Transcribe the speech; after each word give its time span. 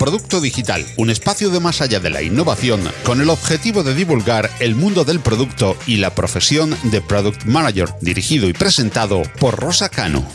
Producto 0.00 0.40
Digital, 0.40 0.86
un 0.96 1.10
espacio 1.10 1.50
de 1.50 1.60
más 1.60 1.82
allá 1.82 2.00
de 2.00 2.08
la 2.08 2.22
innovación 2.22 2.80
con 3.04 3.20
el 3.20 3.28
objetivo 3.28 3.82
de 3.82 3.94
divulgar 3.94 4.50
el 4.58 4.74
mundo 4.74 5.04
del 5.04 5.20
producto 5.20 5.76
y 5.86 5.98
la 5.98 6.14
profesión 6.14 6.74
de 6.84 7.02
Product 7.02 7.44
Manager, 7.44 7.90
dirigido 8.00 8.48
y 8.48 8.54
presentado 8.54 9.20
por 9.38 9.60
Rosa 9.60 9.90
Cano. 9.90 10.26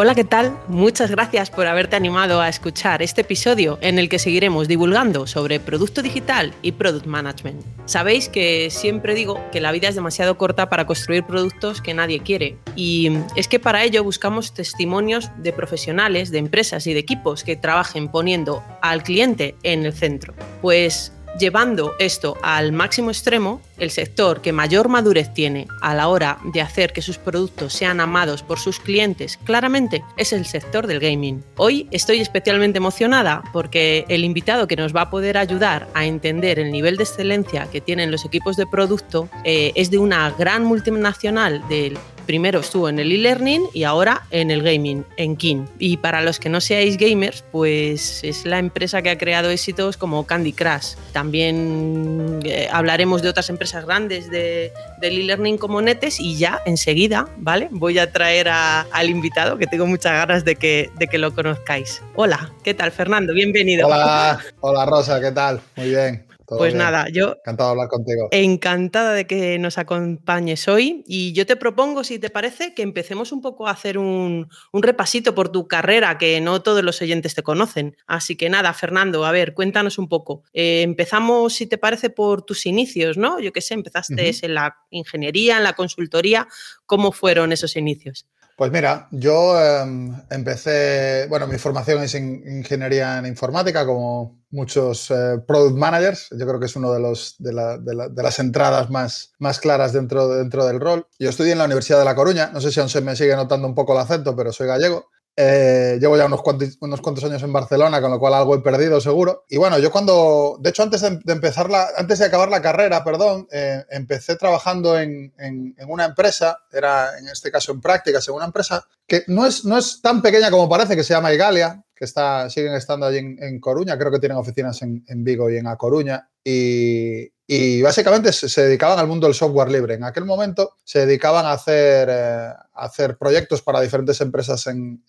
Hola, 0.00 0.14
¿qué 0.14 0.22
tal? 0.22 0.56
Muchas 0.68 1.10
gracias 1.10 1.50
por 1.50 1.66
haberte 1.66 1.96
animado 1.96 2.40
a 2.40 2.48
escuchar 2.48 3.02
este 3.02 3.22
episodio 3.22 3.80
en 3.80 3.98
el 3.98 4.08
que 4.08 4.20
seguiremos 4.20 4.68
divulgando 4.68 5.26
sobre 5.26 5.58
producto 5.58 6.02
digital 6.02 6.54
y 6.62 6.70
product 6.70 7.06
management. 7.06 7.64
Sabéis 7.84 8.28
que 8.28 8.70
siempre 8.70 9.16
digo 9.16 9.40
que 9.50 9.60
la 9.60 9.72
vida 9.72 9.88
es 9.88 9.96
demasiado 9.96 10.38
corta 10.38 10.68
para 10.68 10.86
construir 10.86 11.24
productos 11.24 11.82
que 11.82 11.94
nadie 11.94 12.20
quiere 12.20 12.58
y 12.76 13.10
es 13.34 13.48
que 13.48 13.58
para 13.58 13.82
ello 13.82 14.04
buscamos 14.04 14.54
testimonios 14.54 15.32
de 15.36 15.52
profesionales, 15.52 16.30
de 16.30 16.38
empresas 16.38 16.86
y 16.86 16.94
de 16.94 17.00
equipos 17.00 17.42
que 17.42 17.56
trabajen 17.56 18.06
poniendo 18.06 18.62
al 18.80 19.02
cliente 19.02 19.56
en 19.64 19.84
el 19.84 19.92
centro. 19.92 20.32
Pues 20.62 21.12
Llevando 21.38 21.94
esto 22.00 22.36
al 22.42 22.72
máximo 22.72 23.10
extremo, 23.10 23.62
el 23.78 23.92
sector 23.92 24.40
que 24.40 24.52
mayor 24.52 24.88
madurez 24.88 25.32
tiene 25.32 25.68
a 25.80 25.94
la 25.94 26.08
hora 26.08 26.38
de 26.52 26.60
hacer 26.60 26.92
que 26.92 27.00
sus 27.00 27.16
productos 27.16 27.72
sean 27.72 28.00
amados 28.00 28.42
por 28.42 28.58
sus 28.58 28.80
clientes 28.80 29.38
claramente 29.44 30.02
es 30.16 30.32
el 30.32 30.46
sector 30.46 30.88
del 30.88 30.98
gaming. 30.98 31.44
Hoy 31.56 31.86
estoy 31.92 32.18
especialmente 32.18 32.78
emocionada 32.78 33.44
porque 33.52 34.04
el 34.08 34.24
invitado 34.24 34.66
que 34.66 34.74
nos 34.74 34.94
va 34.94 35.02
a 35.02 35.10
poder 35.10 35.38
ayudar 35.38 35.88
a 35.94 36.06
entender 36.06 36.58
el 36.58 36.72
nivel 36.72 36.96
de 36.96 37.04
excelencia 37.04 37.68
que 37.70 37.80
tienen 37.80 38.10
los 38.10 38.24
equipos 38.24 38.56
de 38.56 38.66
producto 38.66 39.28
eh, 39.44 39.70
es 39.76 39.92
de 39.92 39.98
una 39.98 40.30
gran 40.32 40.64
multinacional 40.64 41.62
del 41.68 41.96
primero 42.28 42.60
estuvo 42.60 42.90
en 42.90 42.98
el 42.98 43.10
e-learning 43.10 43.62
y 43.72 43.84
ahora 43.84 44.26
en 44.30 44.50
el 44.50 44.62
gaming, 44.62 45.02
en 45.16 45.34
King. 45.34 45.64
Y 45.78 45.96
para 45.96 46.20
los 46.20 46.38
que 46.38 46.50
no 46.50 46.60
seáis 46.60 46.98
gamers, 46.98 47.42
pues 47.50 48.22
es 48.22 48.44
la 48.44 48.58
empresa 48.58 49.00
que 49.00 49.08
ha 49.08 49.16
creado 49.16 49.48
éxitos 49.48 49.96
como 49.96 50.26
Candy 50.26 50.52
Crush. 50.52 50.94
También 51.14 52.40
eh, 52.44 52.68
hablaremos 52.70 53.22
de 53.22 53.30
otras 53.30 53.48
empresas 53.48 53.86
grandes 53.86 54.30
de, 54.30 54.70
del 55.00 55.20
e-learning 55.20 55.56
como 55.56 55.80
Netes 55.80 56.20
y 56.20 56.36
ya 56.36 56.60
enseguida, 56.66 57.26
¿vale? 57.38 57.68
Voy 57.70 57.98
a 57.98 58.12
traer 58.12 58.50
al 58.50 59.08
invitado 59.08 59.56
que 59.56 59.66
tengo 59.66 59.86
muchas 59.86 60.12
ganas 60.12 60.44
de 60.44 60.56
que, 60.56 60.90
de 60.98 61.06
que 61.06 61.16
lo 61.16 61.34
conozcáis. 61.34 62.02
Hola, 62.14 62.52
¿qué 62.62 62.74
tal 62.74 62.92
Fernando? 62.92 63.32
Bienvenido. 63.32 63.86
Hola, 63.86 64.38
hola 64.60 64.84
Rosa, 64.84 65.18
¿qué 65.18 65.32
tal? 65.32 65.62
Muy 65.76 65.88
bien 65.88 66.27
pues 66.56 66.74
nada, 66.74 67.08
yo... 67.12 67.36
Encantado 67.38 67.68
de 67.68 67.72
hablar 67.72 67.88
contigo. 67.88 68.28
Encantada 68.30 69.12
de 69.12 69.26
que 69.26 69.58
nos 69.58 69.76
acompañes 69.76 70.66
hoy 70.68 71.04
y 71.06 71.32
yo 71.32 71.44
te 71.44 71.56
propongo, 71.56 72.04
si 72.04 72.18
te 72.18 72.30
parece, 72.30 72.74
que 72.74 72.82
empecemos 72.82 73.32
un 73.32 73.42
poco 73.42 73.68
a 73.68 73.72
hacer 73.72 73.98
un, 73.98 74.48
repasito 74.72 75.34
por 75.34 75.50
tu 75.50 75.68
carrera, 75.68 76.16
que 76.16 76.40
no 76.40 76.62
todos 76.62 76.82
los 76.82 77.02
oyentes 77.02 77.34
te 77.34 77.42
conocen. 77.42 77.96
Así 78.06 78.36
que 78.36 78.48
nada, 78.48 78.72
Fernando, 78.72 79.26
a 79.26 79.32
ver, 79.32 79.52
cuéntanos 79.52 79.98
un 79.98 80.08
poco. 80.08 80.42
Eh, 80.54 80.82
empezamos, 80.82 81.54
si 81.54 81.66
te 81.66 81.76
parece, 81.76 82.10
por 82.10 82.42
tus 82.42 82.64
inicios, 82.66 83.18
¿no? 83.18 83.40
Yo 83.40 83.52
qué 83.52 83.60
sé, 83.60 83.74
empezaste 83.74 84.30
en 84.42 84.54
la 84.54 84.76
ingeniería, 84.90 85.58
en 85.58 85.64
la 85.64 85.74
consultoría. 85.74 86.48
¿Cómo 86.86 87.12
fueron 87.12 87.52
esos 87.52 87.76
inicios? 87.76 88.26
Pues 88.58 88.72
mira, 88.72 89.06
yo 89.12 89.56
em, 89.56 90.20
empecé, 90.30 91.28
bueno, 91.28 91.46
mi 91.46 91.58
formación 91.58 92.02
es 92.02 92.16
en 92.16 92.42
ingeniería 92.44 93.18
en 93.18 93.26
informática, 93.26 93.86
como 93.86 94.40
muchos 94.50 95.12
eh, 95.12 95.38
product 95.46 95.76
managers. 95.76 96.28
Yo 96.36 96.44
creo 96.44 96.58
que 96.58 96.66
es 96.66 96.74
uno 96.74 96.92
de, 96.92 96.98
los, 96.98 97.36
de, 97.38 97.52
las 97.52 98.38
entradas 98.40 98.90
más, 98.90 99.32
más 99.38 99.60
claras 99.60 99.92
dentro, 99.92 100.26
dentro 100.26 100.66
del 100.66 100.80
rol. 100.80 101.06
Yo 101.20 101.30
estudié 101.30 101.52
en 101.52 101.58
la 101.58 101.66
Universidad 101.66 102.00
de 102.00 102.04
La 102.04 102.16
Coruña, 102.16 102.50
no 102.52 102.60
sé 102.60 102.72
si 102.72 102.80
aún 102.80 102.88
se 102.88 103.00
me 103.00 103.14
sigue 103.14 103.36
notando 103.36 103.68
un 103.68 103.76
poco 103.76 103.92
el 103.92 104.00
acento, 104.00 104.34
pero 104.34 104.52
soy 104.52 104.66
gallego. 104.66 105.06
Eh, 105.40 105.98
llevo 106.00 106.16
ya 106.16 106.26
unos 106.26 106.42
cuantos, 106.42 106.76
unos 106.80 107.00
cuantos 107.00 107.22
años 107.22 107.40
en 107.44 107.52
Barcelona, 107.52 108.00
con 108.00 108.10
lo 108.10 108.18
cual 108.18 108.34
algo 108.34 108.56
he 108.56 108.60
perdido 108.60 109.00
seguro. 109.00 109.44
Y 109.48 109.56
bueno, 109.56 109.78
yo 109.78 109.92
cuando, 109.92 110.56
de 110.58 110.70
hecho, 110.70 110.82
antes 110.82 111.00
de, 111.00 111.32
empezar 111.32 111.70
la, 111.70 111.86
antes 111.96 112.18
de 112.18 112.24
acabar 112.24 112.48
la 112.48 112.60
carrera, 112.60 113.04
perdón, 113.04 113.46
eh, 113.52 113.84
empecé 113.88 114.34
trabajando 114.34 114.98
en, 114.98 115.32
en, 115.38 115.76
una 115.86 116.06
empresa, 116.06 116.58
era 116.72 117.16
en 117.20 117.28
este 117.28 117.52
caso 117.52 117.70
en 117.70 117.80
prácticas, 117.80 118.26
en 118.26 118.34
una 118.34 118.46
empresa 118.46 118.84
que 119.06 119.22
no 119.28 119.46
es, 119.46 119.64
no 119.64 119.78
es 119.78 120.02
tan 120.02 120.22
pequeña 120.22 120.50
como 120.50 120.68
parece, 120.68 120.96
que 120.96 121.04
se 121.04 121.14
llama 121.14 121.32
Igalia, 121.32 121.84
que 121.94 122.04
está, 122.04 122.50
siguen 122.50 122.74
estando 122.74 123.06
allí 123.06 123.18
en, 123.18 123.60
Coruña, 123.60 123.96
creo 123.96 124.10
que 124.10 124.18
tienen 124.18 124.38
oficinas 124.38 124.82
en, 124.82 125.04
Vigo 125.22 125.48
y 125.50 125.58
en 125.58 125.68
A 125.68 125.76
Coruña. 125.76 126.28
Y, 126.42 127.30
y 127.50 127.80
básicamente 127.80 128.30
se, 128.30 128.62
dedicaban 128.62 128.98
al 128.98 129.06
mundo 129.06 129.26
del 129.26 129.34
software 129.34 129.70
libre. 129.70 129.94
En 129.94 130.04
aquel 130.04 130.26
momento 130.26 130.74
se 130.84 131.06
dedicaban 131.06 131.46
a 131.46 131.52
hacer, 131.52 132.08
eh, 132.10 132.52
hacer 132.78 133.16
proyectos 133.16 133.62
para 133.62 133.80
diferentes 133.80 134.20
empresas 134.20 134.66
en, 134.66 135.02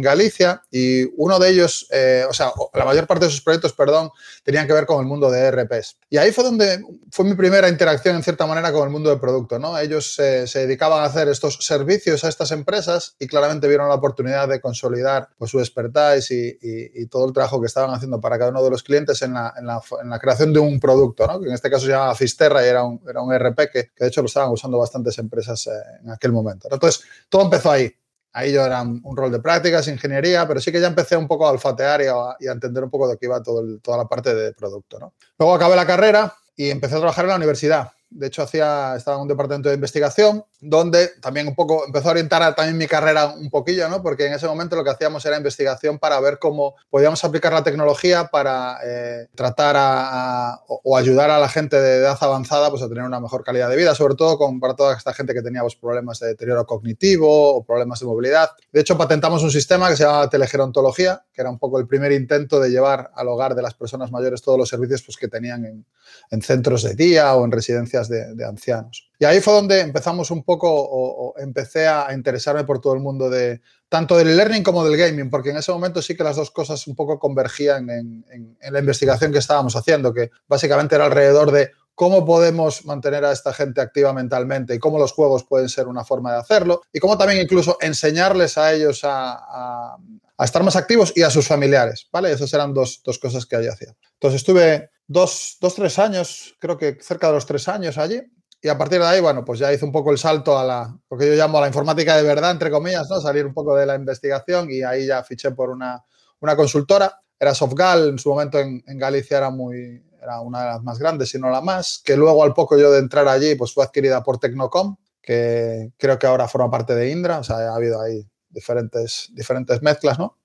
Galicia 0.00 0.62
y 0.70 1.04
uno 1.16 1.38
de 1.38 1.50
ellos, 1.50 1.86
eh, 1.90 2.24
o 2.28 2.32
sea, 2.32 2.52
la 2.72 2.84
mayor 2.84 3.06
parte 3.06 3.26
de 3.26 3.30
sus 3.30 3.42
proyectos, 3.42 3.72
perdón, 3.72 4.10
tenían 4.42 4.66
que 4.66 4.72
ver 4.72 4.86
con 4.86 5.00
el 5.00 5.06
mundo 5.06 5.30
de 5.30 5.40
ERPs. 5.40 5.98
Y 6.08 6.16
ahí 6.16 6.32
fue 6.32 6.44
donde 6.44 6.82
fue 7.10 7.24
mi 7.24 7.34
primera 7.34 7.68
interacción, 7.68 8.16
en 8.16 8.22
cierta 8.22 8.46
manera, 8.46 8.72
con 8.72 8.84
el 8.84 8.90
mundo 8.90 9.10
del 9.10 9.18
producto. 9.18 9.58
¿no? 9.58 9.78
Ellos 9.78 10.14
se 10.14 10.46
dedicaban 10.58 11.02
a 11.02 11.06
hacer 11.06 11.28
estos 11.28 11.58
servicios 11.60 12.24
a 12.24 12.28
estas 12.28 12.52
empresas 12.52 13.16
y 13.18 13.26
claramente 13.26 13.68
vieron 13.68 13.88
la 13.88 13.94
oportunidad 13.94 14.48
de 14.48 14.60
consolidar 14.60 15.28
pues, 15.36 15.50
su 15.50 15.58
expertise 15.58 16.30
y, 16.30 17.06
todo 17.08 17.26
el 17.26 17.32
trabajo 17.32 17.60
que 17.60 17.66
estaban 17.66 17.94
haciendo 17.94 18.20
para 18.20 18.38
cada 18.38 18.50
uno 18.50 18.62
de 18.62 18.70
los 18.70 18.82
clientes 18.82 19.22
en 19.22 19.32
la, 19.32 19.54
la 19.62 20.18
creación 20.18 20.52
de 20.52 20.60
un 20.60 20.78
producto, 20.78 21.26
¿no? 21.26 21.42
en 21.44 21.52
este 21.52 21.70
caso 21.70 21.86
se 21.86 21.92
llamaba 21.92 22.14
Fisterra 22.14 22.64
y 22.64 22.68
era 22.68 22.84
un, 22.84 23.00
era 23.08 23.22
un 23.22 23.32
RP 23.34 23.70
que, 23.70 23.90
de 23.98 24.06
hecho 24.06 24.20
lo 24.20 24.26
estaban 24.26 24.50
usando 24.50 24.78
bastantes 24.78 25.18
empresas 25.18 25.66
eh, 25.66 25.70
en 26.02 26.10
aquel 26.10 26.32
momento. 26.32 26.68
Entonces, 26.78 27.04
todo 27.28 27.42
empezó 27.42 27.70
ahí. 27.70 27.92
Ahí 28.32 28.52
yo 28.52 28.64
era 28.64 28.82
un, 28.82 29.16
rol 29.16 29.32
de 29.32 29.40
prácticas, 29.40 29.88
ingeniería, 29.88 30.46
pero 30.46 30.60
sí 30.60 30.70
que 30.70 30.80
ya 30.80 30.86
empecé 30.86 31.16
un 31.16 31.26
poco 31.26 31.46
a 31.46 31.50
olfatear 31.50 32.02
y 32.02 32.06
a, 32.06 32.52
entender 32.52 32.84
un 32.84 32.90
poco 32.90 33.08
de 33.08 33.16
qué 33.16 33.26
iba 33.26 33.42
todo 33.42 33.62
toda 33.80 33.98
la 33.98 34.04
parte 34.06 34.34
de 34.34 34.52
producto. 34.52 34.98
¿no? 34.98 35.14
Luego 35.38 35.54
acabé 35.54 35.76
la 35.76 35.86
carrera 35.86 36.34
y 36.54 36.70
empecé 36.70 36.94
a 36.94 36.98
trabajar 36.98 37.24
en 37.24 37.30
la 37.30 37.36
universidad. 37.36 37.92
De 38.10 38.28
hecho, 38.28 38.42
hacía, 38.42 38.94
estaba 38.96 39.16
en 39.16 39.22
un 39.22 39.28
departamento 39.28 39.68
de 39.68 39.74
investigación 39.74 40.44
donde 40.60 41.08
también 41.20 41.46
un 41.46 41.54
poco 41.54 41.86
empezó 41.86 42.08
a 42.08 42.10
orientar 42.12 42.54
también 42.54 42.76
mi 42.76 42.86
carrera 42.86 43.28
un 43.28 43.48
poquillo, 43.48 43.88
¿no? 43.88 44.02
Porque 44.02 44.26
en 44.26 44.32
ese 44.32 44.46
momento 44.46 44.74
lo 44.74 44.82
que 44.82 44.90
hacíamos 44.90 45.24
era 45.24 45.36
investigación 45.36 45.98
para 45.98 46.18
ver 46.20 46.38
cómo 46.38 46.74
podíamos 46.90 47.24
aplicar 47.24 47.52
la 47.52 47.62
tecnología 47.62 48.26
para 48.26 48.78
eh, 48.84 49.28
tratar 49.34 49.76
a, 49.78 50.60
o 50.66 50.96
ayudar 50.96 51.30
a 51.30 51.38
la 51.38 51.48
gente 51.48 51.80
de 51.80 51.98
edad 51.98 52.18
avanzada 52.20 52.70
pues, 52.70 52.82
a 52.82 52.88
tener 52.88 53.04
una 53.04 53.20
mejor 53.20 53.44
calidad 53.44 53.68
de 53.70 53.76
vida, 53.76 53.94
sobre 53.94 54.16
todo 54.16 54.36
con, 54.36 54.58
para 54.58 54.74
toda 54.74 54.96
esta 54.96 55.12
gente 55.12 55.32
que 55.32 55.42
tenía 55.42 55.62
pues, 55.62 55.76
problemas 55.76 56.18
de 56.18 56.28
deterioro 56.28 56.66
cognitivo 56.66 57.54
o 57.54 57.64
problemas 57.64 58.00
de 58.00 58.06
movilidad. 58.06 58.50
De 58.72 58.80
hecho, 58.80 58.98
patentamos 58.98 59.42
un 59.44 59.52
sistema 59.52 59.88
que 59.88 59.96
se 59.96 60.04
llama 60.04 60.28
telegerontología, 60.28 61.24
que 61.32 61.40
era 61.40 61.50
un 61.50 61.58
poco 61.58 61.78
el 61.78 61.86
primer 61.86 62.10
intento 62.10 62.58
de 62.58 62.70
llevar 62.70 63.12
al 63.14 63.28
hogar 63.28 63.54
de 63.54 63.62
las 63.62 63.74
personas 63.74 64.10
mayores 64.10 64.42
todos 64.42 64.58
los 64.58 64.68
servicios 64.68 65.02
pues, 65.04 65.16
que 65.16 65.28
tenían 65.28 65.64
en, 65.64 65.86
en 66.30 66.42
centros 66.42 66.82
de 66.82 66.94
día 66.94 67.34
o 67.36 67.44
en 67.44 67.52
residencias 67.52 68.08
de, 68.08 68.34
de 68.34 68.44
ancianos. 68.44 69.07
Y 69.18 69.24
ahí 69.24 69.40
fue 69.40 69.52
donde 69.52 69.80
empezamos 69.80 70.30
un 70.30 70.44
poco, 70.44 70.70
o, 70.70 71.34
empecé 71.38 71.88
a 71.88 72.12
interesarme 72.12 72.64
por 72.64 72.80
todo 72.80 72.94
el 72.94 73.00
mundo 73.00 73.28
de 73.28 73.60
tanto 73.88 74.16
del 74.16 74.36
learning 74.36 74.62
como 74.62 74.84
del 74.84 74.96
gaming, 74.96 75.28
porque 75.30 75.50
en 75.50 75.56
ese 75.56 75.72
momento 75.72 76.00
sí 76.02 76.16
que 76.16 76.22
las 76.22 76.36
dos 76.36 76.50
cosas 76.50 76.86
un 76.86 76.94
poco 76.94 77.18
convergían 77.18 77.90
en, 77.90 78.56
la 78.60 78.78
investigación 78.78 79.32
que 79.32 79.38
estábamos 79.38 79.74
haciendo, 79.74 80.12
que 80.12 80.30
básicamente 80.46 80.94
era 80.94 81.06
alrededor 81.06 81.50
de 81.50 81.72
cómo 81.94 82.24
podemos 82.24 82.84
mantener 82.84 83.24
a 83.24 83.32
esta 83.32 83.52
gente 83.52 83.80
activa 83.80 84.12
mentalmente 84.12 84.74
y 84.74 84.78
cómo 84.78 84.98
los 84.98 85.12
juegos 85.12 85.42
pueden 85.42 85.68
ser 85.68 85.88
una 85.88 86.04
forma 86.04 86.32
de 86.32 86.38
hacerlo, 86.38 86.82
y 86.92 87.00
cómo 87.00 87.18
también 87.18 87.40
incluso 87.40 87.76
enseñarles 87.80 88.56
a 88.56 88.72
ellos 88.72 89.00
a, 89.02 89.96
estar 90.38 90.62
más 90.62 90.76
activos 90.76 91.12
y 91.16 91.22
a 91.22 91.30
sus 91.30 91.48
familiares, 91.48 92.06
¿vale? 92.12 92.30
Esas 92.30 92.54
eran 92.54 92.72
dos, 92.72 93.02
dos 93.04 93.18
cosas 93.18 93.44
que 93.46 93.56
allí 93.56 93.66
hacía. 93.66 93.96
Entonces 94.12 94.42
estuve 94.42 94.90
dos, 95.08 95.56
dos, 95.60 95.74
tres 95.74 95.98
años, 95.98 96.54
creo 96.60 96.78
que 96.78 96.98
cerca 97.00 97.26
de 97.26 97.32
los 97.32 97.46
tres 97.46 97.66
años 97.66 97.98
allí, 97.98 98.22
y 98.60 98.68
a 98.68 98.76
partir 98.76 98.98
de 98.98 99.06
ahí, 99.06 99.20
bueno, 99.20 99.44
pues 99.44 99.60
ya 99.60 99.72
hice 99.72 99.84
un 99.84 99.92
poco 99.92 100.10
el 100.10 100.18
salto 100.18 100.58
a 100.58 100.64
la, 100.64 100.98
lo 101.08 101.16
que 101.16 101.26
yo 101.26 101.34
llamo 101.34 101.58
a 101.58 101.60
la 101.60 101.66
informática 101.68 102.16
de 102.16 102.24
verdad, 102.24 102.50
entre 102.50 102.70
comillas, 102.70 103.08
¿no? 103.08 103.20
Salir 103.20 103.46
un 103.46 103.54
poco 103.54 103.76
de 103.76 103.86
la 103.86 103.94
investigación 103.94 104.68
y 104.70 104.82
ahí 104.82 105.06
ya 105.06 105.22
fiché 105.22 105.52
por 105.52 105.70
una, 105.70 106.04
una 106.40 106.56
consultora. 106.56 107.20
Era 107.38 107.54
Softgal, 107.54 108.08
en 108.08 108.18
su 108.18 108.30
momento 108.30 108.58
en, 108.58 108.82
en, 108.84 108.98
Galicia 108.98 109.38
era 109.38 109.50
muy, 109.50 110.02
era 110.20 110.40
una 110.40 110.60
de 110.60 110.66
las 110.66 110.82
más 110.82 110.98
grandes, 110.98 111.30
si 111.30 111.38
no 111.38 111.50
la 111.50 111.60
más, 111.60 112.02
que 112.04 112.16
luego 112.16 112.42
al 112.42 112.52
poco 112.52 112.76
yo 112.76 112.90
de 112.90 112.98
entrar 112.98 113.28
allí, 113.28 113.54
pues 113.54 113.72
fue 113.72 113.84
adquirida 113.84 114.24
por 114.24 114.38
Tecnocom, 114.38 114.96
que 115.22 115.92
creo 115.96 116.18
que 116.18 116.26
ahora 116.26 116.48
forma 116.48 116.68
parte 116.68 116.96
de 116.96 117.10
Indra, 117.10 117.38
o 117.38 117.44
sea, 117.44 117.58
ha 117.58 117.76
habido 117.76 118.00
ahí 118.00 118.28
diferentes, 118.48 119.28
diferentes 119.34 119.82
mezclas, 119.82 120.18
¿no? 120.18 120.36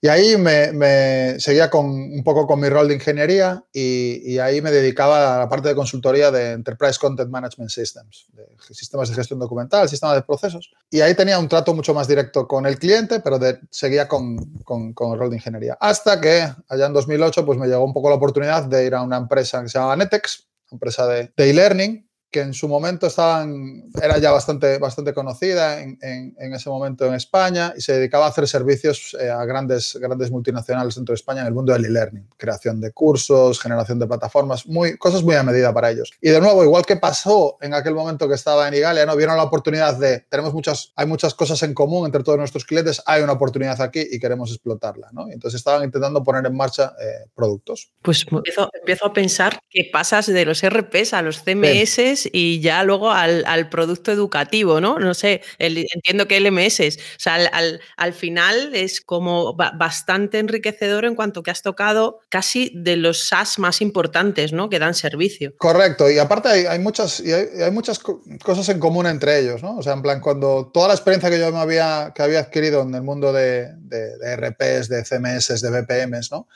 Y 0.00 0.08
ahí 0.08 0.36
me, 0.36 1.38
seguía 1.40 1.70
con, 1.70 1.86
un 1.86 2.22
poco 2.22 2.46
con 2.46 2.60
mi 2.60 2.68
rol 2.68 2.88
de 2.88 2.94
ingeniería 2.94 3.64
y, 3.72 4.38
ahí 4.38 4.60
me 4.60 4.70
dedicaba 4.70 5.36
a 5.36 5.38
la 5.40 5.48
parte 5.48 5.68
de 5.68 5.74
consultoría 5.74 6.30
de 6.30 6.52
Enterprise 6.52 6.98
Content 7.00 7.30
Management 7.30 7.70
Systems, 7.70 8.26
de 8.32 8.46
sistemas 8.74 9.08
de 9.08 9.14
gestión 9.14 9.38
documental, 9.38 9.88
sistemas 9.88 10.16
de 10.16 10.22
procesos. 10.22 10.72
Y 10.90 11.00
ahí 11.00 11.14
tenía 11.14 11.38
un 11.38 11.48
trato 11.48 11.74
mucho 11.74 11.94
más 11.94 12.06
directo 12.06 12.46
con 12.46 12.66
el 12.66 12.78
cliente, 12.78 13.20
pero 13.20 13.38
seguía 13.70 14.06
con, 14.06 14.36
con, 14.64 15.12
el 15.12 15.18
rol 15.18 15.30
de 15.30 15.36
ingeniería. 15.36 15.76
Hasta 15.80 16.20
que 16.20 16.46
allá 16.68 16.86
en 16.86 16.92
2008 16.92 17.46
pues 17.46 17.58
me 17.58 17.66
llegó 17.66 17.84
un 17.84 17.94
poco 17.94 18.10
la 18.10 18.16
oportunidad 18.16 18.64
de 18.64 18.86
ir 18.86 18.94
a 18.94 19.02
una 19.02 19.16
empresa 19.16 19.62
que 19.62 19.68
se 19.68 19.78
llamaba 19.78 19.96
Netex, 19.96 20.46
empresa 20.70 21.06
de 21.06 21.32
e-learning, 21.36 22.05
que 22.30 22.40
en 22.40 22.54
su 22.54 22.68
momento 22.68 23.06
estaban, 23.06 23.84
era 24.02 24.18
ya 24.18 24.30
bastante, 24.30 24.78
bastante 24.78 25.14
conocida 25.14 25.80
en, 25.80 26.34
ese 26.38 26.68
momento 26.68 27.06
en 27.06 27.14
España 27.14 27.72
y 27.76 27.80
se 27.80 27.94
dedicaba 27.94 28.26
a 28.26 28.28
hacer 28.28 28.48
servicios 28.48 29.16
eh, 29.20 29.30
a 29.30 29.44
grandes, 29.44 29.96
grandes 30.00 30.30
multinacionales 30.30 30.94
dentro 30.94 31.12
de 31.12 31.16
España 31.16 31.42
en 31.42 31.46
el 31.46 31.54
mundo 31.54 31.72
del 31.72 31.84
e-learning, 31.84 32.28
creación 32.36 32.80
de 32.80 32.92
cursos, 32.92 33.60
generación 33.60 33.98
de 33.98 34.06
plataformas, 34.06 34.66
muy, 34.66 34.96
cosas 34.96 35.22
muy 35.22 35.34
a 35.34 35.42
medida 35.42 35.72
para 35.72 35.90
ellos. 35.90 36.12
Y 36.20 36.30
de 36.30 36.40
nuevo, 36.40 36.64
igual 36.64 36.84
que 36.84 36.96
pasó 36.96 37.58
en 37.60 37.74
aquel 37.74 37.94
momento 37.94 38.28
que 38.28 38.34
estaba 38.34 38.66
en 38.68 38.74
Igalia, 38.74 39.06
¿no? 39.06 39.16
vieron 39.16 39.36
la 39.36 39.44
oportunidad 39.44 39.96
de, 39.98 40.20
tenemos 40.28 40.52
muchas, 40.52 40.92
hay 40.96 41.06
muchas 41.06 41.34
cosas 41.34 41.62
en 41.62 41.74
común 41.74 42.06
entre 42.06 42.22
todos 42.22 42.38
nuestros 42.38 42.64
clientes, 42.64 43.02
hay 43.06 43.22
una 43.22 43.32
oportunidad 43.32 43.80
aquí 43.80 44.04
y 44.10 44.18
queremos 44.18 44.50
explotarla. 44.50 45.08
¿no? 45.12 45.28
Entonces 45.30 45.58
estaban 45.58 45.84
intentando 45.84 46.22
poner 46.22 46.46
en 46.46 46.56
marcha 46.56 46.94
eh, 47.00 47.28
productos. 47.34 47.92
Pues 48.02 48.24
empiezo, 48.30 48.68
empiezo, 48.74 49.06
a 49.06 49.12
pensar 49.12 49.58
que 49.70 49.88
pasas 49.92 50.26
de 50.26 50.44
los 50.44 50.62
RPs 50.66 51.12
a 51.12 51.22
los 51.22 51.42
CMS 51.42 52.15
y 52.32 52.60
ya 52.60 52.82
luego 52.84 53.10
al, 53.10 53.68
producto 53.70 54.12
educativo, 54.12 54.80
¿no? 54.80 54.98
No 54.98 55.14
sé, 55.14 55.42
entiendo 55.58 56.28
que 56.28 56.40
LMS, 56.40 56.80
o 56.80 57.18
sea, 57.18 57.34
al, 57.34 57.80
al, 57.96 58.12
final 58.12 58.74
es 58.74 59.00
como 59.00 59.54
bastante 59.54 60.38
enriquecedor 60.38 61.04
en 61.04 61.14
cuanto 61.14 61.42
que 61.42 61.50
has 61.50 61.62
tocado 61.62 62.20
casi 62.28 62.72
de 62.74 62.96
los 62.96 63.24
SaaS 63.24 63.58
más 63.58 63.80
importantes, 63.80 64.52
¿no? 64.52 64.68
Que 64.68 64.78
dan 64.78 64.94
servicio. 64.94 65.54
Correcto, 65.58 66.10
y 66.10 66.18
aparte 66.18 66.68
hay, 66.68 66.78
muchas, 66.78 67.20
y 67.20 67.32
hay, 67.32 67.70
muchas 67.70 67.98
cosas 67.98 68.68
en 68.68 68.78
común 68.78 69.06
entre 69.06 69.40
ellos, 69.40 69.62
¿no? 69.62 69.76
O 69.76 69.82
sea, 69.82 69.94
en 69.94 70.02
plan, 70.02 70.20
cuando 70.20 70.70
toda 70.72 70.88
la 70.88 70.94
experiencia 70.94 71.30
que 71.30 71.38
yo 71.38 71.50
me 71.52 71.58
había, 71.58 72.12
que 72.14 72.22
había 72.22 72.40
adquirido 72.40 72.82
en 72.82 72.94
el 72.94 73.02
mundo 73.02 73.32
de, 73.32 73.72
de, 73.78 74.36
RPs, 74.36 74.88
de 74.88 75.04
CMS, 75.04 75.60
de 75.60 75.70
VPMs, 75.70 76.30
¿no? 76.30 76.48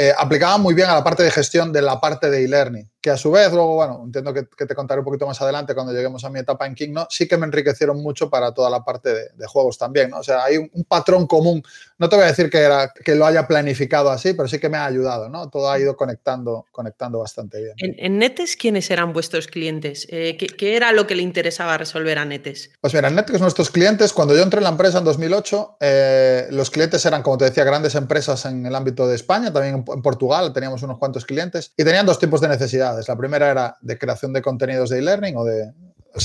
Eh, 0.00 0.14
aplicaba 0.16 0.58
muy 0.58 0.74
bien 0.74 0.88
a 0.88 0.94
la 0.94 1.02
parte 1.02 1.24
de 1.24 1.30
gestión 1.32 1.72
de 1.72 1.82
la 1.82 2.00
parte 2.00 2.30
de 2.30 2.44
e-learning 2.44 2.88
que 3.00 3.10
a 3.10 3.16
su 3.16 3.32
vez, 3.32 3.52
luego, 3.52 3.74
bueno, 3.74 4.02
entiendo 4.04 4.32
que, 4.32 4.44
te 4.44 4.74
contaré 4.74 5.00
un 5.00 5.04
poquito 5.04 5.26
más 5.26 5.42
adelante 5.42 5.74
cuando 5.74 5.92
lleguemos 5.92 6.24
a 6.24 6.30
mi 6.30 6.38
etapa 6.38 6.66
en 6.66 6.76
King, 6.76 6.90
¿no? 6.92 7.08
Sí 7.10 7.26
que 7.26 7.36
me 7.36 7.46
enriquecieron 7.46 8.00
mucho 8.00 8.30
para 8.30 8.54
toda 8.54 8.70
la 8.70 8.84
parte 8.84 9.12
de, 9.12 9.46
juegos 9.48 9.76
también, 9.76 10.10
¿no? 10.10 10.18
O 10.18 10.22
sea, 10.22 10.44
hay 10.44 10.56
un, 10.58 10.84
patrón 10.84 11.26
común. 11.26 11.64
No 11.98 12.08
te 12.08 12.16
voy 12.16 12.24
a 12.24 12.28
decir 12.28 12.48
que, 12.48 12.58
era, 12.58 12.92
que 12.92 13.14
lo 13.14 13.26
haya 13.26 13.46
planificado 13.46 14.10
así, 14.10 14.34
pero 14.34 14.48
sí 14.48 14.58
que 14.58 14.68
me 14.68 14.78
ha 14.78 14.86
ayudado, 14.86 15.28
¿no? 15.28 15.50
Todo 15.50 15.70
ha 15.70 15.78
ido 15.78 15.96
conectando, 15.96 16.66
conectando 16.70 17.18
bastante 17.18 17.62
bien. 17.62 17.74
En, 17.76 18.18
Netes, 18.18 18.56
¿quiénes 18.56 18.90
eran 18.90 19.12
vuestros 19.12 19.48
clientes? 19.48 20.06
Eh, 20.10 20.36
¿qué, 20.36 20.76
era 20.76 20.92
lo 20.92 21.06
que 21.06 21.16
le 21.16 21.22
interesaba 21.22 21.76
resolver 21.76 22.18
a 22.18 22.24
Netes? 22.24 22.70
Pues 22.80 22.94
mira, 22.94 23.08
en 23.08 23.16
Netes, 23.16 23.40
nuestros 23.40 23.70
clientes, 23.70 24.12
cuando 24.12 24.36
yo 24.36 24.42
entré 24.42 24.58
en 24.58 24.64
la 24.64 24.70
empresa 24.70 24.98
en 24.98 25.04
2008, 25.04 25.76
eh, 25.80 26.46
los 26.50 26.70
clientes 26.70 27.04
eran, 27.04 27.22
como 27.22 27.36
te 27.36 27.46
decía, 27.46 27.64
grandes 27.64 27.94
empresas 27.94 28.44
en 28.46 28.64
el 28.64 28.74
ámbito 28.74 29.08
de 29.08 29.16
España, 29.16 29.52
también 29.52 29.74
en, 29.74 29.84
en 29.92 30.02
Portugal 30.02 30.52
teníamos 30.52 30.82
unos 30.82 30.98
cuantos 30.98 31.24
clientes, 31.24 31.72
y 31.76 31.84
tenían 31.84 32.06
dos 32.06 32.18
tipos 32.18 32.40
de 32.40 32.48
necesidades 32.48 32.78
la 33.08 33.16
primera 33.16 33.50
era 33.50 33.76
de 33.80 33.98
creación 33.98 34.32
de 34.32 34.42
contenidos 34.42 34.90
de 34.90 34.98
e-learning 34.98 35.36
o 35.36 35.44
de... 35.44 35.72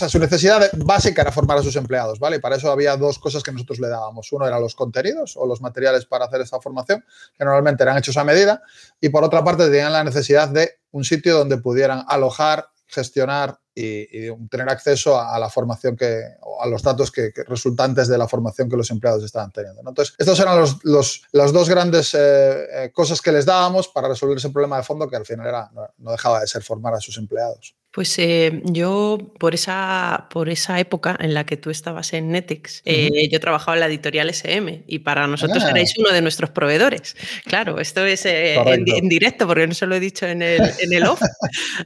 O 0.02 0.10
su 0.10 0.18
necesidad 0.18 0.72
básica 0.74 1.22
era 1.22 1.32
formar 1.32 1.60
a 1.60 1.62
sus 1.62 1.76
empleados, 1.76 2.18
¿vale? 2.18 2.40
Para 2.40 2.56
eso 2.56 2.72
había 2.72 2.98
dos 2.98 3.20
cosas 3.20 3.44
que 3.44 3.52
nosotros 3.52 3.80
le 3.80 3.90
dábamos. 3.90 4.32
Uno 4.32 4.48
era 4.48 4.60
los 4.60 4.74
contenidos 4.74 5.38
o 5.38 5.46
los 5.46 5.62
materiales 5.62 6.06
para 6.06 6.26
hacer 6.26 6.42
esta 6.42 6.60
formación, 6.60 7.06
que 7.38 7.46
normalmente 7.46 7.84
eran 7.84 7.98
hechos 7.98 8.18
a 8.18 8.24
medida. 8.24 8.64
Y 9.00 9.10
por 9.10 9.24
otra 9.24 9.44
parte, 9.44 9.66
tenían 9.66 9.94
la 9.94 10.04
necesidad 10.04 10.50
de 10.50 10.80
un 10.92 11.04
sitio 11.04 11.38
donde 11.38 11.60
pudieran 11.60 12.04
alojar, 12.08 12.70
gestionar 12.88 13.60
y, 13.76 14.32
tener 14.50 14.68
acceso 14.70 15.20
a, 15.20 15.38
la 15.38 15.50
formación 15.50 15.96
que, 15.96 16.24
a 16.60 16.68
los 16.68 16.82
datos 16.82 17.12
que, 17.12 17.32
resultantes 17.48 18.08
de 18.08 18.18
la 18.18 18.28
formación 18.28 18.68
que 18.68 18.78
los 18.78 18.90
empleados 18.90 19.24
estaban 19.24 19.52
teniendo. 19.52 19.80
Entonces, 19.88 20.16
estos 20.18 20.40
eran 20.40 20.60
los, 20.60 20.84
los, 20.84 21.22
las 21.34 21.54
dos 21.54 21.70
grandes 21.70 22.16
eh, 22.16 22.86
eh, 22.86 22.92
cosas 22.92 23.22
que 23.22 23.32
les 23.32 23.46
dábamos 23.46 23.90
para 23.90 24.08
resolver 24.08 24.38
ese 24.38 24.50
problema 24.50 24.78
de 24.78 24.84
fondo 24.84 25.08
que 25.08 25.18
al 25.18 25.26
final 25.26 25.46
era, 25.46 25.70
no 25.98 26.12
dejaba 26.12 26.40
de 26.40 26.48
ser 26.48 26.64
formar 26.64 26.96
a 26.96 27.00
sus 27.00 27.16
empleados. 27.20 27.76
Pues 27.94 28.18
eh, 28.18 28.64
yo, 28.66 29.20
por 29.38 29.54
esa, 29.54 30.28
por 30.32 30.50
esa 30.50 30.80
época 30.80 31.16
en 31.20 31.36
la 31.36 31.46
que 31.46 31.58
tú 31.58 31.70
estabas 31.70 32.14
en 32.14 32.32
Netex, 32.32 32.82
eh, 32.86 33.30
yo 33.32 33.40
trabajaba 33.40 33.76
en 33.76 33.82
la 33.82 33.86
editorial 33.86 34.32
SM 34.32 34.86
y 34.88 35.00
para 35.00 35.28
nosotros 35.28 35.64
ah. 35.64 35.70
erais 35.70 35.94
uno 36.00 36.10
de 36.10 36.24
nuestros 36.24 36.50
proveedores. 36.50 37.16
Claro, 37.46 37.80
esto 37.80 38.04
es 38.04 38.26
eh, 38.26 38.56
en, 38.56 39.08
directo 39.08 39.46
porque 39.46 39.68
no 39.68 39.76
se 39.76 39.86
lo 39.86 39.94
he 39.94 40.00
dicho 40.00 40.26
en 40.26 40.42
el, 40.42 40.64
en 40.80 40.92
el 40.92 41.06
off. 41.06 41.22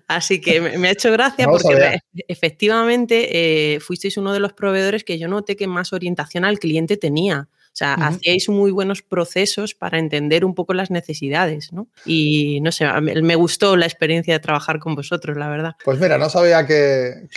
Así 0.08 0.40
que 0.40 0.62
me, 0.62 0.88
ha 0.88 0.92
hecho 0.92 1.12
gracia 1.12 1.46
porque 1.46 2.00
efectivamente 2.30 3.78
fuisteis 3.82 4.16
uno 4.16 4.32
de 4.32 4.40
los 4.40 4.54
proveedores 4.54 5.04
que 5.04 5.20
yo 5.20 5.28
noté 5.28 5.58
que 5.58 5.68
más 5.68 5.92
orientación 5.92 6.46
al 6.46 6.58
cliente 6.58 6.96
tenía. 6.96 7.50
O 7.78 7.84
sea, 7.86 7.94
hacíais 7.94 8.50
muy 8.50 8.72
buenos 8.72 9.04
procesos 9.04 9.76
para 9.76 10.00
entender 10.00 10.44
un 10.44 10.56
poco 10.56 10.74
las 10.74 10.90
necesidades, 10.90 11.72
¿no? 11.72 11.88
Y 12.08 12.60
no 12.62 12.72
sé, 12.72 12.88
me 13.02 13.36
gustó 13.36 13.76
la 13.78 13.86
experiencia 13.86 14.34
de 14.34 14.40
trabajar 14.40 14.80
con 14.80 14.96
vosotros, 14.96 15.38
la 15.38 15.48
verdad. 15.48 15.76
Pues 15.86 16.00
mira, 16.00 16.18
no 16.18 16.28
sabía 16.28 16.66
que, 16.66 17.28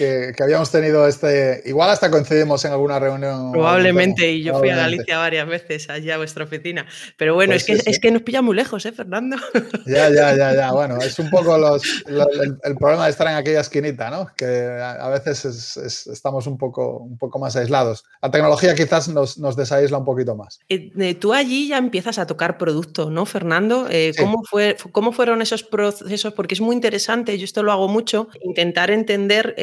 habíamos 0.42 0.70
tenido 0.70 1.06
este. 1.06 1.60
Igual 1.66 1.90
hasta 1.90 2.10
coincidimos 2.10 2.64
en 2.64 2.72
alguna 2.72 2.98
reunión. 2.98 3.52
Probablemente, 3.52 4.32
y 4.32 4.42
yo 4.42 4.58
fui 4.58 4.70
a 4.70 4.76
Galicia 4.76 5.18
varias 5.18 5.46
veces, 5.46 5.90
allá 5.90 6.14
a 6.14 6.16
vuestra 6.16 6.44
oficina. 6.44 6.86
Pero 7.18 7.34
bueno, 7.34 7.52
es, 7.52 7.66
pues 7.66 7.82
que, 7.82 7.90
es 7.90 8.00
que 8.00 8.10
nos 8.10 8.22
pilla 8.22 8.40
muy 8.40 8.56
lejos, 8.56 8.86
¿eh, 8.86 8.92
Fernando? 8.92 9.36
Ya, 9.84 10.08
ya, 10.08 10.34
ya, 10.34 10.54
ya. 10.54 10.72
Bueno, 10.80 10.96
es 11.02 11.18
un 11.18 11.28
poco 11.28 11.54
el, 11.54 12.76
problema 12.78 13.04
de 13.04 13.10
estar 13.10 13.26
en 13.26 13.34
aquella 13.34 13.60
esquinita, 13.60 14.08
¿no? 14.08 14.28
Que 14.34 14.46
a, 14.46 15.06
veces 15.10 15.76
estamos 16.06 16.46
un 16.46 16.56
poco, 16.56 16.96
un 16.96 17.18
poco 17.18 17.38
más 17.38 17.56
aislados. 17.56 18.04
La 18.22 18.30
tecnología 18.30 18.74
quizás 18.74 19.10
nos, 19.10 19.36
nos 19.36 19.54
desaísla 19.54 19.98
un 19.98 20.06
poquito 20.06 20.29
más. 20.36 20.60
Eh, 20.68 20.90
eh, 20.98 21.14
tú 21.14 21.32
allí 21.32 21.68
ya 21.68 21.78
empiezas 21.78 22.18
a 22.18 22.26
tocar 22.26 22.58
producto, 22.58 23.10
¿no, 23.10 23.26
Fernando? 23.26 23.86
Eh, 23.90 24.12
¿cómo, 24.18 24.42
fue, 24.44 24.76
¿Cómo 24.92 25.12
fueron 25.12 25.42
esos 25.42 25.62
procesos? 25.62 26.32
Porque 26.34 26.54
es 26.54 26.60
muy 26.60 26.74
interesante, 26.74 27.38
yo 27.38 27.44
esto 27.44 27.62
lo 27.62 27.72
hago 27.72 27.88
mucho, 27.88 28.28
intentar 28.42 28.90
entender 28.90 29.54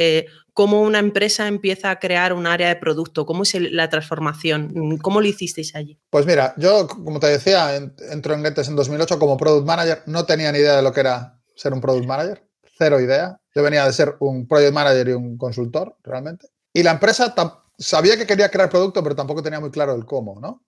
cómo 0.53 0.81
una 0.81 0.99
empresa 0.99 1.47
empieza 1.47 1.91
a 1.91 1.99
crear 1.99 2.33
un 2.33 2.47
área 2.47 2.69
de 2.69 2.75
producto, 2.75 3.25
cómo 3.25 3.43
es 3.43 3.55
la 3.59 3.89
transformación, 3.89 4.97
cómo 4.97 5.21
lo 5.21 5.27
hicisteis 5.27 5.75
allí. 5.75 5.99
Pues 6.09 6.25
mira, 6.25 6.53
yo, 6.57 6.87
como 6.87 7.19
te 7.19 7.27
decía, 7.27 7.75
entro 7.75 8.33
en 8.33 8.43
Getes 8.43 8.67
en 8.67 8.75
2008 8.75 9.19
como 9.19 9.37
product 9.37 9.67
manager, 9.67 10.03
no 10.07 10.25
tenía 10.25 10.51
ni 10.51 10.59
idea 10.59 10.77
de 10.77 10.81
lo 10.81 10.91
que 10.91 11.01
era 11.01 11.39
ser 11.55 11.73
un 11.73 11.81
product 11.81 12.05
manager, 12.05 12.43
cero 12.77 12.99
idea. 12.99 13.39
Yo 13.53 13.63
venía 13.63 13.85
de 13.85 13.93
ser 13.93 14.15
un 14.19 14.47
project 14.47 14.73
manager 14.73 15.09
y 15.09 15.13
un 15.13 15.37
consultor, 15.37 15.95
realmente. 16.03 16.47
Y 16.73 16.83
la 16.83 16.91
empresa 16.91 17.33
sabía 17.77 18.17
que 18.17 18.25
quería 18.25 18.49
crear 18.49 18.69
producto, 18.69 19.03
pero 19.03 19.15
tampoco 19.15 19.43
tenía 19.43 19.59
muy 19.59 19.71
claro 19.71 19.95
el 19.95 20.05
cómo, 20.05 20.39
¿no? 20.39 20.63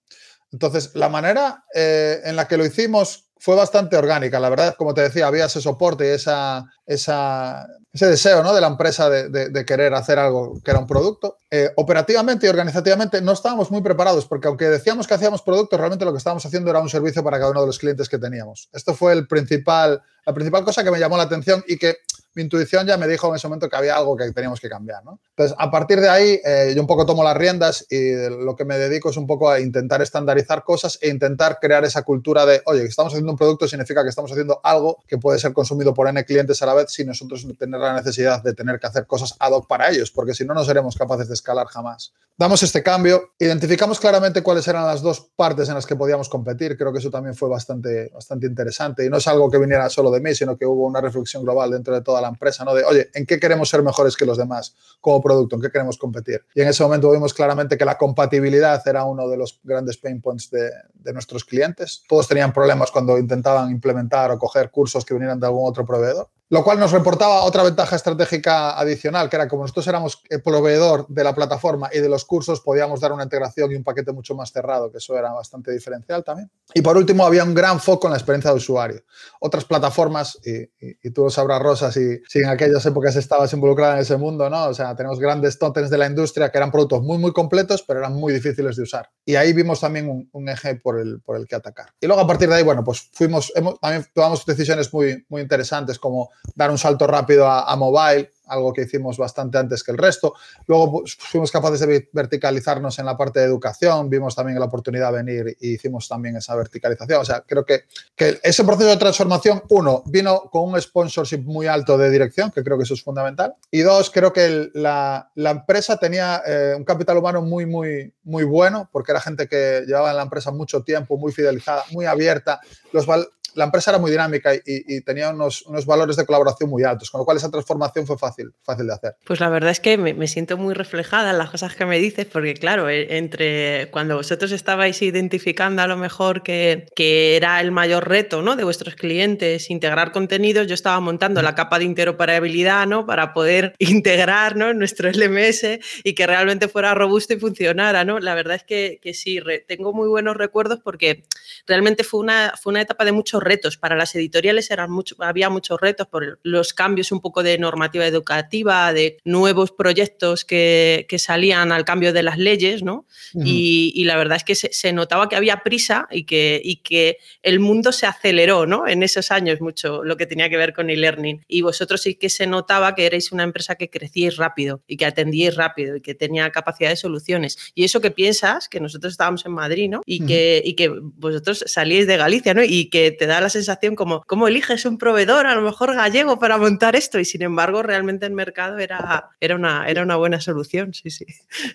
Entonces, 0.52 0.90
la 0.94 1.08
manera 1.08 1.64
eh, 1.74 2.20
en 2.24 2.36
la 2.36 2.48
que 2.48 2.56
lo 2.56 2.64
hicimos 2.66 3.30
fue 3.38 3.56
bastante 3.56 3.96
orgánica. 3.96 4.38
La 4.38 4.50
verdad, 4.50 4.74
como 4.76 4.92
te 4.92 5.00
decía, 5.00 5.26
había 5.26 5.46
ese 5.46 5.62
soporte 5.62 6.06
y 6.06 6.10
esa, 6.10 6.66
ese 6.84 8.06
deseo 8.06 8.42
¿no? 8.42 8.52
de 8.52 8.60
la 8.60 8.66
empresa 8.66 9.08
de, 9.08 9.64
querer 9.64 9.94
hacer 9.94 10.18
algo 10.18 10.60
que 10.62 10.70
era 10.70 10.80
un 10.80 10.86
producto. 10.86 11.38
Eh, 11.50 11.70
operativamente 11.76 12.46
y 12.46 12.50
organizativamente 12.50 13.22
no 13.22 13.32
estábamos 13.32 13.70
muy 13.70 13.80
preparados 13.80 14.26
porque 14.26 14.48
aunque 14.48 14.66
decíamos 14.66 15.06
que 15.06 15.14
hacíamos 15.14 15.40
productos, 15.40 15.78
realmente 15.78 16.04
lo 16.04 16.12
que 16.12 16.18
estábamos 16.18 16.44
haciendo 16.44 16.68
era 16.70 16.80
un 16.80 16.90
servicio 16.90 17.24
para 17.24 17.38
cada 17.38 17.52
uno 17.52 17.62
de 17.62 17.68
los 17.68 17.78
clientes 17.78 18.10
que 18.10 18.18
teníamos. 18.18 18.68
Esto 18.74 18.94
fue 18.94 19.14
el 19.14 19.26
principal, 19.26 20.02
la 20.26 20.34
principal 20.34 20.62
cosa 20.64 20.84
que 20.84 20.90
me 20.90 20.98
llamó 20.98 21.16
la 21.16 21.22
atención 21.22 21.64
y 21.66 21.78
que 21.78 21.96
mi 22.34 22.42
intuición 22.42 22.86
ya 22.86 22.96
me 22.96 23.08
dijo 23.08 23.28
en 23.28 23.36
ese 23.36 23.48
momento 23.48 23.68
que 23.68 23.76
había 23.76 23.96
algo 23.96 24.16
que 24.16 24.30
teníamos 24.32 24.60
que 24.60 24.68
cambiar. 24.68 25.04
¿no? 25.04 25.20
Entonces, 25.30 25.56
a 25.58 25.70
partir 25.70 26.00
de 26.00 26.08
ahí, 26.08 26.40
eh, 26.44 26.72
yo 26.74 26.80
un 26.80 26.86
poco 26.86 27.06
tomo 27.06 27.24
las 27.24 27.36
riendas 27.36 27.86
y 27.90 28.12
lo 28.28 28.54
que 28.56 28.64
me 28.64 28.78
dedico 28.78 29.10
es 29.10 29.16
un 29.16 29.26
poco 29.26 29.50
a 29.50 29.60
intentar 29.60 30.02
estandarizar 30.02 30.64
cosas 30.64 30.98
e 31.00 31.08
intentar 31.08 31.58
crear 31.60 31.84
esa 31.84 32.02
cultura 32.02 32.46
de, 32.46 32.62
oye, 32.66 32.82
que 32.82 32.88
estamos 32.88 33.12
haciendo 33.12 33.32
un 33.32 33.38
producto 33.38 33.66
significa 33.66 34.02
que 34.02 34.10
estamos 34.10 34.30
haciendo 34.30 34.60
algo 34.62 34.98
que 35.06 35.18
puede 35.18 35.38
ser 35.38 35.52
consumido 35.52 35.94
por 35.94 36.08
N 36.08 36.24
clientes 36.24 36.62
a 36.62 36.66
la 36.66 36.74
vez 36.74 36.90
sin 36.90 37.06
nosotros 37.06 37.46
tener 37.58 37.80
la 37.80 37.94
necesidad 37.94 38.42
de 38.42 38.54
tener 38.54 38.78
que 38.78 38.86
hacer 38.86 39.06
cosas 39.06 39.34
ad 39.38 39.52
hoc 39.52 39.66
para 39.66 39.90
ellos, 39.90 40.10
porque 40.10 40.34
si 40.34 40.44
no, 40.44 40.54
no 40.54 40.64
seremos 40.64 40.96
capaces 40.96 41.28
de 41.28 41.34
escalar 41.34 41.66
jamás. 41.66 42.12
Damos 42.36 42.62
este 42.62 42.82
cambio, 42.82 43.32
identificamos 43.38 44.00
claramente 44.00 44.42
cuáles 44.42 44.66
eran 44.66 44.86
las 44.86 45.02
dos 45.02 45.20
partes 45.36 45.68
en 45.68 45.74
las 45.74 45.84
que 45.84 45.94
podíamos 45.94 46.28
competir. 46.30 46.76
Creo 46.78 46.90
que 46.90 46.98
eso 46.98 47.10
también 47.10 47.34
fue 47.34 47.50
bastante, 47.50 48.10
bastante 48.14 48.46
interesante 48.46 49.04
y 49.04 49.10
no 49.10 49.18
es 49.18 49.26
algo 49.26 49.50
que 49.50 49.58
viniera 49.58 49.90
solo 49.90 50.10
de 50.10 50.20
mí, 50.20 50.34
sino 50.34 50.56
que 50.56 50.64
hubo 50.64 50.86
una 50.86 51.02
reflexión 51.02 51.42
global 51.42 51.70
dentro 51.70 51.94
de 51.94 52.00
toda 52.00 52.19
la 52.20 52.28
empresa, 52.28 52.64
¿no? 52.64 52.74
De, 52.74 52.84
oye, 52.84 53.10
¿en 53.14 53.26
qué 53.26 53.38
queremos 53.38 53.68
ser 53.68 53.82
mejores 53.82 54.16
que 54.16 54.24
los 54.24 54.38
demás 54.38 54.74
como 55.00 55.22
producto? 55.22 55.56
¿En 55.56 55.62
qué 55.62 55.70
queremos 55.70 55.98
competir? 55.98 56.44
Y 56.54 56.62
en 56.62 56.68
ese 56.68 56.82
momento 56.82 57.10
vimos 57.10 57.34
claramente 57.34 57.76
que 57.76 57.84
la 57.84 57.96
compatibilidad 57.96 58.82
era 58.86 59.04
uno 59.04 59.28
de 59.28 59.36
los 59.36 59.60
grandes 59.62 59.96
pain 59.96 60.20
points 60.20 60.50
de, 60.50 60.70
de 60.94 61.12
nuestros 61.12 61.44
clientes. 61.44 62.02
Todos 62.08 62.28
tenían 62.28 62.52
problemas 62.52 62.90
cuando 62.90 63.18
intentaban 63.18 63.70
implementar 63.70 64.30
o 64.30 64.38
coger 64.38 64.70
cursos 64.70 65.04
que 65.04 65.14
vinieran 65.14 65.40
de 65.40 65.46
algún 65.46 65.68
otro 65.68 65.84
proveedor 65.84 66.28
lo 66.50 66.64
cual 66.64 66.80
nos 66.80 66.90
reportaba 66.90 67.44
otra 67.44 67.62
ventaja 67.62 67.94
estratégica 67.94 68.76
adicional, 68.78 69.30
que 69.30 69.36
era 69.36 69.46
como 69.46 69.62
nosotros 69.62 69.86
éramos 69.86 70.20
el 70.28 70.42
proveedor 70.42 71.06
de 71.08 71.22
la 71.22 71.32
plataforma 71.32 71.88
y 71.92 72.00
de 72.00 72.08
los 72.08 72.24
cursos, 72.24 72.60
podíamos 72.60 73.00
dar 73.00 73.12
una 73.12 73.22
integración 73.22 73.70
y 73.70 73.76
un 73.76 73.84
paquete 73.84 74.12
mucho 74.12 74.34
más 74.34 74.50
cerrado, 74.50 74.90
que 74.90 74.98
eso 74.98 75.16
era 75.16 75.32
bastante 75.32 75.70
diferencial 75.70 76.24
también. 76.24 76.50
Y 76.74 76.82
por 76.82 76.96
último, 76.96 77.24
había 77.24 77.44
un 77.44 77.54
gran 77.54 77.78
foco 77.78 78.08
en 78.08 78.12
la 78.12 78.16
experiencia 78.18 78.50
de 78.50 78.56
usuario. 78.56 79.04
Otras 79.38 79.64
plataformas, 79.64 80.40
y, 80.44 81.10
tú 81.10 81.22
lo 81.22 81.30
sabrás, 81.30 81.62
Rosa, 81.62 81.92
si, 81.92 82.20
si, 82.28 82.40
en 82.40 82.48
aquellas 82.48 82.84
épocas 82.84 83.14
estabas 83.14 83.52
involucrada 83.52 83.94
en 83.94 84.00
ese 84.00 84.16
mundo, 84.16 84.50
¿no? 84.50 84.66
O 84.66 84.74
sea, 84.74 84.96
tenemos 84.96 85.20
grandes 85.20 85.56
totens 85.56 85.88
de 85.88 85.98
la 85.98 86.06
industria 86.06 86.50
que 86.50 86.58
eran 86.58 86.72
productos 86.72 87.00
muy, 87.02 87.18
muy 87.18 87.32
completos, 87.32 87.84
pero 87.86 88.00
eran 88.00 88.14
muy 88.14 88.32
difíciles 88.32 88.74
de 88.74 88.82
usar. 88.82 89.08
Y 89.24 89.36
ahí 89.36 89.52
vimos 89.52 89.80
también 89.80 90.28
un, 90.32 90.48
eje 90.48 90.74
por 90.74 90.98
el, 90.98 91.20
por 91.20 91.36
el 91.36 91.46
que 91.46 91.54
atacar. 91.54 91.90
Y 92.00 92.08
luego 92.08 92.22
a 92.22 92.26
partir 92.26 92.48
de 92.48 92.56
ahí, 92.56 92.64
bueno, 92.64 92.82
pues 92.82 93.08
fuimos, 93.12 93.52
hemos, 93.54 93.78
también 93.78 94.04
tomamos 94.12 94.44
decisiones 94.44 94.92
muy, 94.92 95.24
muy 95.28 95.42
interesantes 95.42 95.96
como 96.00 96.30
dar 96.54 96.70
un 96.70 96.78
salto 96.78 97.06
rápido 97.06 97.46
a, 97.46 97.74
mobile, 97.76 98.30
algo 98.46 98.72
que 98.72 98.82
hicimos 98.82 99.16
bastante 99.16 99.58
antes 99.58 99.82
que 99.82 99.92
el 99.92 99.98
resto. 99.98 100.34
Luego 100.66 100.92
pues, 100.92 101.16
fuimos 101.16 101.50
capaces 101.50 101.80
de 101.80 102.08
verticalizarnos 102.12 102.98
en 102.98 103.06
la 103.06 103.16
parte 103.16 103.40
de 103.40 103.46
educación, 103.46 104.10
vimos 104.10 104.34
también 104.34 104.58
la 104.58 104.66
oportunidad 104.66 105.12
de 105.12 105.22
venir 105.22 105.56
y 105.60 105.74
hicimos 105.74 106.08
también 106.08 106.36
esa 106.36 106.54
verticalización. 106.56 107.20
O 107.20 107.24
sea, 107.24 107.42
creo 107.46 107.64
que, 107.64 107.84
que 108.16 108.40
ese 108.42 108.64
proceso 108.64 108.90
de 108.90 108.96
transformación, 108.96 109.62
uno, 109.70 110.02
vino 110.06 110.50
con 110.50 110.70
un 110.70 110.80
sponsorship 110.80 111.42
muy 111.44 111.66
alto 111.66 111.96
de 111.96 112.10
dirección, 112.10 112.50
que 112.50 112.62
creo 112.62 112.76
que 112.76 112.84
eso 112.84 112.94
es 112.94 113.02
fundamental. 113.02 113.54
Y 113.70 113.80
dos, 113.80 114.10
creo 114.10 114.32
que 114.32 114.70
la, 114.74 115.30
la, 115.36 115.50
empresa 115.50 115.96
tenía 115.96 116.42
eh, 116.46 116.74
un 116.76 116.84
capital 116.84 117.18
humano 117.18 117.42
muy, 117.42 117.66
muy, 117.66 118.12
muy 118.24 118.44
bueno, 118.44 118.88
porque 118.92 119.12
era 119.12 119.20
gente 119.20 119.48
que 119.48 119.84
llevaba 119.86 120.10
en 120.10 120.16
la 120.16 120.22
empresa 120.22 120.50
mucho 120.50 120.82
tiempo, 120.82 121.16
muy 121.16 121.32
fidelizada, 121.32 121.84
muy 121.92 122.06
abierta. 122.06 122.60
Los, 122.92 123.06
la 123.54 123.64
empresa 123.64 123.90
era 123.90 123.98
muy 123.98 124.10
dinámica 124.10 124.52
y, 124.54 125.00
tenía 125.02 125.30
unos, 125.30 125.62
unos, 125.62 125.86
valores 125.86 126.16
de 126.16 126.26
colaboración 126.26 126.70
muy 126.70 126.84
altos, 126.84 127.10
con 127.10 127.20
lo 127.20 127.24
cual 127.24 127.36
esa 127.36 127.50
transformación 127.50 128.06
fue 128.06 128.18
fácil, 128.18 128.52
fácil 128.62 128.86
de 128.86 128.92
hacer. 128.92 129.16
Pues 129.24 129.40
la 129.40 129.48
verdad 129.48 129.70
es 129.70 129.80
que 129.80 129.96
me, 129.98 130.14
me, 130.14 130.28
siento 130.28 130.56
muy 130.56 130.74
reflejada 130.74 131.30
en 131.30 131.38
las 131.38 131.50
cosas 131.50 131.74
que 131.74 131.86
me 131.86 131.98
dices, 131.98 132.26
porque 132.26 132.54
claro, 132.54 132.88
e, 132.88 133.16
entre 133.16 133.90
cuando 133.90 134.16
vosotros 134.16 134.52
estabais 134.52 135.02
identificando 135.02 135.82
a 135.82 135.86
lo 135.86 135.96
mejor 135.96 136.42
que, 136.42 136.86
que 136.94 137.36
era 137.36 137.60
el 137.60 137.72
mayor 137.72 138.08
reto 138.08 138.42
¿no? 138.42 138.56
de 138.56 138.64
vuestros 138.64 138.94
clientes, 138.94 139.70
integrar 139.70 140.12
contenidos, 140.12 140.66
yo 140.66 140.74
estaba 140.74 141.00
montando 141.00 141.42
la 141.42 141.54
capa 141.54 141.78
de 141.78 141.84
interoperabilidad 141.84 142.86
¿no? 142.86 143.06
para 143.06 143.32
poder 143.32 143.74
integrar 143.78 144.56
¿no? 144.56 144.72
nuestro 144.74 145.10
LMS 145.10 145.78
y 146.04 146.14
que 146.14 146.26
realmente 146.26 146.68
fuera 146.68 146.94
robusto 146.94 147.34
y 147.34 147.40
funcionara. 147.40 148.04
¿no? 148.04 148.18
La 148.20 148.34
verdad 148.34 148.56
es 148.56 148.64
que, 148.64 149.00
que 149.02 149.14
sí, 149.14 149.40
tengo 149.66 149.92
muy 149.92 150.08
buenos 150.08 150.36
recuerdos 150.36 150.80
porque 150.82 151.24
realmente 151.66 152.04
fue 152.04 152.20
una, 152.20 152.54
fue 152.60 152.70
una 152.70 152.82
etapa 152.82 153.04
de 153.04 153.12
mucho 153.12 153.39
retos. 153.42 153.76
Para 153.76 153.96
las 153.96 154.14
editoriales 154.14 154.70
eran 154.70 154.90
mucho, 154.90 155.16
había 155.18 155.50
muchos 155.50 155.80
retos 155.80 156.06
por 156.06 156.38
los 156.42 156.74
cambios 156.74 157.12
un 157.12 157.20
poco 157.20 157.42
de 157.42 157.58
normativa 157.58 158.06
educativa, 158.06 158.92
de 158.92 159.18
nuevos 159.24 159.72
proyectos 159.72 160.44
que, 160.44 161.06
que 161.08 161.18
salían 161.18 161.72
al 161.72 161.84
cambio 161.84 162.12
de 162.12 162.22
las 162.22 162.38
leyes, 162.38 162.82
¿no? 162.82 163.06
y, 163.34 163.92
y, 163.94 164.04
la 164.04 164.16
verdad 164.16 164.36
es 164.36 164.44
que 164.44 164.54
se, 164.54 164.72
se, 164.72 164.92
notaba 164.92 165.28
que 165.28 165.36
había 165.36 165.62
prisa 165.62 166.08
y 166.10 166.24
que, 166.24 166.60
y 166.62 166.76
que 166.76 167.18
el 167.42 167.60
mundo 167.60 167.92
se 167.92 168.06
aceleró, 168.06 168.66
¿no? 168.66 168.88
En 168.88 169.02
esos 169.02 169.30
años 169.30 169.60
mucho 169.60 170.02
lo 170.04 170.16
que 170.16 170.26
tenía 170.26 170.48
que 170.48 170.56
ver 170.56 170.72
con 170.72 170.90
e-learning. 170.90 171.44
Y 171.46 171.62
vosotros 171.62 172.02
sí 172.02 172.14
que 172.16 172.28
se 172.28 172.46
notaba 172.46 172.94
que 172.94 173.06
erais 173.06 173.32
una 173.32 173.44
empresa 173.44 173.76
que 173.76 173.88
crecíais 173.88 174.36
rápido 174.36 174.82
y 174.86 174.96
que 174.96 175.06
atendíais 175.06 175.56
rápido 175.56 175.96
y 175.96 176.00
que 176.00 176.14
tenía 176.14 176.50
capacidad 176.50 176.90
de 176.90 176.96
soluciones. 176.96 177.56
Y 177.74 177.84
eso 177.84 178.00
que 178.00 178.10
piensas, 178.10 178.68
que 178.68 178.80
nosotros 178.80 179.12
estábamos 179.12 179.44
en 179.46 179.52
Madrid, 179.52 179.88
¿no? 179.88 180.00
Y, 180.06 180.26
que, 180.26 180.62
y 180.64 180.74
que 180.74 180.88
vosotros 180.88 181.64
salíais 181.66 182.06
de 182.06 182.16
Galicia, 182.16 182.54
¿no? 182.54 182.62
Y 182.62 182.90
que 182.90 183.10
te 183.12 183.26
da 183.32 183.40
la 183.40 183.50
sensación 183.50 183.96
como, 183.96 184.22
¿cómo 184.26 184.48
eliges 184.48 184.84
un 184.84 184.98
proveedor, 184.98 185.46
a 185.46 185.54
lo 185.54 185.62
mejor 185.62 185.94
gallego, 185.94 186.38
para 186.38 186.58
montar 186.58 186.96
esto? 186.96 187.18
Y 187.18 187.24
sin 187.24 187.42
embargo, 187.42 187.82
realmente 187.82 188.26
el 188.26 188.32
mercado 188.32 188.78
era, 188.78 189.30
era, 189.40 189.56
una, 189.56 189.86
era 189.88 190.02
una 190.02 190.16
buena 190.16 190.40
solución, 190.40 190.94
sí, 190.94 191.10
sí. 191.10 191.26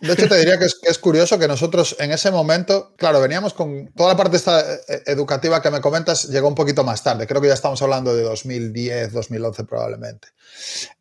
De 0.01 0.13
hecho, 0.13 0.27
te 0.27 0.37
diría 0.37 0.57
que 0.57 0.65
es, 0.65 0.75
que 0.75 0.89
es 0.89 0.97
curioso 0.97 1.37
que 1.39 1.47
nosotros 1.47 1.95
en 1.99 2.11
ese 2.11 2.31
momento, 2.31 2.93
claro, 2.97 3.21
veníamos 3.21 3.53
con 3.53 3.91
toda 3.95 4.13
la 4.13 4.17
parte 4.17 4.37
esta 4.37 4.61
eh, 4.61 5.03
educativa 5.05 5.61
que 5.61 5.71
me 5.71 5.81
comentas, 5.81 6.29
llegó 6.29 6.47
un 6.47 6.55
poquito 6.55 6.83
más 6.83 7.03
tarde. 7.03 7.27
Creo 7.27 7.41
que 7.41 7.47
ya 7.47 7.53
estamos 7.53 7.81
hablando 7.81 8.15
de 8.15 8.23
2010, 8.23 9.13
2011 9.13 9.63
probablemente. 9.63 10.27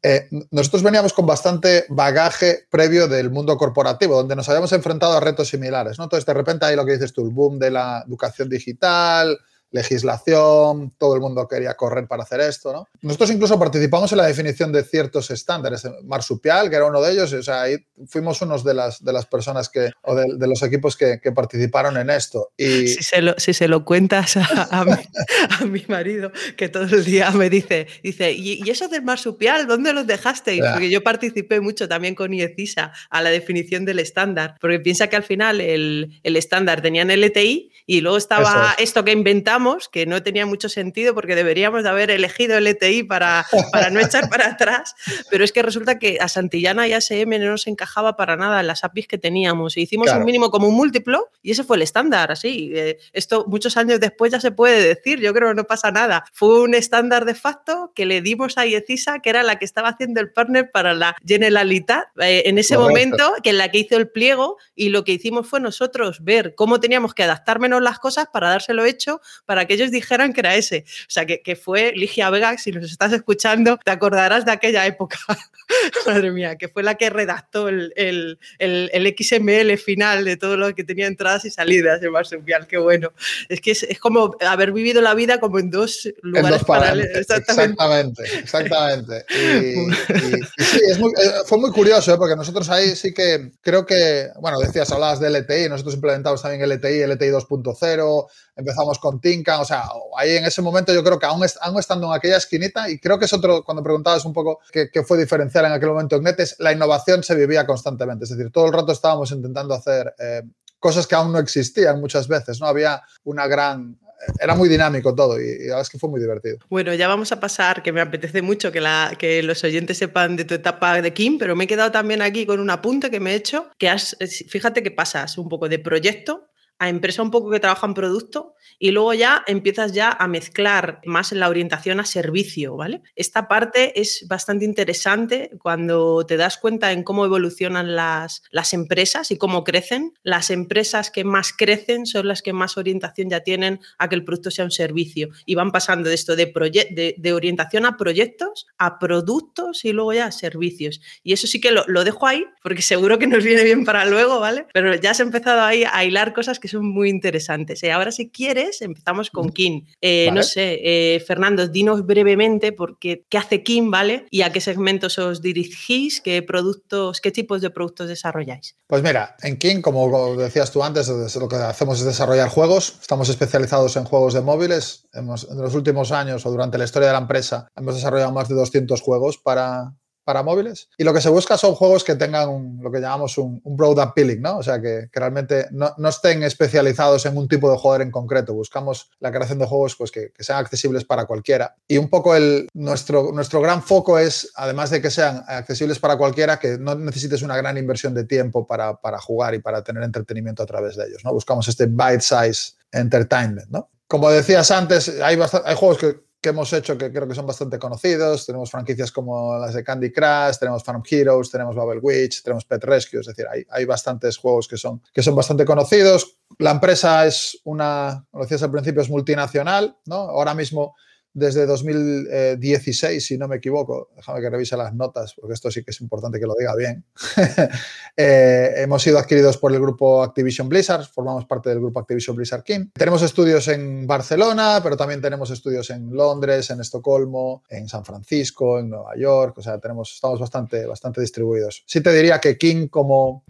Eh, 0.03 0.29
nosotros 0.51 0.83
veníamos 0.83 1.13
con 1.13 1.27
bastante 1.27 1.87
bagaje 1.89 2.67
previo 2.71 3.09
del 3.09 3.31
mundo 3.31 3.57
corporativo, 3.57 4.17
donde 4.17 4.37
nos 4.37 4.49
habíamos 4.49 4.73
enfrentado 4.73 5.17
a 5.17 5.21
retos 5.21 5.49
similares. 5.49 5.99
¿no? 5.99 6.05
Entonces, 6.05 6.27
de 6.27 6.35
repente, 6.35 6.67
hay 6.67 6.77
lo 6.77 6.85
que 6.85 6.93
dices 6.93 7.13
tú, 7.13 7.23
el 7.23 7.31
boom 7.31 7.59
de 7.59 7.71
la 7.71 8.05
educación 8.07 8.49
digital, 8.49 9.39
legislación, 9.75 10.95
todo 10.97 11.17
el 11.17 11.21
mundo 11.21 11.49
quería 11.49 11.75
correr 11.75 12.07
para 12.07 12.23
hacer 12.23 12.41
esto, 12.41 12.73
¿no? 12.73 12.89
Nosotros 13.03 13.33
incluso 13.33 13.59
participamos 13.59 14.13
en 14.13 14.19
la 14.19 14.27
definición 14.27 14.73
de 14.73 14.85
ciertos 14.85 15.33
estándares, 15.33 15.83
Marsupial, 16.05 16.71
que 16.71 16.77
era 16.77 16.87
uno 16.87 17.03
de 17.03 17.13
ellos, 17.13 17.33
o 17.33 17.43
sea, 17.43 17.63
ahí 17.63 17.77
fuimos 18.07 18.41
unos 18.41 18.63
de 18.63 18.73
las, 18.73 19.05
de 19.05 19.13
las 19.13 19.27
personas 19.27 19.69
que, 19.69 19.91
o 20.03 20.15
de, 20.15 20.27
de 20.37 20.47
los 20.47 20.63
equipos 20.63 20.97
que, 20.97 21.21
que, 21.21 21.33
participaron 21.33 21.97
en 21.97 22.09
esto. 22.11 22.53
Y... 22.57 22.87
Si, 22.87 23.03
se 23.03 23.21
lo, 23.21 23.35
si 23.37 23.53
se 23.53 23.67
lo 23.67 23.85
cuentas 23.85 24.37
a, 24.37 24.69
a, 24.71 24.85
mi, 24.85 24.93
a, 24.93 25.65
mi, 25.65 25.85
marido, 25.89 26.31
que 26.57 26.69
todo 26.69 26.85
el 26.85 27.05
día 27.05 27.33
me 27.33 27.51
dice, 27.51 27.89
dice, 28.05 28.31
¿y, 28.31 28.63
y 28.65 28.71
eso 28.71 28.87
del 28.87 29.03
Marsupial, 29.03 29.67
dónde 29.67 29.93
los 29.93 30.07
dejasteis? 30.07 30.61
Yeah. 30.61 30.73
Porque 30.73 30.89
yo 30.89 31.03
participé 31.03 31.61
mucho 31.61 31.89
también 31.89 32.15
con 32.15 32.33
IECISA 32.33 32.93
a 33.11 33.23
la 33.23 33.31
definición 33.31 33.85
del 33.85 33.99
estándar, 33.99 34.55
porque 34.61 34.79
piensa 34.79 35.09
que 35.09 35.17
al 35.17 35.25
final 35.25 35.61
el, 35.61 36.21
el 36.23 36.37
estándar 36.37 36.81
tenían 36.81 37.09
LTI 37.09 37.73
y 37.87 38.01
luego 38.01 38.17
estaba 38.17 38.75
es. 38.79 38.85
esto 38.85 39.05
que 39.05 39.13
inventamos, 39.13 39.64
que 39.91 40.07
no 40.07 40.23
tenía 40.23 40.47
mucho 40.47 40.69
sentido 40.69 41.15
porque 41.15 41.35
deberíamos 41.35 41.83
de 41.83 41.89
haber 41.89 42.11
elegido 42.11 42.61
LTI 42.61 43.05
para, 43.05 43.47
para 43.73 43.91
no 43.91 44.01
echar 44.01 44.29
para 44.29 44.47
atrás, 44.49 44.95
pero 45.31 45.45
es 45.45 45.53
que 45.53 45.63
resulta 45.63 45.99
que 45.99 46.19
a 46.21 46.29
Santillana 46.29 46.87
y 46.87 46.93
a 46.93 46.99
SM 46.99 47.39
no 47.39 47.51
nos 47.51 47.67
encajaba 47.67 48.17
para 48.17 48.37
nada 48.37 48.61
en 48.61 48.67
las 48.67 48.85
APIs 48.85 49.09
que 49.09 49.19
teníamos. 49.19 49.77
Hicimos 49.77 50.07
claro. 50.07 50.21
un 50.21 50.27
mínimo 50.27 50.51
como 50.51 50.69
un 50.69 50.75
múltiplo 50.77 51.31
y 51.43 51.53
ese 51.53 51.65
fue 51.65 51.77
el 51.77 51.83
estándar, 51.83 52.31
así. 52.31 52.73
Eh, 52.75 52.99
esto 53.13 53.45
muchos 53.49 53.77
años 53.77 54.01
después 54.01 54.33
ya 54.33 54.41
se 54.41 54.53
puede 54.53 54.83
decir, 54.83 55.21
yo 55.21 55.33
creo 55.33 55.49
que 55.49 55.55
no 55.55 55.65
pasa 55.65 55.91
nada. 55.91 56.25
Fue 56.33 56.61
un 56.61 56.75
estándar 56.75 57.25
de 57.25 57.35
facto 57.35 57.93
que 57.95 58.07
le 58.07 58.21
dimos 58.21 58.59
a 58.59 58.67
IECISA, 58.67 59.21
que 59.21 59.31
era 59.31 59.43
la 59.43 59.59
que 59.59 59.65
estaba 59.65 59.89
haciendo 59.89 60.21
el 60.21 60.31
partner 60.31 60.71
para 60.71 60.95
la 60.95 61.17
Generalitat, 61.27 62.07
eh, 62.21 62.43
en 62.47 62.59
ese 62.59 62.77
Correcto. 62.77 62.89
momento, 62.89 63.35
que 63.43 63.51
es 63.51 63.57
la 63.57 63.71
que 63.71 63.79
hizo 63.79 63.97
el 63.97 64.09
pliego 64.09 64.59
y 64.75 64.91
lo 64.91 65.05
que 65.05 65.13
hicimos 65.13 65.49
fue 65.49 65.61
nosotros 65.61 66.23
ver 66.23 66.55
cómo 66.55 66.81
teníamos 66.81 67.15
que 67.15 67.23
adaptarnos 67.23 67.83
las 67.83 67.99
cosas 67.99 68.27
para 68.33 68.51
dárselo 68.51 68.85
hecho, 68.85 69.21
para 69.47 69.54
que 69.67 69.75
ellos 69.75 69.91
dijeran 69.91 70.33
que 70.33 70.41
era 70.41 70.55
ese. 70.57 70.85
O 70.87 71.11
sea, 71.11 71.27
que, 71.27 71.43
que 71.43 71.57
fue 71.57 71.93
Ligia 71.95 72.31
Vega, 72.31 72.57
si 72.59 72.73
nos 72.73 72.91
estás 72.91 73.13
escuchando, 73.13 73.79
te 73.85 73.91
acordarás 73.91 74.45
de 74.45 74.53
aquella 74.53 74.87
época. 74.87 75.19
Madre 76.07 76.31
mía, 76.31 76.57
que 76.57 76.69
fue 76.69 76.83
la 76.83 76.97
que 76.97 77.11
redactó 77.11 77.69
el, 77.69 77.93
el, 77.97 78.39
el, 78.59 78.91
el, 78.93 79.15
XML 79.17 79.79
final 79.79 80.25
de 80.25 80.37
todo 80.37 80.57
lo 80.57 80.75
que 80.75 80.85
tenía 80.85 81.07
entradas 81.07 81.45
y 81.47 81.51
salidas 81.51 82.01
de 82.01 82.11
Marsupial. 82.11 82.67
Qué 82.67 82.77
bueno. 82.79 83.13
Es 83.49 83.61
que 83.61 83.71
es, 83.71 83.83
es, 83.85 83.99
como 83.99 84.37
haber 84.41 84.73
vivido 84.73 85.01
la 85.01 85.15
vida 85.15 85.41
como 85.41 85.59
en 85.59 85.71
dos 85.71 86.09
lugares 86.23 86.51
en 86.51 86.59
dos 86.59 86.65
paralelos. 86.65 87.17
Exactamente, 87.17 88.23
exactamente. 88.39 89.25
Y, 89.35 89.79
y, 89.79 90.41
y 90.59 90.65
sí, 90.65 90.81
muy, 90.99 91.11
eh, 91.13 91.31
fue 91.47 91.59
muy 91.59 91.71
curioso, 91.71 92.15
¿eh? 92.15 92.17
porque 92.17 92.37
nosotros 92.37 92.69
ahí 92.71 92.95
sí 92.97 93.13
que 93.13 93.53
creo 93.61 93.85
que, 93.85 94.29
bueno, 94.41 94.59
decías, 94.59 94.91
hablabas 94.93 95.21
de 95.21 95.31
LTI, 95.31 95.69
nosotros 95.69 95.95
implementamos 95.95 96.43
también 96.43 96.69
LTI, 96.69 97.07
LTI 97.07 97.29
2.0, 97.29 98.27
empezamos 98.57 98.99
con 98.99 99.21
Tinkan, 99.35 99.61
o 99.61 99.65
sea, 99.65 99.85
ahí 100.17 100.37
en 100.37 100.45
ese 100.45 100.63
momento 100.63 100.93
yo 100.93 101.03
creo 101.03 101.19
que 101.19 101.27
aún, 101.27 101.45
aún 101.61 101.79
estando 101.79 102.07
en 102.07 102.15
aquella 102.15 102.37
esquinita, 102.37 102.89
y 102.89 102.99
creo 102.99 103.19
que 103.19 103.25
es 103.25 103.33
otro, 103.33 103.65
cuando 103.65 103.83
preguntabas 103.83 104.25
un 104.25 104.33
poco 104.33 104.61
qué, 104.73 104.91
qué 104.91 105.03
fue 105.03 105.19
diferencial 105.19 105.65
en 105.67 105.73
aquel 105.73 105.91
momento 105.91 106.17
en 106.17 106.23
Netes, 106.23 106.57
la 106.59 106.73
innovación 106.73 107.23
se 107.23 107.35
vivía 107.35 107.67
constantemente, 107.67 108.25
es 108.25 108.31
decir, 108.31 108.51
todo 108.53 108.67
el 108.67 108.73
rato 108.73 108.93
estábamos 108.93 109.31
intentando 109.31 109.75
hacer 109.75 110.15
eh, 110.19 110.43
cosas 110.79 111.07
que 111.07 111.15
aún 111.15 111.33
no 111.33 111.39
existían 111.39 112.01
muchas 112.01 112.29
veces, 112.29 112.61
¿no? 112.61 112.67
Había 112.67 113.03
una 113.25 113.47
gran 113.47 113.99
era 114.41 114.55
muy 114.55 114.69
dinámico 114.69 115.15
todo 115.15 115.41
y, 115.41 115.59
la 115.59 115.65
verdad 115.65 115.81
es 115.83 115.91
que 115.91 115.99
fue 115.99 116.09
muy 116.09 116.21
divertido. 116.21 116.59
Bueno, 116.69 116.95
ya 116.95 117.09
vamos 117.09 117.33
a 117.33 117.41
pasar, 117.41 117.83
que 117.83 117.93
me 117.93 118.01
apetece 118.01 118.43
mucho 118.43 118.73
que, 118.73 118.81
la, 118.81 119.15
que 119.19 119.43
los 119.43 119.63
oyentes 119.65 119.99
sepan 119.99 120.37
de 120.37 120.45
tu 120.45 120.55
etapa 120.55 121.01
de 121.03 121.13
Kim, 121.13 121.39
pero 121.39 121.57
me 121.57 121.65
he 121.65 121.67
quedado 121.67 121.91
también 121.91 122.23
aquí 122.23 122.47
con 122.47 122.61
un 122.61 122.71
apunte 122.71 123.11
que 123.11 123.21
me 123.21 123.33
he 123.33 123.35
hecho, 123.35 123.71
que 123.79 123.89
has, 123.89 124.17
fíjate 124.49 124.83
que 124.83 124.91
pasas 124.91 125.39
un 125.39 125.49
poco 125.49 125.69
de 125.69 125.79
proyecto 125.79 126.49
a 126.85 126.89
empresa 126.89 127.23
un 127.23 127.31
poco 127.31 127.51
que 127.51 127.61
trabaja 127.61 127.87
en 127.87 127.95
producto 127.95 128.55
y 128.79 128.91
luego 128.91 129.15
ya 129.15 129.43
empiezas 129.47 129.93
ya 129.93 130.11
a 130.11 130.29
mezclar 130.29 131.01
más 131.05 131.33
en 131.33 131.41
la 131.41 131.49
orientación 131.49 132.01
a 132.01 132.05
servicio, 132.05 132.77
¿vale? 132.77 133.03
Esta 133.15 133.49
parte 133.49 134.01
es 134.01 134.27
bastante 134.29 134.65
interesante 134.65 135.51
cuando 135.63 136.25
te 136.27 136.37
das 136.37 136.59
cuenta 136.59 136.93
en 136.93 137.03
cómo 137.03 137.25
evolucionan 137.25 137.95
las, 137.95 138.43
las 138.51 138.73
empresas 138.73 139.31
y 139.31 139.39
cómo 139.39 139.65
crecen. 139.65 140.13
Las 140.23 140.51
empresas 140.51 141.11
que 141.11 141.25
más 141.25 141.53
crecen 141.53 142.07
son 142.07 142.29
las 142.29 142.43
que 142.43 142.53
más 142.53 142.77
orientación 142.77 143.31
ya 143.31 143.41
tienen 143.41 143.81
a 143.99 144.09
que 144.09 144.17
el 144.17 144.25
producto 144.25 144.51
sea 144.51 144.65
un 144.65 144.71
servicio 144.71 145.29
y 145.47 145.55
van 145.55 145.73
pasando 145.73 146.09
de 146.09 146.15
esto 146.15 146.37
de, 146.37 146.47
de, 146.47 147.15
de 147.17 147.33
orientación 147.33 147.87
a 147.87 147.97
proyectos, 147.97 148.67
a 148.79 148.99
productos 148.99 149.85
y 149.85 149.93
luego 149.93 150.13
ya 150.13 150.27
a 150.27 150.33
servicios. 150.33 151.01
Y 151.23 151.33
eso 151.33 151.47
sí 151.47 151.61
que 151.61 151.71
lo, 151.71 151.85
lo 151.87 152.05
dejo 152.05 152.27
ahí 152.27 152.45
porque 152.63 152.83
seguro 152.83 153.19
que 153.19 153.27
nos 153.27 153.45
viene 153.45 153.63
bien 153.63 153.85
para 153.85 154.05
luego, 154.05 154.41
¿vale? 154.41 154.67
Pero 154.73 154.95
ya 154.95 155.13
has 155.13 155.21
empezado 155.21 155.63
ahí 155.63 155.85
a 155.91 156.05
hilar 156.05 156.35
cosas 156.35 156.59
que 156.59 156.69
son 156.69 156.74
muy 156.83 157.11
interesantes. 157.11 157.83
Y 157.83 157.89
ahora, 157.89 158.11
si 158.11 158.31
quieres, 158.31 158.83
empezamos 158.83 159.31
con 159.31 159.51
Kim. 159.51 159.87
Eh, 160.01 160.27
vale. 160.29 160.39
No 160.39 160.43
sé, 160.43 160.81
eh, 160.83 161.21
Fernando, 161.21 161.69
dinos 161.69 162.07
brevemente 162.07 162.73
por 162.73 162.99
qué, 162.99 163.25
qué 163.29 163.39
hace 163.39 163.63
Kim, 163.63 163.91
¿vale? 163.91 164.27
Y 164.31 164.43
a 164.43 164.53
qué 164.53 164.61
segmentos 164.61 165.19
os 165.19 165.43
dirigís, 165.43 166.21
qué 166.21 166.43
productos, 166.43 167.21
qué 167.21 167.31
tipos 167.31 167.61
de 167.61 167.71
productos 167.71 168.09
desarrolláis. 168.09 168.77
Pues 168.87 169.03
mira, 169.03 169.37
en 169.43 169.57
Kim, 169.59 169.83
como 169.83 170.37
decías 170.37 170.71
tú 170.71 170.83
antes, 170.83 171.09
lo 171.37 171.49
que 171.49 171.57
hacemos 171.57 171.99
es 172.01 172.05
desarrollar 172.05 172.49
juegos. 172.49 172.99
Estamos 173.01 173.29
especializados 173.29 173.97
en 173.97 174.05
juegos 174.05 174.35
de 174.35 174.41
móviles. 174.41 175.07
Hemos, 175.13 175.49
en 175.51 175.59
los 175.59 175.75
últimos 175.75 176.13
años 176.13 176.45
o 176.47 176.51
durante 176.51 176.79
la 176.79 176.85
historia 176.85 177.09
de 177.09 177.15
la 177.15 177.21
empresa 177.21 177.69
hemos 177.77 177.95
desarrollado 177.95 178.33
más 178.33 178.49
de 178.49 178.55
200 178.55 179.01
juegos 179.01 179.39
para, 179.39 179.95
para 180.25 180.43
móviles. 180.43 180.89
Y 180.97 181.05
lo 181.05 181.13
que 181.13 181.21
se 181.21 181.29
busca 181.29 181.57
son 181.57 181.75
juegos 181.75 182.05
que 182.05 182.17
tengan 182.17 182.79
lo 182.81 182.91
que 182.91 183.01
llamamos 183.01 183.37
un, 183.39 183.61
broad 183.65 183.99
appealing, 184.01 184.41
¿no? 184.41 184.59
O 184.59 184.63
sea, 184.63 184.81
que, 184.81 185.09
realmente 185.13 185.67
no, 185.71 185.95
estén 186.09 186.43
especializados 186.43 187.27
en 187.27 187.37
un 187.37 187.49
tipo 187.49 187.71
de 187.71 187.77
jugador 187.77 188.03
en 188.03 188.11
concreto. 188.11 188.55
Buscamos 188.55 189.11
la 189.21 189.31
creación 189.31 189.59
de 189.59 189.67
juegos 189.67 189.97
pues, 189.97 190.11
que, 190.11 190.33
sean 190.39 190.59
accesibles 190.59 191.05
para 191.05 191.27
cualquiera. 191.27 191.75
Y 191.87 191.99
un 191.99 192.09
poco 192.09 192.35
el, 192.35 192.69
nuestro, 192.75 193.33
nuestro 193.33 193.61
gran 193.61 193.83
foco 193.83 194.19
es, 194.19 194.51
además 194.57 194.91
de 194.91 195.01
que 195.01 195.11
sean 195.11 195.45
accesibles 195.47 195.99
para 195.99 196.17
cualquiera, 196.17 196.59
que 196.59 196.79
no 196.79 196.95
necesites 196.95 197.43
una 197.43 197.57
gran 197.57 197.77
inversión 197.77 198.15
de 198.15 198.25
tiempo 198.25 198.67
para, 198.67 199.01
para 199.01 199.19
jugar 199.21 199.55
y 199.55 199.61
para 199.61 199.83
tener 199.83 200.03
entretenimiento 200.03 200.63
a 200.63 200.67
través 200.67 200.97
de 200.97 201.07
ellos, 201.07 201.25
¿no? 201.25 201.33
Buscamos 201.33 201.69
este 201.69 201.87
bite-size 201.87 202.75
entertainment, 202.93 203.69
¿no? 203.71 203.91
Como 204.07 204.31
decías 204.31 204.71
antes, 204.71 205.09
hay, 205.21 205.39
hay 205.65 205.75
juegos 205.77 205.99
que 205.99 206.24
que 206.45 206.51
hemos 206.51 206.71
hecho 206.75 206.99
que 206.99 207.11
creo 207.11 207.27
que 207.27 207.35
son 207.35 207.47
bastante 207.47 207.79
conocidos. 207.79 208.45
Tenemos 208.45 208.71
franquicias 208.71 209.11
como 209.11 209.57
las 209.57 209.73
de 209.73 209.83
Candy 209.83 210.13
Crush, 210.13 210.59
tenemos 210.61 210.85
Farm 210.85 211.03
Heroes, 211.11 211.51
tenemos 211.51 211.75
Bubble 211.75 212.01
Witch, 212.01 212.43
tenemos 212.43 212.67
Pet 212.67 212.85
Rescue, 212.85 213.21
es 213.21 213.27
decir, 213.27 213.47
hay, 213.51 213.65
hay 213.71 213.87
bastantes 213.87 214.37
juegos 214.37 214.69
que 214.69 214.77
son, 214.77 215.01
que 215.11 215.23
son 215.23 215.35
bastante 215.35 215.65
conocidos. 215.65 216.37
La 216.59 216.73
empresa 216.73 217.27
es 217.27 217.59
una, 217.65 218.27
como 218.31 218.45
decías 218.45 218.63
al 218.63 218.71
principio, 218.71 219.01
es 219.01 219.09
multinacional, 219.09 219.97
¿no? 220.05 220.17
Ahora 220.17 220.53
mismo 220.53 220.95
desde 221.35 221.67
2016, 221.67 223.27
si 223.27 223.37
no 223.37 223.49
me 223.49 223.57
equivoco, 223.57 224.11
déjame 224.17 224.41
que 224.41 224.51
revise 224.51 224.77
las 224.77 224.95
notas, 224.95 225.35
porque 225.35 225.55
esto 225.55 225.69
sí 225.71 225.83
que 225.83 225.91
es 225.91 226.01
importante 226.01 226.39
que 226.39 226.47
lo 226.47 226.55
diga 226.59 226.75
bien. 226.75 227.05
Eh, 228.17 228.75
hemos 228.77 229.03
sido 229.03 229.19
adquiridos 229.19 229.59
por 229.59 229.73
el 229.73 229.81
grupo 229.81 230.23
Activision 230.23 230.69
Blizzard, 230.69 231.05
formamos 231.05 231.47
parte 231.47 231.71
del 231.71 231.81
grupo 231.81 231.99
Activision 231.99 232.37
Blizzard 232.37 232.63
King. 232.63 232.91
Tenemos 232.93 233.23
estudios 233.23 233.67
en 233.67 234.07
Barcelona, 234.07 234.79
pero 234.85 234.97
también 234.97 235.21
tenemos 235.21 235.51
estudios 235.51 235.91
en 235.91 236.13
Londres, 236.13 236.71
en 236.71 236.81
Estocolmo, 236.81 237.65
en 237.69 237.89
San 237.89 238.05
Francisco, 238.05 238.79
en 238.79 238.91
Nueva 238.91 239.17
York, 239.17 239.59
o 239.59 239.63
sea, 239.63 239.81
tenemos, 239.81 240.13
estamos 240.15 240.39
bastante, 240.39 240.87
bastante 240.87 241.21
distribuidos. 241.23 241.83
Sí 241.87 242.01
te 242.01 242.13
diría 242.13 242.39
que 242.39 242.57
King 242.57 242.87
como 242.87 243.45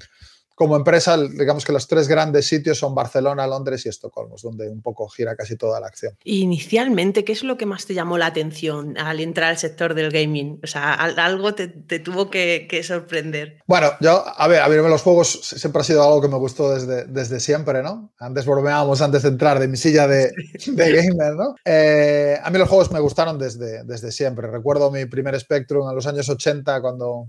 como 0.55 0.77
empresa, 0.77 1.17
digamos 1.19 1.65
que 1.65 1.73
los 1.73 1.89
tres 1.89 2.07
grandes 2.07 2.47
sitios 2.47 2.79
son 2.79 2.95
Barcelona, 2.95 3.47
Londres 3.47 3.85
y 3.87 3.89
Estocolmo, 3.89 4.37
donde 4.43 4.69
un 4.69 4.83
poco 4.83 5.09
gira 5.09 5.35
casi 5.35 5.57
toda 5.57 5.81
la 5.81 5.89
acción. 5.89 6.17
Inicialmente, 6.25 7.25
¿qué 7.25 7.33
es 7.33 7.43
lo 7.43 7.57
que 7.57 7.67
más 7.67 7.87
te 7.87 7.95
llamó 7.95 8.19
la 8.19 8.27
atención 8.27 8.97
al 8.99 9.21
entrar 9.21 9.51
al 9.51 9.59
sector 9.59 9.95
del 9.95 10.11
gaming? 10.11 10.61
O 10.63 10.67
sea, 10.67 10.95
algo 10.95 11.55
te, 11.55 11.69
tuvo 11.99 12.31
que, 12.31 12.83
sorprender. 12.85 13.59
Bueno, 13.67 13.93
yo, 14.01 14.25
a 14.27 14.47
ver, 14.49 14.61
a 14.61 14.69
ver, 14.69 14.81
los 14.83 15.03
juegos 15.03 15.41
siempre 15.43 15.81
ha 15.81 15.85
sido 15.85 16.05
algo 16.05 16.21
que 16.21 16.29
me 16.29 16.37
gustó 16.37 16.73
desde, 16.73 17.07
desde 17.07 17.41
siempre, 17.41 17.83
¿no? 17.83 18.13
Antes 18.19 18.47
bromeábamos 18.47 19.01
antes 19.01 19.23
de 19.23 19.29
entrar 19.31 19.59
de 19.59 19.69
mi 19.69 19.77
silla 19.77 20.07
de, 20.07 20.31
de 20.67 20.93
gamer, 20.93 21.35
¿no? 21.35 21.55
Eh, 21.65 22.39
a 22.43 22.51
mí 22.51 22.59
los 22.59 22.69
juegos 22.69 22.93
me 22.93 23.01
gustaron 23.01 23.39
desde, 23.39 23.85
desde 23.85 24.13
siempre. 24.13 24.49
Recuerdo 24.49 24.91
mi 24.91 25.07
primer 25.07 25.39
Spectrum 25.39 25.89
en 25.89 25.97
los 25.97 26.07
años 26.07 26.29
80 26.29 26.81
cuando 26.81 27.29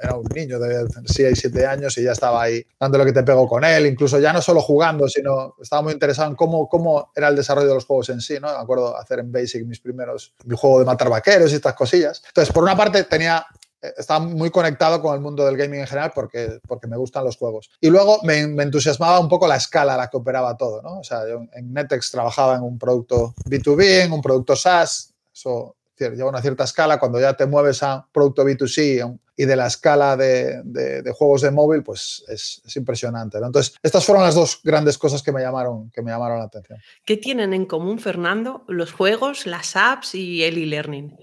era, 0.00 0.16
un 0.16 0.24
niño 0.34 0.58
de 0.58 0.86
6, 1.04 1.38
7 1.38 1.66
años 1.66 1.96
y 1.98 2.04
ya 2.04 2.12
estaba 2.12 2.42
ahí 2.42 2.64
dando 2.78 2.98
lo 2.98 3.04
que 3.04 3.12
te 3.12 3.22
pegó 3.22 3.46
con 3.48 3.64
él, 3.64 3.86
incluso 3.86 4.18
ya 4.18 4.32
no 4.32 4.42
solo 4.42 4.60
jugando, 4.60 5.08
sino 5.08 5.54
estaba 5.60 5.82
muy 5.82 5.92
interesado 5.92 6.30
en 6.30 6.36
cómo, 6.36 6.68
cómo 6.68 7.10
era 7.14 7.28
el 7.28 7.36
desarrollo 7.36 7.68
de 7.68 7.74
los 7.74 7.84
juegos 7.84 8.08
en 8.08 8.20
sí, 8.20 8.38
¿no? 8.40 8.48
Me 8.48 8.58
acuerdo 8.58 8.96
hacer 8.96 9.20
en 9.20 9.30
Basic 9.30 9.64
mis 9.64 9.80
primeros, 9.80 10.34
mi 10.44 10.56
juego 10.56 10.78
de 10.80 10.84
matar 10.84 11.08
vaqueros 11.08 11.52
y 11.52 11.56
estas 11.56 11.74
cosillas. 11.74 12.22
Entonces, 12.26 12.52
por 12.52 12.64
una 12.64 12.76
parte 12.76 13.04
tenía 13.04 13.46
eh, 13.82 13.92
estaba 13.98 14.20
muy 14.20 14.50
conectado 14.50 15.00
con 15.02 15.14
el 15.14 15.20
mundo 15.20 15.44
del 15.44 15.56
gaming 15.56 15.80
en 15.80 15.86
general 15.86 16.12
porque, 16.14 16.60
porque 16.66 16.86
me 16.86 16.96
gustan 16.96 17.24
los 17.24 17.36
juegos. 17.36 17.70
Y 17.80 17.90
luego 17.90 18.20
me, 18.22 18.46
me, 18.46 18.62
entusiasmaba 18.62 19.20
un 19.20 19.28
poco 19.28 19.46
la 19.46 19.56
escala 19.56 19.94
a 19.94 19.96
la 19.96 20.08
que 20.08 20.16
operaba 20.16 20.56
todo, 20.56 20.82
¿no? 20.82 21.00
O 21.00 21.04
sea, 21.04 21.28
yo 21.28 21.44
en 21.52 21.72
Netex 21.72 22.10
trabajaba 22.10 22.56
en 22.56 22.62
un 22.62 22.78
producto 22.78 23.34
B2B, 23.44 24.04
en 24.04 24.12
un 24.12 24.22
producto 24.22 24.56
SaaS, 24.56 25.12
eso 25.34 25.76
lleva 25.98 26.28
una 26.28 26.42
cierta 26.42 26.64
escala, 26.64 26.98
cuando 26.98 27.20
ya 27.20 27.34
te 27.34 27.46
mueves 27.46 27.82
a 27.82 28.06
producto 28.12 28.44
B2C 28.44 29.18
y 29.36 29.44
de 29.44 29.56
la 29.56 29.66
escala 29.66 30.16
de, 30.16 31.02
juegos 31.14 31.42
de 31.42 31.50
móvil, 31.50 31.82
pues 31.82 32.24
es, 32.28 32.62
impresionante. 32.76 33.38
Entonces, 33.38 33.74
estas 33.82 34.04
fueron 34.04 34.24
las 34.24 34.34
dos 34.34 34.60
grandes 34.62 34.98
cosas 34.98 35.22
que 35.22 35.32
me, 35.32 35.42
llamaron, 35.42 35.90
que 35.90 36.02
me 36.02 36.10
llamaron 36.10 36.38
la 36.38 36.44
atención. 36.44 36.78
¿Qué 37.04 37.16
tienen 37.16 37.52
en 37.52 37.66
común, 37.66 37.98
Fernando, 37.98 38.64
los 38.68 38.92
juegos, 38.92 39.46
las 39.46 39.76
apps 39.76 40.14
y 40.14 40.42
el 40.44 40.58
e-learning? 40.58 41.16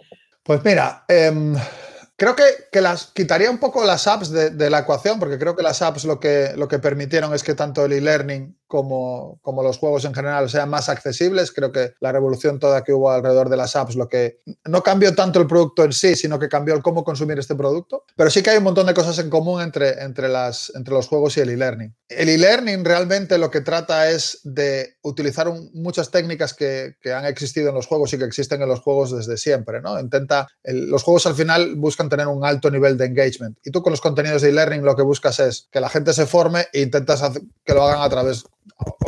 Pues 0.44 0.64
mira, 0.64 1.06
em, 1.08 1.56
Creo 2.16 2.36
que, 2.36 2.80
las 2.80 3.08
quitaría 3.08 3.50
un 3.50 3.58
poco 3.58 3.84
las 3.84 4.08
apps 4.08 4.30
de, 4.30 4.70
la 4.70 4.80
ecuación, 4.80 5.20
porque 5.20 5.40
creo 5.40 5.56
que 5.56 5.64
las 5.64 5.82
apps 5.82 6.06
lo 6.06 6.20
que, 6.20 6.54
lo 6.56 6.68
que 6.68 6.78
permitieron 6.78 7.34
es 7.34 7.44
que 7.44 7.56
tanto 7.56 7.84
el 7.86 7.92
e-learning 7.92 8.56
como, 8.74 9.38
como 9.44 9.62
los 9.62 9.78
juegos 9.78 10.04
en 10.04 10.16
general 10.16 10.50
sean 10.50 10.68
más 10.68 10.90
accesibles. 10.90 11.52
Creo 11.52 11.72
que 11.72 11.94
la 12.00 12.12
revolución 12.12 12.58
toda 12.58 12.84
que 12.84 12.92
hubo 12.92 13.12
alrededor 13.12 13.50
de 13.50 13.56
las 13.56 13.76
apps, 13.76 13.96
lo 13.96 14.10
que 14.10 14.40
no 14.66 14.82
cambió 14.82 15.14
tanto 15.14 15.40
el 15.40 15.46
producto 15.46 15.84
en 15.84 15.94
sí, 15.94 16.16
sino 16.16 16.40
que 16.40 16.50
cambió 16.50 16.74
el 16.74 16.82
cómo 16.82 17.04
consumir 17.04 17.38
este 17.38 17.54
producto. 17.54 18.04
Pero 18.16 18.32
sí 18.32 18.42
que 18.42 18.50
hay 18.50 18.58
un 18.58 18.64
montón 18.64 18.88
de 18.88 18.96
cosas 18.96 19.20
en 19.20 19.30
común 19.30 19.62
entre, 19.62 20.02
entre, 20.02 20.28
las, 20.28 20.72
entre 20.74 20.92
los 20.92 21.08
juegos 21.08 21.38
y 21.38 21.42
el 21.42 21.52
e-learning. 21.52 21.96
El 22.10 22.30
e-learning 22.30 22.84
realmente 22.84 23.38
lo 23.38 23.52
que 23.52 23.62
trata 23.62 24.10
es 24.10 24.40
de 24.44 24.98
utilizar 25.04 25.54
muchas 25.74 26.10
técnicas 26.10 26.56
que, 26.56 26.96
que, 27.00 27.14
han 27.14 27.26
existido 27.26 27.70
en 27.70 27.76
los 27.76 27.86
juegos 27.86 28.12
y 28.14 28.18
que 28.18 28.26
existen 28.26 28.64
en 28.64 28.70
los 28.70 28.80
juegos 28.80 29.16
desde 29.16 29.38
siempre. 29.38 29.82
¿no? 29.82 30.00
Intenta, 30.00 30.48
los 30.64 31.04
juegos 31.04 31.28
al 31.28 31.36
final 31.36 31.76
buscan 31.76 32.10
tener 32.10 32.26
un 32.26 32.44
alto 32.44 32.72
nivel 32.72 32.98
de 32.98 33.06
engagement. 33.06 33.56
Y 33.64 33.70
tú 33.70 33.84
con 33.84 33.92
los 33.92 34.02
contenidos 34.02 34.42
de 34.42 34.50
e-learning 34.50 34.84
lo 34.84 34.96
que 34.96 35.04
buscas 35.04 35.40
es 35.40 35.68
que 35.72 35.80
la 35.80 35.90
gente 35.90 36.12
se 36.12 36.26
forme 36.26 36.66
e 36.74 36.82
intentas 36.82 37.22
que 37.64 37.74
lo 37.76 37.84
hagan 37.84 38.02
a 38.02 38.10
través 38.10 38.46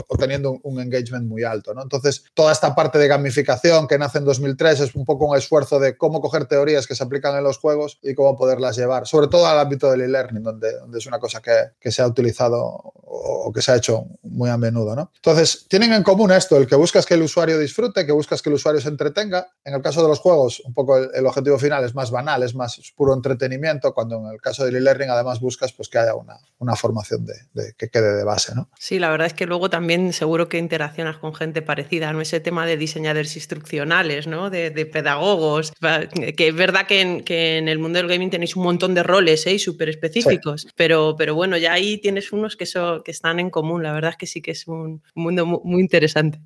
o 0.07 0.17
teniendo 0.17 0.59
un, 0.63 0.79
engagement 0.79 1.25
muy 1.25 1.43
alto. 1.43 1.73
¿no? 1.73 1.81
Entonces, 1.81 2.25
toda 2.33 2.51
esta 2.51 2.75
parte 2.75 2.99
de 2.99 3.07
gamificación 3.07 3.87
que 3.87 3.97
nace 3.97 4.19
en 4.19 4.25
2003 4.25 4.79
es 4.81 4.95
un 4.95 5.05
poco 5.05 5.25
un 5.25 5.37
esfuerzo 5.37 5.79
de 5.79 5.97
cómo 5.97 6.21
coger 6.21 6.45
teorías 6.45 6.85
que 6.85 6.95
se 6.95 7.03
aplican 7.03 7.35
en 7.37 7.43
los 7.43 7.57
juegos 7.57 7.99
y 8.03 8.13
cómo 8.13 8.37
poderlas 8.37 8.77
llevar, 8.77 9.07
sobre 9.07 9.27
todo 9.27 9.47
al 9.47 9.59
ámbito 9.59 9.89
del 9.89 10.01
e-learning, 10.01 10.43
donde, 10.43 10.69
es 10.95 11.05
una 11.05 11.19
cosa 11.19 11.41
que, 11.41 11.71
que, 11.79 11.91
se 11.91 12.01
ha 12.01 12.07
utilizado 12.07 12.93
o 13.17 13.51
que 13.53 13.61
se 13.61 13.71
ha 13.71 13.75
hecho 13.75 14.05
muy 14.23 14.49
a 14.49 14.57
menudo. 14.57 14.95
¿no? 14.95 15.11
Entonces, 15.15 15.65
tienen 15.67 15.93
en 15.93 16.03
común 16.03 16.31
esto, 16.31 16.57
el 16.57 16.67
que 16.67 16.75
buscas 16.75 17.05
que 17.05 17.13
el 17.13 17.21
usuario 17.21 17.57
disfrute, 17.57 18.05
que 18.05 18.11
buscas 18.11 18.41
que 18.41 18.49
el 18.49 18.55
usuario 18.55 18.81
se 18.81 18.89
entretenga. 18.89 19.47
En 19.63 19.73
el 19.73 19.81
caso 19.81 20.01
de 20.01 20.09
los 20.09 20.19
juegos, 20.19 20.61
un 20.65 20.73
poco 20.73 20.97
el, 20.97 21.25
objetivo 21.25 21.57
final 21.57 21.83
es 21.83 21.95
más 21.95 22.11
banal, 22.11 22.43
es 22.43 22.55
más 22.55 22.79
puro 22.95 23.13
entretenimiento, 23.13 23.93
cuando 23.93 24.17
en 24.17 24.33
el 24.33 24.41
caso 24.41 24.65
del 24.65 24.75
e-learning 24.75 25.09
además 25.09 25.39
buscas 25.39 25.71
pues, 25.73 25.89
que 25.89 25.97
haya 25.97 26.15
una, 26.15 26.37
una 26.59 26.75
formación 26.75 27.25
de, 27.25 27.73
que 27.77 27.89
quede 27.89 28.15
de 28.15 28.23
base. 28.23 28.53
¿no? 28.55 28.69
Sí, 28.77 28.99
la 28.99 29.09
verdad 29.09 29.27
es 29.27 29.33
que 29.33 29.44
luego 29.45 29.69
también 29.69 30.13
seguro 30.13 30.49
que 30.49 30.58
interaccionas 30.58 31.17
con 31.17 31.34
gente 31.34 31.62
parecida, 31.62 32.12
¿no? 32.13 32.21
Ese 32.21 32.39
tema 32.39 32.65
de 32.65 32.77
diseñadores 32.77 33.36
instruccionales, 33.36 34.27
¿no? 34.27 34.49
De, 34.49 34.71
pedagogos, 34.86 35.73
que 36.38 36.47
es 36.47 36.55
verdad 36.55 36.86
que 36.88 37.01
en, 37.58 37.67
el 37.67 37.79
mundo 37.79 37.97
del 37.97 38.08
gaming 38.08 38.29
tenéis 38.29 38.55
un 38.55 38.63
montón 38.63 38.93
de 38.93 39.03
roles, 39.03 39.45
¿eh? 39.47 39.58
Súper 39.60 39.89
específicos, 39.89 40.67
pero, 40.75 41.15
pero 41.17 41.36
bueno, 41.36 41.58
ya 41.58 41.73
ahí 41.73 41.97
tienes 41.97 42.31
unos 42.31 42.55
que, 42.55 42.65
que 43.03 43.12
están 43.12 43.39
en 43.39 43.49
común, 43.49 43.84
la 43.84 43.93
verdad 43.93 44.12
es 44.12 44.17
que 44.17 44.27
sí 44.27 44.41
que 44.41 44.51
es 44.51 44.67
un, 44.67 45.01
mundo 45.13 45.45
muy, 45.45 45.81
interesante. 45.81 46.39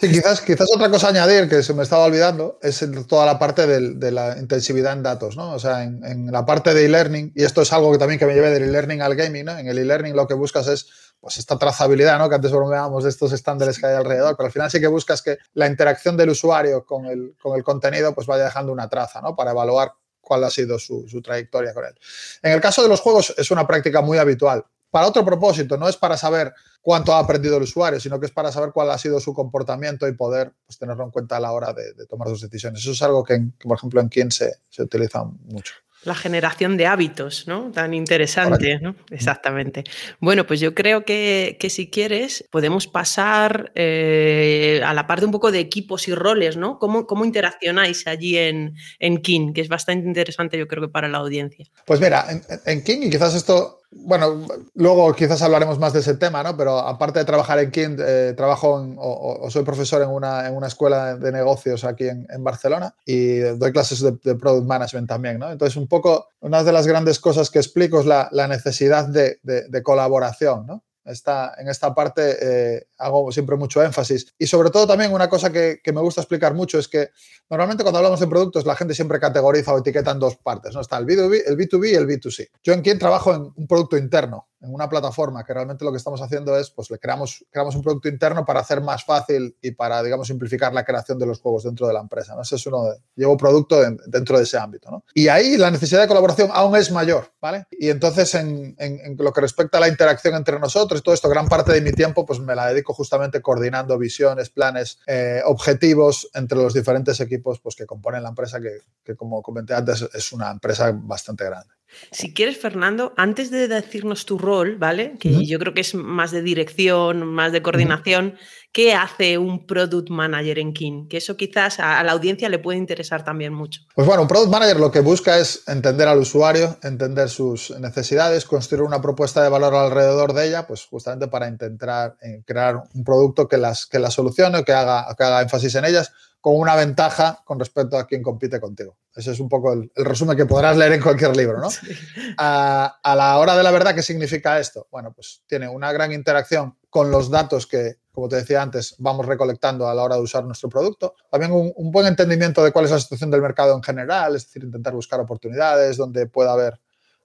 quizás, 0.00 0.40
quizás 0.40 0.68
otra 0.74 0.90
cosa 0.90 1.08
a 1.08 1.10
añadir 1.10 1.48
que 1.48 1.62
se 1.62 1.74
me 1.74 1.82
estaba 1.82 2.04
olvidando 2.04 2.58
es 2.62 2.84
toda 3.06 3.26
la 3.26 3.38
parte 3.38 3.66
de 3.66 4.10
la 4.10 4.36
intensividad 4.38 4.92
en 4.92 5.02
datos, 5.02 5.36
¿no? 5.36 5.52
O 5.52 5.58
sea, 5.58 5.84
en, 5.84 6.04
en 6.04 6.30
la 6.32 6.44
parte 6.44 6.74
de 6.74 6.84
e-learning, 6.86 7.32
y 7.34 7.44
esto 7.44 7.62
es 7.62 7.72
algo 7.72 7.92
que 7.92 7.98
también 7.98 8.18
que 8.18 8.26
me 8.26 8.34
lleve 8.34 8.50
del 8.50 8.64
e-learning 8.64 9.02
al 9.02 9.14
gaming, 9.14 9.44
¿no? 9.44 9.58
En 9.58 9.66
el 9.68 9.78
e-learning 9.78 10.14
lo 10.14 10.26
que 10.26 10.34
buscas 10.34 10.68
es 10.68 10.86
pues 11.20 11.38
esta 11.38 11.58
trazabilidad, 11.58 12.18
¿no? 12.18 12.28
Que 12.28 12.36
antes 12.36 12.52
bromeábamos 12.52 13.04
de 13.04 13.10
estos 13.10 13.32
estándares 13.32 13.78
que 13.78 13.86
hay 13.86 13.94
alrededor, 13.94 14.36
pero 14.36 14.46
al 14.46 14.52
final 14.52 14.70
sí 14.70 14.80
que 14.80 14.86
buscas 14.86 15.22
que 15.22 15.38
la 15.54 15.66
interacción 15.66 16.16
del 16.16 16.30
usuario 16.30 16.84
con 16.84 17.06
el, 17.06 17.34
con 17.40 17.56
el 17.56 17.64
contenido 17.64 18.14
pues 18.14 18.26
vaya 18.26 18.44
dejando 18.44 18.72
una 18.72 18.88
traza, 18.88 19.20
¿no? 19.20 19.34
Para 19.34 19.50
evaluar 19.50 19.92
cuál 20.20 20.44
ha 20.44 20.50
sido 20.50 20.78
su, 20.78 21.04
trayectoria 21.22 21.74
con 21.74 21.86
él. 21.86 21.94
En 22.42 22.52
el 22.52 22.60
caso 22.60 22.82
de 22.82 22.88
los 22.88 23.00
juegos 23.00 23.34
es 23.36 23.50
una 23.50 23.66
práctica 23.66 24.02
muy 24.02 24.18
habitual. 24.18 24.64
Para 24.90 25.06
otro 25.06 25.24
propósito, 25.24 25.76
no 25.76 25.88
es 25.88 25.96
para 25.96 26.16
saber 26.16 26.54
cuánto 26.80 27.12
ha 27.12 27.18
aprendido 27.18 27.56
el 27.56 27.64
usuario, 27.64 28.00
sino 28.00 28.18
que 28.18 28.26
es 28.26 28.32
para 28.32 28.52
saber 28.52 28.70
cuál 28.72 28.90
ha 28.90 28.96
sido 28.96 29.20
su 29.20 29.34
comportamiento 29.34 30.08
y 30.08 30.12
poder 30.12 30.52
pues, 30.66 30.78
tenerlo 30.78 31.04
en 31.04 31.10
cuenta 31.10 31.36
a 31.36 31.40
la 31.40 31.52
hora 31.52 31.74
de, 31.74 32.06
tomar 32.06 32.28
sus 32.28 32.40
decisiones. 32.40 32.80
Eso 32.80 32.92
es 32.92 33.02
algo 33.02 33.22
que, 33.24 33.38
por 33.62 33.76
ejemplo, 33.76 34.00
en 34.00 34.08
Kien 34.08 34.30
se, 34.30 34.60
se 34.70 34.82
utiliza 34.82 35.24
mucho 35.24 35.74
la 36.04 36.14
generación 36.14 36.76
de 36.76 36.86
hábitos, 36.86 37.46
¿no? 37.46 37.70
Tan 37.72 37.92
interesante, 37.92 38.78
¿no? 38.80 38.94
Exactamente. 39.10 39.84
Bueno, 40.20 40.46
pues 40.46 40.60
yo 40.60 40.74
creo 40.74 41.04
que, 41.04 41.56
si 41.68 41.90
quieres 41.90 42.44
podemos 42.50 42.86
pasar 42.86 43.72
eh, 43.74 44.80
a 44.84 44.94
la 44.94 45.06
parte 45.06 45.26
un 45.26 45.32
poco 45.32 45.50
de 45.50 45.58
equipos 45.58 46.08
y 46.08 46.14
roles, 46.14 46.56
¿no? 46.56 46.78
¿Cómo, 46.78 47.06
cómo 47.06 47.24
interaccionáis 47.24 48.06
allí 48.06 48.38
en, 48.38 48.76
en 48.98 49.18
King? 49.18 49.52
Que 49.52 49.60
es 49.60 49.68
bastante 49.68 50.06
interesante 50.06 50.58
yo 50.58 50.68
creo 50.68 50.82
que 50.82 50.88
para 50.88 51.08
la 51.08 51.18
audiencia. 51.18 51.66
Pues 51.84 52.00
mira, 52.00 52.26
en, 52.30 52.42
en 52.64 52.84
King, 52.84 52.98
y 53.02 53.10
quizás 53.10 53.34
esto 53.34 53.77
bueno, 53.90 54.46
luego 54.74 55.14
quizás 55.14 55.40
hablaremos 55.40 55.78
más 55.78 55.94
de 55.94 56.00
ese 56.00 56.14
tema, 56.14 56.42
¿no? 56.42 56.56
Pero 56.56 56.78
aparte 56.78 57.20
de 57.20 57.24
trabajar 57.24 57.58
en 57.58 57.70
Kind, 57.70 58.00
eh, 58.00 58.34
trabajo 58.36 58.86
o, 58.98 59.50
soy 59.50 59.64
profesor 59.64 60.02
en 60.02 60.10
una, 60.10 60.46
en 60.46 60.54
una 60.54 60.66
escuela 60.66 61.16
de 61.16 61.32
negocios 61.32 61.84
aquí 61.84 62.06
en, 62.06 62.26
Barcelona 62.44 62.94
y 63.06 63.38
doy 63.38 63.72
clases 63.72 64.00
de, 64.02 64.34
Product 64.34 64.66
Management 64.66 65.08
también, 65.08 65.38
¿no? 65.38 65.50
Entonces, 65.50 65.76
un 65.76 65.88
poco, 65.88 66.28
una 66.40 66.62
de 66.62 66.72
las 66.72 66.86
grandes 66.86 67.18
cosas 67.18 67.50
que 67.50 67.58
explico 67.58 68.00
es 68.00 68.06
la, 68.06 68.28
necesidad 68.48 69.08
de, 69.08 69.82
colaboración, 69.82 70.66
¿no? 70.66 70.84
Esta, 71.08 71.54
en 71.58 71.68
esta 71.68 71.94
parte 71.94 72.36
eh, 72.40 72.86
hago 72.98 73.32
siempre 73.32 73.56
mucho 73.56 73.82
énfasis. 73.82 74.34
Y 74.38 74.46
sobre 74.46 74.70
todo 74.70 74.86
también 74.86 75.12
una 75.12 75.28
cosa 75.28 75.50
que, 75.50 75.80
me 75.86 76.00
gusta 76.00 76.20
explicar 76.20 76.54
mucho 76.54 76.78
es 76.78 76.88
que 76.88 77.10
normalmente 77.48 77.82
cuando 77.82 77.98
hablamos 77.98 78.20
de 78.20 78.26
productos 78.26 78.66
la 78.66 78.76
gente 78.76 78.94
siempre 78.94 79.18
categoriza 79.18 79.72
o 79.72 79.78
etiqueta 79.78 80.10
en 80.10 80.18
dos 80.18 80.36
partes. 80.36 80.74
¿no? 80.74 80.80
Está 80.80 80.98
el 80.98 81.06
B2B, 81.06 81.42
el 81.46 81.56
B2B 81.56 81.90
y 81.90 81.94
el 81.94 82.06
B2C. 82.06 82.48
Yo 82.62 82.72
en 82.72 82.82
quien 82.82 82.98
trabajo 82.98 83.34
en 83.34 83.52
un 83.54 83.66
producto 83.66 83.96
interno 83.96 84.48
en 84.60 84.74
una 84.74 84.88
plataforma 84.88 85.44
que 85.44 85.54
realmente 85.54 85.84
lo 85.84 85.90
que 85.92 85.98
estamos 85.98 86.20
haciendo 86.20 86.56
es, 86.58 86.70
pues 86.70 86.90
le 86.90 86.98
creamos, 86.98 87.44
creamos 87.50 87.76
un 87.76 87.82
producto 87.82 88.08
interno 88.08 88.44
para 88.44 88.60
hacer 88.60 88.80
más 88.80 89.04
fácil 89.04 89.56
y 89.62 89.70
para, 89.72 90.02
digamos, 90.02 90.26
simplificar 90.26 90.72
la 90.74 90.84
creación 90.84 91.18
de 91.18 91.26
los 91.26 91.40
juegos 91.40 91.64
dentro 91.64 91.86
de 91.86 91.92
la 91.92 92.00
empresa. 92.00 92.34
¿no? 92.34 92.42
Ese 92.42 92.56
es 92.56 92.66
uno 92.66 92.84
llevo 93.14 93.36
producto 93.36 93.80
dentro 94.06 94.36
de 94.36 94.44
ese 94.44 94.58
ámbito. 94.58 94.90
¿no? 94.90 95.04
Y 95.14 95.28
ahí 95.28 95.56
la 95.56 95.70
necesidad 95.70 96.00
de 96.00 96.08
colaboración 96.08 96.50
aún 96.52 96.76
es 96.76 96.90
mayor, 96.90 97.32
¿vale? 97.40 97.66
Y 97.70 97.88
entonces 97.90 98.34
en, 98.34 98.74
en, 98.78 99.16
lo 99.18 99.32
que 99.32 99.40
respecta 99.40 99.78
a 99.78 99.80
la 99.80 99.88
interacción 99.88 100.34
entre 100.34 100.58
nosotros 100.58 101.00
y 101.00 101.02
todo 101.02 101.14
esto, 101.14 101.28
gran 101.28 101.48
parte 101.48 101.72
de 101.72 101.80
mi 101.80 101.92
tiempo 101.92 102.26
pues 102.26 102.40
me 102.40 102.54
la 102.54 102.66
dedico 102.66 102.92
justamente 102.92 103.40
coordinando 103.40 103.96
visiones, 103.98 104.50
planes, 104.50 104.98
eh, 105.06 105.40
objetivos 105.44 106.28
entre 106.34 106.58
los 106.58 106.74
diferentes 106.74 107.20
equipos 107.20 107.60
pues, 107.60 107.76
que 107.76 107.86
componen 107.86 108.22
la 108.22 108.30
empresa, 108.30 108.60
que, 108.60 108.78
que 109.04 109.16
como 109.16 109.42
comenté 109.42 109.74
antes 109.74 110.02
es 110.12 110.32
una 110.32 110.50
empresa 110.50 110.90
bastante 110.92 111.44
grande. 111.44 111.77
Si 112.10 112.34
quieres, 112.34 112.58
Fernando, 112.58 113.12
antes 113.16 113.50
de 113.50 113.68
decirnos 113.68 114.26
tu 114.26 114.38
rol, 114.38 114.76
¿vale? 114.76 115.16
Que 115.18 115.46
yo 115.46 115.58
creo 115.58 115.74
que 115.74 115.80
es 115.80 115.94
más 115.94 116.30
de 116.30 116.42
dirección, 116.42 117.26
más 117.26 117.52
de 117.52 117.62
coordinación, 117.62 118.36
¿qué 118.72 118.94
hace 118.94 119.38
un 119.38 119.66
product 119.66 120.10
manager 120.10 120.58
en 120.58 120.72
King? 120.72 121.08
Que 121.08 121.16
eso 121.16 121.36
quizás 121.36 121.80
a, 121.80 122.02
la 122.02 122.12
audiencia 122.12 122.48
le 122.48 122.58
puede 122.58 122.78
interesar 122.78 123.24
también 123.24 123.52
mucho. 123.52 123.82
Pues 123.94 124.06
bueno, 124.06 124.22
un 124.22 124.28
product 124.28 124.50
manager 124.50 124.80
lo 124.80 124.90
que 124.90 125.00
busca 125.00 125.38
es 125.38 125.62
entender 125.66 126.08
al 126.08 126.18
usuario, 126.18 126.78
entender 126.82 127.28
sus 127.28 127.70
necesidades, 127.78 128.44
construir 128.44 128.82
una 128.82 129.00
propuesta 129.00 129.42
de 129.42 129.48
valor 129.48 129.74
alrededor 129.74 130.32
de 130.32 130.48
ella, 130.48 130.66
pues 130.66 130.84
justamente 130.84 131.28
para 131.28 131.48
intentar 131.48 132.16
eh, 132.22 132.42
crear 132.46 132.82
un 132.94 133.04
producto 133.04 133.48
que 133.48 133.56
las, 133.56 133.86
que 133.86 133.98
las 133.98 134.14
solucione, 134.14 134.64
que 134.64 134.72
haga, 134.72 135.06
que 135.16 135.24
haga 135.24 135.42
énfasis 135.42 135.74
en 135.74 135.84
ellas, 135.84 136.12
con 136.40 136.56
una 136.56 136.76
ventaja 136.76 137.42
con 137.44 137.58
respecto 137.58 137.98
a 137.98 138.06
quien 138.06 138.22
compite 138.22 138.60
contigo. 138.60 138.96
Ese 139.14 139.32
es 139.32 139.40
un 139.40 139.48
poco 139.48 139.72
el, 139.72 139.90
resumen 139.96 140.36
que 140.36 140.46
podrás 140.46 140.76
leer 140.76 140.92
en 140.92 141.02
cualquier 141.02 141.36
libro, 141.36 141.58
¿no? 141.58 141.68
A, 142.38 143.14
la 143.16 143.38
hora 143.38 143.56
de 143.56 143.64
la 143.64 143.72
verdad, 143.72 143.94
¿qué 143.94 144.02
significa 144.02 144.60
esto? 144.60 144.86
Bueno, 144.92 145.12
pues 145.12 145.42
tiene 145.48 145.68
una 145.68 145.90
gran 145.92 146.12
interacción 146.12 146.76
con 146.88 147.10
los 147.10 147.28
datos 147.28 147.66
que, 147.66 147.96
como 148.12 148.28
te 148.28 148.36
decía 148.36 148.62
antes, 148.62 148.94
vamos 148.98 149.26
recolectando 149.26 149.88
a 149.88 149.94
la 149.94 150.04
hora 150.04 150.14
de 150.14 150.22
usar 150.22 150.44
nuestro 150.44 150.68
producto. 150.68 151.16
También 151.30 151.50
un, 151.52 151.90
buen 151.90 152.06
entendimiento 152.06 152.62
de 152.62 152.70
cuál 152.70 152.84
es 152.84 152.92
la 152.92 153.00
situación 153.00 153.30
del 153.30 153.42
mercado 153.42 153.74
en 153.74 153.82
general, 153.82 154.36
es 154.36 154.44
decir, 154.44 154.62
intentar 154.62 154.94
buscar 154.94 155.18
oportunidades 155.18 155.96
donde 155.96 156.26
pueda 156.26 156.52
haber 156.52 156.80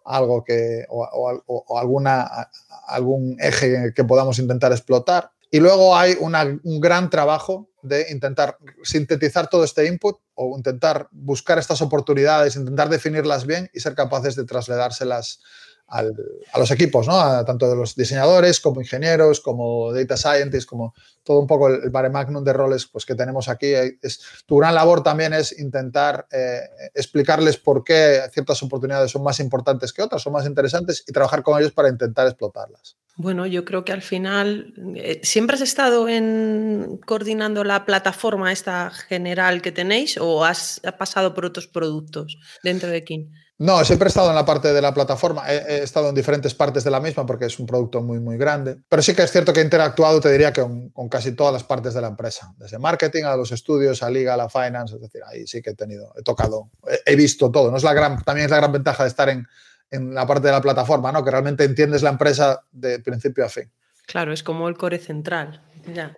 algo 0.05 0.43
que, 0.43 0.85
o, 0.89 1.77
alguna, 1.77 2.49
algún 2.87 3.37
eje 3.39 3.93
que 3.95 4.03
podamos 4.03 4.39
intentar 4.39 4.71
explotar. 4.71 5.29
Y 5.51 5.59
luego 5.59 5.95
hay 5.95 6.17
un 6.19 6.81
gran 6.81 7.11
trabajo 7.11 7.69
de 7.83 8.07
intentar 8.09 8.57
sintetizar 8.83 9.47
todo 9.49 9.63
este 9.63 9.85
input 9.85 10.17
o 10.33 10.57
intentar 10.57 11.07
buscar 11.11 11.59
estas 11.59 11.81
oportunidades, 11.81 12.55
intentar 12.55 12.89
definirlas 12.89 13.45
bien 13.45 13.69
y 13.73 13.79
ser 13.79 13.93
capaces 13.93 14.35
de 14.35 14.45
trasladárselas 14.45 15.41
a 15.87 16.59
los 16.59 16.71
equipos, 16.71 17.07
¿no? 17.07 17.45
tanto 17.45 17.69
de 17.69 17.75
los 17.75 17.95
diseñadores 17.95 18.59
como 18.59 18.81
ingenieros, 18.81 19.39
como 19.39 19.93
data 19.93 20.17
scientists, 20.17 20.65
como 20.65 20.93
todo 21.23 21.39
un 21.39 21.47
poco 21.47 21.67
el, 21.67 21.89
bare 21.89 22.09
magnum 22.09 22.43
de 22.43 22.53
roles 22.53 22.87
pues, 22.87 23.05
que 23.05 23.15
tenemos 23.15 23.47
aquí. 23.47 23.67
Es, 24.01 24.19
tu 24.45 24.57
gran 24.57 24.73
labor 24.73 25.03
también 25.03 25.33
es 25.33 25.57
intentar 25.59 26.27
eh, 26.31 26.61
explicarles 26.93 27.57
por 27.57 27.83
qué 27.83 28.21
ciertas 28.31 28.61
oportunidades 28.63 29.11
son 29.11 29.23
más 29.23 29.39
importantes 29.39 29.93
que 29.93 30.01
otras, 30.01 30.21
son 30.21 30.33
más 30.33 30.45
interesantes 30.45 31.03
y 31.07 31.11
trabajar 31.11 31.43
con 31.43 31.59
ellos 31.59 31.71
para 31.71 31.89
intentar 31.89 32.27
explotarlas. 32.27 32.97
Bueno, 33.15 33.45
yo 33.45 33.63
creo 33.63 33.85
que 33.85 33.91
al 33.91 34.01
final, 34.01 34.73
eh, 34.95 35.19
¿siempre 35.21 35.55
has 35.55 35.61
estado 35.61 36.09
en 36.09 36.99
coordinando 37.05 37.63
la 37.63 37.85
plataforma 37.85 38.51
esta 38.51 38.89
general 38.89 39.61
que 39.61 39.71
tenéis 39.71 40.17
o 40.19 40.43
has 40.43 40.81
pasado 40.97 41.35
por 41.35 41.45
otros 41.45 41.67
productos 41.67 42.39
dentro 42.63 42.89
de 42.89 43.03
King? 43.03 43.27
No, 43.59 43.85
siempre 43.85 44.07
he 44.07 44.09
estado 44.09 44.29
en 44.29 44.35
la 44.35 44.45
parte 44.45 44.73
de 44.73 44.81
la 44.81 44.93
plataforma, 44.93 45.43
he, 45.47 45.83
estado 45.83 46.09
en 46.09 46.15
diferentes 46.15 46.55
partes 46.55 46.83
de 46.83 46.89
la 46.89 46.99
misma 46.99 47.25
porque 47.25 47.45
es 47.45 47.59
un 47.59 47.67
producto 47.67 48.01
muy, 48.01 48.19
muy 48.19 48.35
grande, 48.35 48.77
pero 48.89 49.03
sí 49.03 49.13
que 49.13 49.21
es 49.21 49.31
cierto 49.31 49.53
que 49.53 49.61
he 49.61 49.63
interactuado, 49.63 50.19
te 50.19 50.31
diría 50.31 50.51
que 50.51 50.61
con, 50.61 51.07
casi 51.07 51.33
todas 51.33 51.53
las 51.53 51.63
partes 51.63 51.93
de 51.93 52.01
la 52.01 52.07
empresa, 52.07 52.51
desde 52.57 52.79
marketing 52.79 53.23
a 53.23 53.35
los 53.35 53.51
estudios, 53.51 54.01
a 54.01 54.09
liga, 54.09 54.33
a 54.33 54.37
la 54.37 54.49
finance, 54.49 54.95
es 54.95 55.01
decir, 55.01 55.21
ahí 55.27 55.45
sí 55.45 55.61
que 55.61 55.69
he 55.69 55.75
tenido, 55.75 56.11
he 56.17 56.23
tocado, 56.23 56.71
he, 57.05 57.15
visto 57.15 57.51
todo, 57.51 57.69
¿no? 57.69 57.77
es 57.77 57.83
la 57.83 57.93
gran, 57.93 58.23
también 58.23 58.45
es 58.45 58.51
la 58.51 58.57
gran 58.57 58.71
ventaja 58.71 59.03
de 59.03 59.09
estar 59.09 59.29
en, 59.29 59.47
en 59.91 60.15
la 60.15 60.25
parte 60.25 60.47
de 60.47 60.51
la 60.51 60.61
plataforma, 60.61 61.11
¿no? 61.11 61.23
que 61.23 61.29
realmente 61.29 61.63
entiendes 61.63 62.01
la 62.01 62.09
empresa 62.09 62.63
de 62.71 62.99
principio 62.99 63.45
a 63.45 63.49
fin. 63.49 63.71
Claro, 64.07 64.33
es 64.33 64.41
como 64.41 64.67
el 64.67 64.75
core 64.75 64.97
central. 64.97 65.61
Ya, 65.85 66.15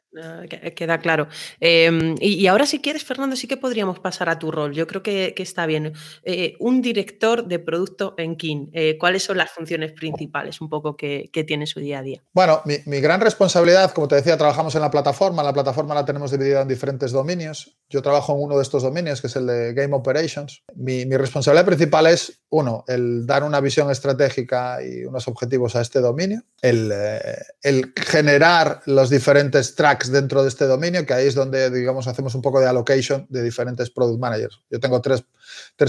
queda 0.75 0.99
claro. 0.99 1.27
Em, 1.59 2.15
y, 2.19 2.45
ahora, 2.47 2.65
si 2.65 2.79
quieres, 2.79 3.03
Fernando, 3.03 3.35
sí 3.35 3.47
que 3.47 3.57
podríamos 3.57 3.99
pasar 3.99 4.29
a 4.29 4.37
tu 4.37 4.51
rol. 4.51 4.73
Yo 4.73 4.87
creo 4.87 5.01
que, 5.01 5.33
está 5.37 5.65
bien. 5.65 5.93
Eh, 6.23 6.55
un 6.59 6.81
director 6.81 7.45
de 7.47 7.59
producto 7.59 8.13
en 8.17 8.35
King, 8.35 8.67
eh, 8.73 8.97
¿cuáles 8.99 9.23
son 9.23 9.37
las 9.37 9.51
funciones 9.51 9.91
principales 9.93 10.61
un 10.61 10.69
poco 10.69 10.95
que, 10.95 11.29
tiene 11.45 11.67
su 11.67 11.79
día 11.79 11.99
a 11.99 12.01
día? 12.01 12.23
Bueno, 12.33 12.61
mi, 12.65 12.99
gran 12.99 13.21
responsabilidad, 13.21 13.91
como 13.91 14.07
te 14.07 14.15
decía, 14.15 14.37
trabajamos 14.37 14.73
en 14.75 14.81
la 14.81 14.89
plataforma. 14.89 15.43
La 15.43 15.53
plataforma 15.53 15.93
la 15.93 16.05
tenemos 16.05 16.31
dividida 16.31 16.61
en 16.61 16.67
diferentes 16.67 17.11
dominios. 17.11 17.77
Yo 17.89 18.01
trabajo 18.01 18.33
en 18.33 18.41
uno 18.41 18.55
de 18.57 18.63
estos 18.63 18.83
dominios, 18.83 19.21
que 19.21 19.27
es 19.27 19.35
el 19.35 19.45
de 19.45 19.73
Game 19.73 19.95
Operations. 19.95 20.63
Mi, 20.75 21.05
responsabilidad 21.05 21.65
principal 21.65 22.07
es, 22.07 22.41
uno, 22.49 22.83
el 22.87 23.25
dar 23.25 23.43
una 23.43 23.59
visión 23.61 23.91
estratégica 23.91 24.79
y 24.83 25.05
unos 25.05 25.27
objetivos 25.27 25.75
a 25.75 25.81
este 25.81 25.99
dominio, 25.99 26.41
el, 26.61 26.91
eh, 26.93 27.37
el 27.61 27.93
generar 27.95 28.81
los 28.85 29.09
diferentes 29.09 29.54
tracks 29.63 30.11
dentro 30.11 30.43
de 30.43 30.49
este 30.49 30.65
dominio, 30.65 31.05
que 31.05 31.13
ahí 31.13 31.27
es 31.27 31.35
donde, 31.35 31.69
digamos, 31.69 32.07
hacemos 32.07 32.35
un 32.35 32.41
poco 32.41 32.59
de 32.59 32.67
allocation 32.67 33.25
de 33.29 33.41
diferentes 33.41 33.89
product 33.89 34.19
managers. 34.19 34.61
Yo 34.69 34.79
tengo 34.79 35.01
tres, 35.01 35.23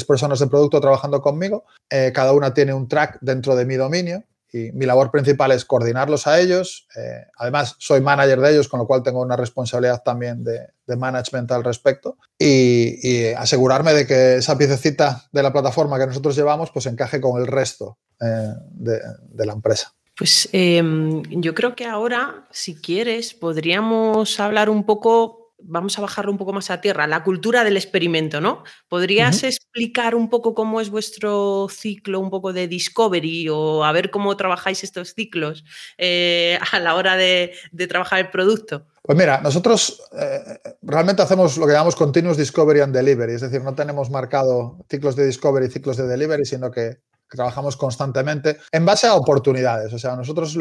personas 0.06 0.38
de 0.38 0.46
producto 0.46 0.80
trabajando 0.80 1.20
conmigo, 1.20 1.64
eh, 1.90 2.12
cada 2.14 2.32
una 2.32 2.54
tiene 2.54 2.72
un 2.72 2.88
track 2.88 3.18
dentro 3.20 3.56
de 3.56 3.66
mi 3.66 3.76
dominio 3.76 4.24
y 4.52 4.72
mi 4.72 4.86
labor 4.86 5.10
principal 5.10 5.52
es 5.52 5.64
coordinarlos 5.64 6.26
a 6.26 6.38
ellos. 6.38 6.86
Eh, 6.96 7.26
además, 7.38 7.74
soy 7.78 8.00
manager 8.00 8.40
de 8.40 8.52
ellos, 8.52 8.68
con 8.68 8.78
lo 8.78 8.86
cual 8.86 9.02
tengo 9.02 9.20
una 9.20 9.36
responsabilidad 9.36 10.02
también 10.04 10.44
de, 10.44 10.68
management 10.96 11.50
al 11.50 11.64
respecto 11.64 12.16
y, 12.38 13.32
asegurarme 13.34 13.92
de 13.92 14.06
que 14.06 14.36
esa 14.36 14.56
piececita 14.56 15.24
de 15.32 15.42
la 15.42 15.52
plataforma 15.52 15.98
que 15.98 16.06
nosotros 16.06 16.36
llevamos 16.36 16.70
pues 16.70 16.86
encaje 16.86 17.20
con 17.20 17.40
el 17.40 17.48
resto 17.48 17.98
eh, 18.20 18.54
de 18.70 19.46
la 19.46 19.52
empresa. 19.52 19.95
Pues 20.16 20.48
em, 20.52 21.22
yo 21.28 21.54
creo 21.54 21.76
que 21.76 21.84
ahora, 21.84 22.46
si 22.50 22.74
quieres, 22.74 23.34
podríamos 23.34 24.40
hablar 24.40 24.70
un 24.70 24.84
poco, 24.86 25.52
vamos 25.58 25.98
a 25.98 26.00
bajarlo 26.00 26.32
un 26.32 26.38
poco 26.38 26.54
más 26.54 26.70
a 26.70 26.80
tierra, 26.80 27.06
la 27.06 27.22
cultura 27.22 27.64
del 27.64 27.76
experimento, 27.76 28.40
¿no? 28.40 28.64
¿Podrías 28.88 29.42
explicar 29.44 30.14
un 30.14 30.30
poco 30.30 30.54
cómo 30.54 30.80
es 30.80 30.88
vuestro 30.88 31.68
ciclo, 31.70 32.18
un 32.18 32.30
poco 32.30 32.54
de 32.54 32.66
discovery 32.66 33.50
o 33.50 33.84
a 33.84 33.92
ver 33.92 34.10
cómo 34.10 34.34
trabajáis 34.38 34.84
estos 34.84 35.12
ciclos 35.12 35.64
eh, 35.98 36.58
a 36.72 36.80
la 36.80 36.94
hora 36.94 37.16
de, 37.16 37.52
trabajar 37.86 38.20
el 38.20 38.30
producto? 38.30 38.86
Pues 39.02 39.18
mira, 39.18 39.42
nosotros 39.42 40.02
eh, 40.18 40.58
realmente 40.80 41.20
hacemos 41.20 41.58
lo 41.58 41.66
que 41.66 41.72
llamamos 41.72 41.94
continuous 41.94 42.38
discovery 42.38 42.80
and 42.80 42.96
delivery, 42.96 43.34
es 43.34 43.42
decir, 43.42 43.60
no 43.60 43.74
tenemos 43.74 44.08
marcado 44.08 44.78
ciclos 44.88 45.14
de 45.14 45.26
discovery 45.26 45.66
y 45.66 45.70
ciclos 45.70 45.98
de 45.98 46.06
delivery, 46.06 46.46
sino 46.46 46.70
que 46.70 47.00
que 47.28 47.36
trabajamos 47.36 47.76
constantemente 47.76 48.58
en 48.72 48.84
base 48.84 49.06
a 49.06 49.14
oportunidades. 49.14 49.92
O 49.92 49.98
sea, 49.98 50.16
nosotros 50.16 50.56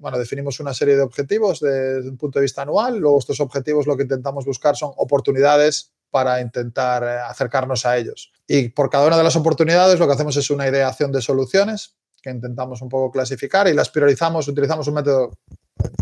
bueno, 0.00 0.18
definimos 0.18 0.60
una 0.60 0.74
serie 0.74 0.96
de 0.96 1.02
objetivos 1.02 1.60
desde 1.60 2.08
un 2.08 2.16
punto 2.16 2.38
de 2.38 2.44
vista 2.44 2.62
anual, 2.62 2.98
luego 2.98 3.18
estos 3.18 3.40
objetivos 3.40 3.86
lo 3.86 3.96
que 3.96 4.02
intentamos 4.02 4.44
buscar 4.44 4.76
son 4.76 4.92
oportunidades 4.96 5.92
para 6.10 6.40
intentar 6.40 7.02
eh, 7.02 7.18
acercarnos 7.28 7.84
a 7.86 7.96
ellos. 7.96 8.32
Y 8.46 8.68
por 8.68 8.88
cada 8.88 9.06
una 9.06 9.16
de 9.16 9.24
las 9.24 9.34
oportunidades 9.34 9.98
lo 9.98 10.06
que 10.06 10.12
hacemos 10.12 10.36
es 10.36 10.48
una 10.50 10.68
ideación 10.68 11.10
de 11.10 11.20
soluciones 11.20 11.96
que 12.22 12.30
intentamos 12.30 12.80
un 12.82 12.88
poco 12.88 13.10
clasificar 13.10 13.66
y 13.68 13.74
las 13.74 13.90
priorizamos, 13.90 14.48
utilizamos 14.48 14.86
un 14.86 14.94
método, 14.94 15.32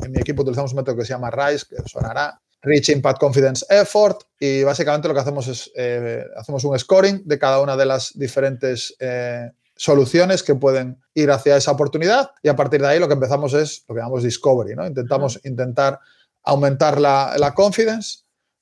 en 0.04 0.12
mi 0.12 0.20
equipo 0.20 0.42
utilizamos 0.42 0.72
un 0.72 0.76
método 0.76 0.96
que 0.96 1.04
se 1.04 1.14
llama 1.14 1.30
RISE, 1.30 1.66
que 1.66 1.76
sonará, 1.88 2.38
Rich 2.62 2.90
Impact 2.90 3.18
Confidence 3.18 3.66
Effort, 3.68 4.22
y 4.38 4.62
básicamente 4.62 5.08
lo 5.08 5.14
que 5.14 5.20
hacemos 5.20 5.48
es, 5.48 5.72
eh, 5.74 6.24
hacemos 6.36 6.62
un 6.64 6.78
scoring 6.78 7.22
de 7.24 7.38
cada 7.38 7.60
una 7.60 7.76
de 7.76 7.86
las 7.86 8.16
diferentes 8.16 8.94
eh, 9.00 9.50
soluciones 9.82 10.44
que 10.44 10.54
pueden 10.54 11.02
ir 11.12 11.32
hacia 11.32 11.56
esa 11.56 11.72
oportunidad 11.72 12.30
y 12.40 12.48
a 12.48 12.54
partir 12.54 12.80
de 12.80 12.86
ahí 12.86 13.00
lo 13.00 13.08
que 13.08 13.14
empezamos 13.14 13.52
es 13.52 13.84
lo 13.88 13.96
que 13.96 14.00
llamamos 14.00 14.22
discovery, 14.22 14.76
¿no? 14.76 14.86
Intentamos 14.86 15.40
intentar 15.42 15.98
aumentar 16.44 17.00
la, 17.00 17.34
la 17.36 17.52
confidence, 17.52 18.20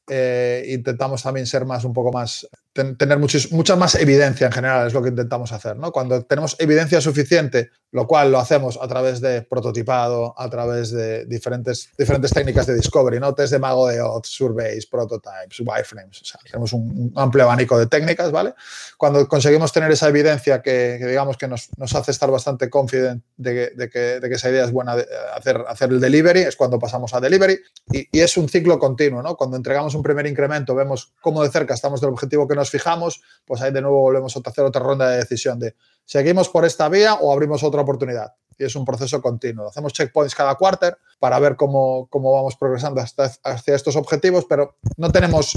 eh, 0.08 0.64
intentamos 0.68 1.22
también 1.22 1.46
ser 1.46 1.66
más 1.66 1.84
un 1.84 1.92
poco 1.92 2.10
más, 2.10 2.48
tener 2.96 3.18
mucha 3.18 3.76
más 3.76 3.94
evidencia 3.94 4.46
en 4.46 4.52
general, 4.52 4.86
es 4.86 4.94
lo 4.94 5.02
que 5.02 5.10
intentamos 5.10 5.52
hacer. 5.52 5.76
¿no? 5.76 5.92
Cuando 5.92 6.22
tenemos 6.24 6.56
evidencia 6.58 7.00
suficiente, 7.00 7.70
lo 7.92 8.06
cual 8.06 8.30
lo 8.30 8.38
hacemos 8.38 8.78
a 8.80 8.86
través 8.86 9.20
de 9.20 9.42
prototipado, 9.42 10.34
a 10.38 10.48
través 10.48 10.90
de 10.92 11.26
diferentes, 11.26 11.90
diferentes 11.98 12.30
técnicas 12.30 12.66
de 12.66 12.74
discovery, 12.74 13.18
¿no? 13.18 13.34
test 13.34 13.52
de 13.52 13.58
mago 13.58 13.88
de 13.88 14.00
Oz, 14.00 14.28
surveys, 14.28 14.86
prototypes, 14.86 15.60
wireframes. 15.60 16.22
O 16.22 16.24
sea, 16.24 16.40
tenemos 16.44 16.72
un, 16.72 17.12
amplio 17.16 17.44
abanico 17.44 17.78
de 17.78 17.86
técnicas, 17.86 18.30
¿vale? 18.30 18.54
Cuando 18.96 19.26
conseguimos 19.26 19.72
tener 19.72 19.90
esa 19.90 20.08
evidencia 20.08 20.62
que, 20.62 20.98
digamos 20.98 21.36
que 21.36 21.48
nos, 21.48 21.68
nos, 21.76 21.94
hace 21.94 22.12
estar 22.12 22.30
bastante 22.30 22.70
confident 22.70 23.24
de 23.36 23.52
que, 23.54 23.76
de, 23.76 23.90
que, 23.90 23.98
de 24.20 24.28
que, 24.28 24.34
esa 24.34 24.50
idea 24.50 24.64
es 24.64 24.72
buena 24.72 24.96
de 24.96 25.06
hacer, 25.34 25.64
hacer 25.68 25.90
el 25.90 26.00
delivery, 26.00 26.40
es 26.40 26.56
cuando 26.56 26.78
pasamos 26.78 27.12
a 27.14 27.20
delivery 27.20 27.58
y, 27.92 28.08
y 28.12 28.20
es 28.20 28.36
un 28.36 28.48
ciclo 28.48 28.78
continuo, 28.78 29.22
¿no? 29.22 29.36
Cuando 29.36 29.56
entregamos 29.56 29.94
un 29.94 30.02
primer 30.02 30.26
incremento, 30.26 30.74
vemos 30.74 31.12
cómo 31.20 31.42
de 31.42 31.50
cerca 31.50 31.74
estamos 31.74 32.00
del 32.00 32.10
objetivo 32.10 32.46
que 32.46 32.54
nos 32.54 32.69
fijamos, 32.70 33.22
pues 33.44 33.60
ahí 33.62 33.72
de 33.72 33.82
nuevo 33.82 34.00
volvemos 34.00 34.36
a 34.36 34.40
hacer 34.44 34.64
otra 34.64 34.82
ronda 34.82 35.08
de 35.08 35.18
decisión 35.18 35.58
de 35.58 35.74
seguimos 36.04 36.48
por 36.48 36.64
esta 36.64 36.88
vía 36.88 37.14
o 37.14 37.32
abrimos 37.32 37.62
otra 37.62 37.82
oportunidad. 37.82 38.34
Y 38.58 38.64
es 38.64 38.76
un 38.76 38.84
proceso 38.84 39.22
continuo. 39.22 39.68
Hacemos 39.68 39.92
checkpoints 39.92 40.34
cada 40.34 40.54
quarter 40.56 40.98
para 41.18 41.38
ver 41.38 41.56
cómo, 41.56 42.08
cómo 42.10 42.32
vamos 42.32 42.56
progresando 42.56 43.00
hasta, 43.00 43.32
hacia 43.44 43.74
estos 43.74 43.96
objetivos, 43.96 44.44
pero 44.46 44.76
no 44.96 45.10
tenemos, 45.10 45.56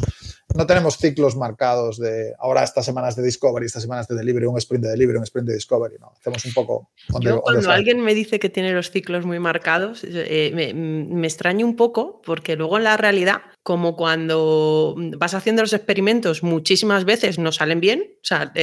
no 0.55 0.65
tenemos 0.67 0.97
ciclos 0.97 1.35
marcados 1.35 1.97
de 1.97 2.33
ahora 2.39 2.63
estas 2.63 2.85
semanas 2.85 3.15
de 3.15 3.23
discovery, 3.23 3.65
estas 3.65 3.83
semanas 3.83 4.07
de 4.07 4.15
delivery, 4.15 4.45
un 4.45 4.57
sprint 4.57 4.85
de 4.85 4.91
delivery, 4.91 5.17
un 5.17 5.23
sprint 5.23 5.47
de 5.47 5.55
discovery. 5.55 5.95
No, 5.99 6.11
hacemos 6.17 6.45
un 6.45 6.53
poco. 6.53 6.89
Yo, 7.19 7.41
cuando 7.41 7.71
alguien 7.71 8.01
me 8.01 8.13
dice 8.13 8.39
que 8.39 8.49
tiene 8.49 8.73
los 8.73 8.91
ciclos 8.91 9.25
muy 9.25 9.39
marcados, 9.39 10.03
eh, 10.03 10.51
me, 10.53 10.73
me 10.73 11.27
extraño 11.27 11.65
un 11.65 11.75
poco 11.75 12.21
porque 12.23 12.55
luego 12.55 12.77
en 12.77 12.83
la 12.83 12.97
realidad 12.97 13.41
como 13.63 13.95
cuando 13.95 14.93
vas 15.17 15.33
haciendo 15.33 15.61
los 15.61 15.71
experimentos 15.71 16.43
muchísimas 16.43 17.05
veces 17.05 17.39
no 17.39 17.53
salen 17.53 17.79
bien. 17.79 18.11
O 18.15 18.25
sea, 18.25 18.53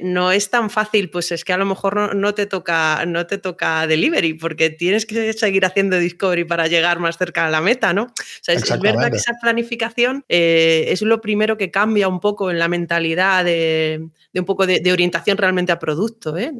no 0.00 0.32
es 0.32 0.50
tan 0.50 0.70
fácil, 0.70 1.10
pues 1.10 1.30
es 1.30 1.44
que 1.44 1.52
a 1.52 1.58
lo 1.58 1.66
mejor 1.66 2.16
no, 2.16 2.34
te 2.34 2.46
toca, 2.46 3.04
no 3.06 3.26
te 3.26 3.36
toca 3.36 3.86
delivery, 3.86 4.34
porque 4.34 4.70
tienes 4.70 5.04
que 5.04 5.32
seguir 5.34 5.66
haciendo 5.66 5.98
discovery 5.98 6.44
para 6.44 6.68
llegar 6.68 7.00
más 7.00 7.18
cerca 7.18 7.46
a 7.46 7.50
la 7.50 7.60
meta, 7.60 7.92
¿no? 7.92 8.04
O 8.04 8.14
sea, 8.40 8.54
es, 8.54 8.80
verdad 8.80 9.10
que 9.10 9.18
esa 9.18 9.34
planificación 9.40 10.24
eh, 10.28 10.71
es 10.92 11.02
lo 11.02 11.20
primero 11.20 11.56
que 11.56 11.70
cambia 11.70 12.08
un 12.08 12.20
poco 12.20 12.50
en 12.50 12.58
la 12.58 12.68
mentalidad 12.68 13.44
de, 13.44 14.08
un 14.34 14.44
poco 14.44 14.66
de, 14.66 14.92
orientación 14.92 15.38
realmente 15.38 15.72
a 15.72 15.78
producto, 15.78 16.36
¿eh? 16.36 16.52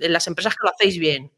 en 0.00 0.12
las 0.12 0.26
empresas 0.26 0.54
que 0.54 0.64
lo 0.64 0.70
hacéis 0.70 0.98
bien. 0.98 1.30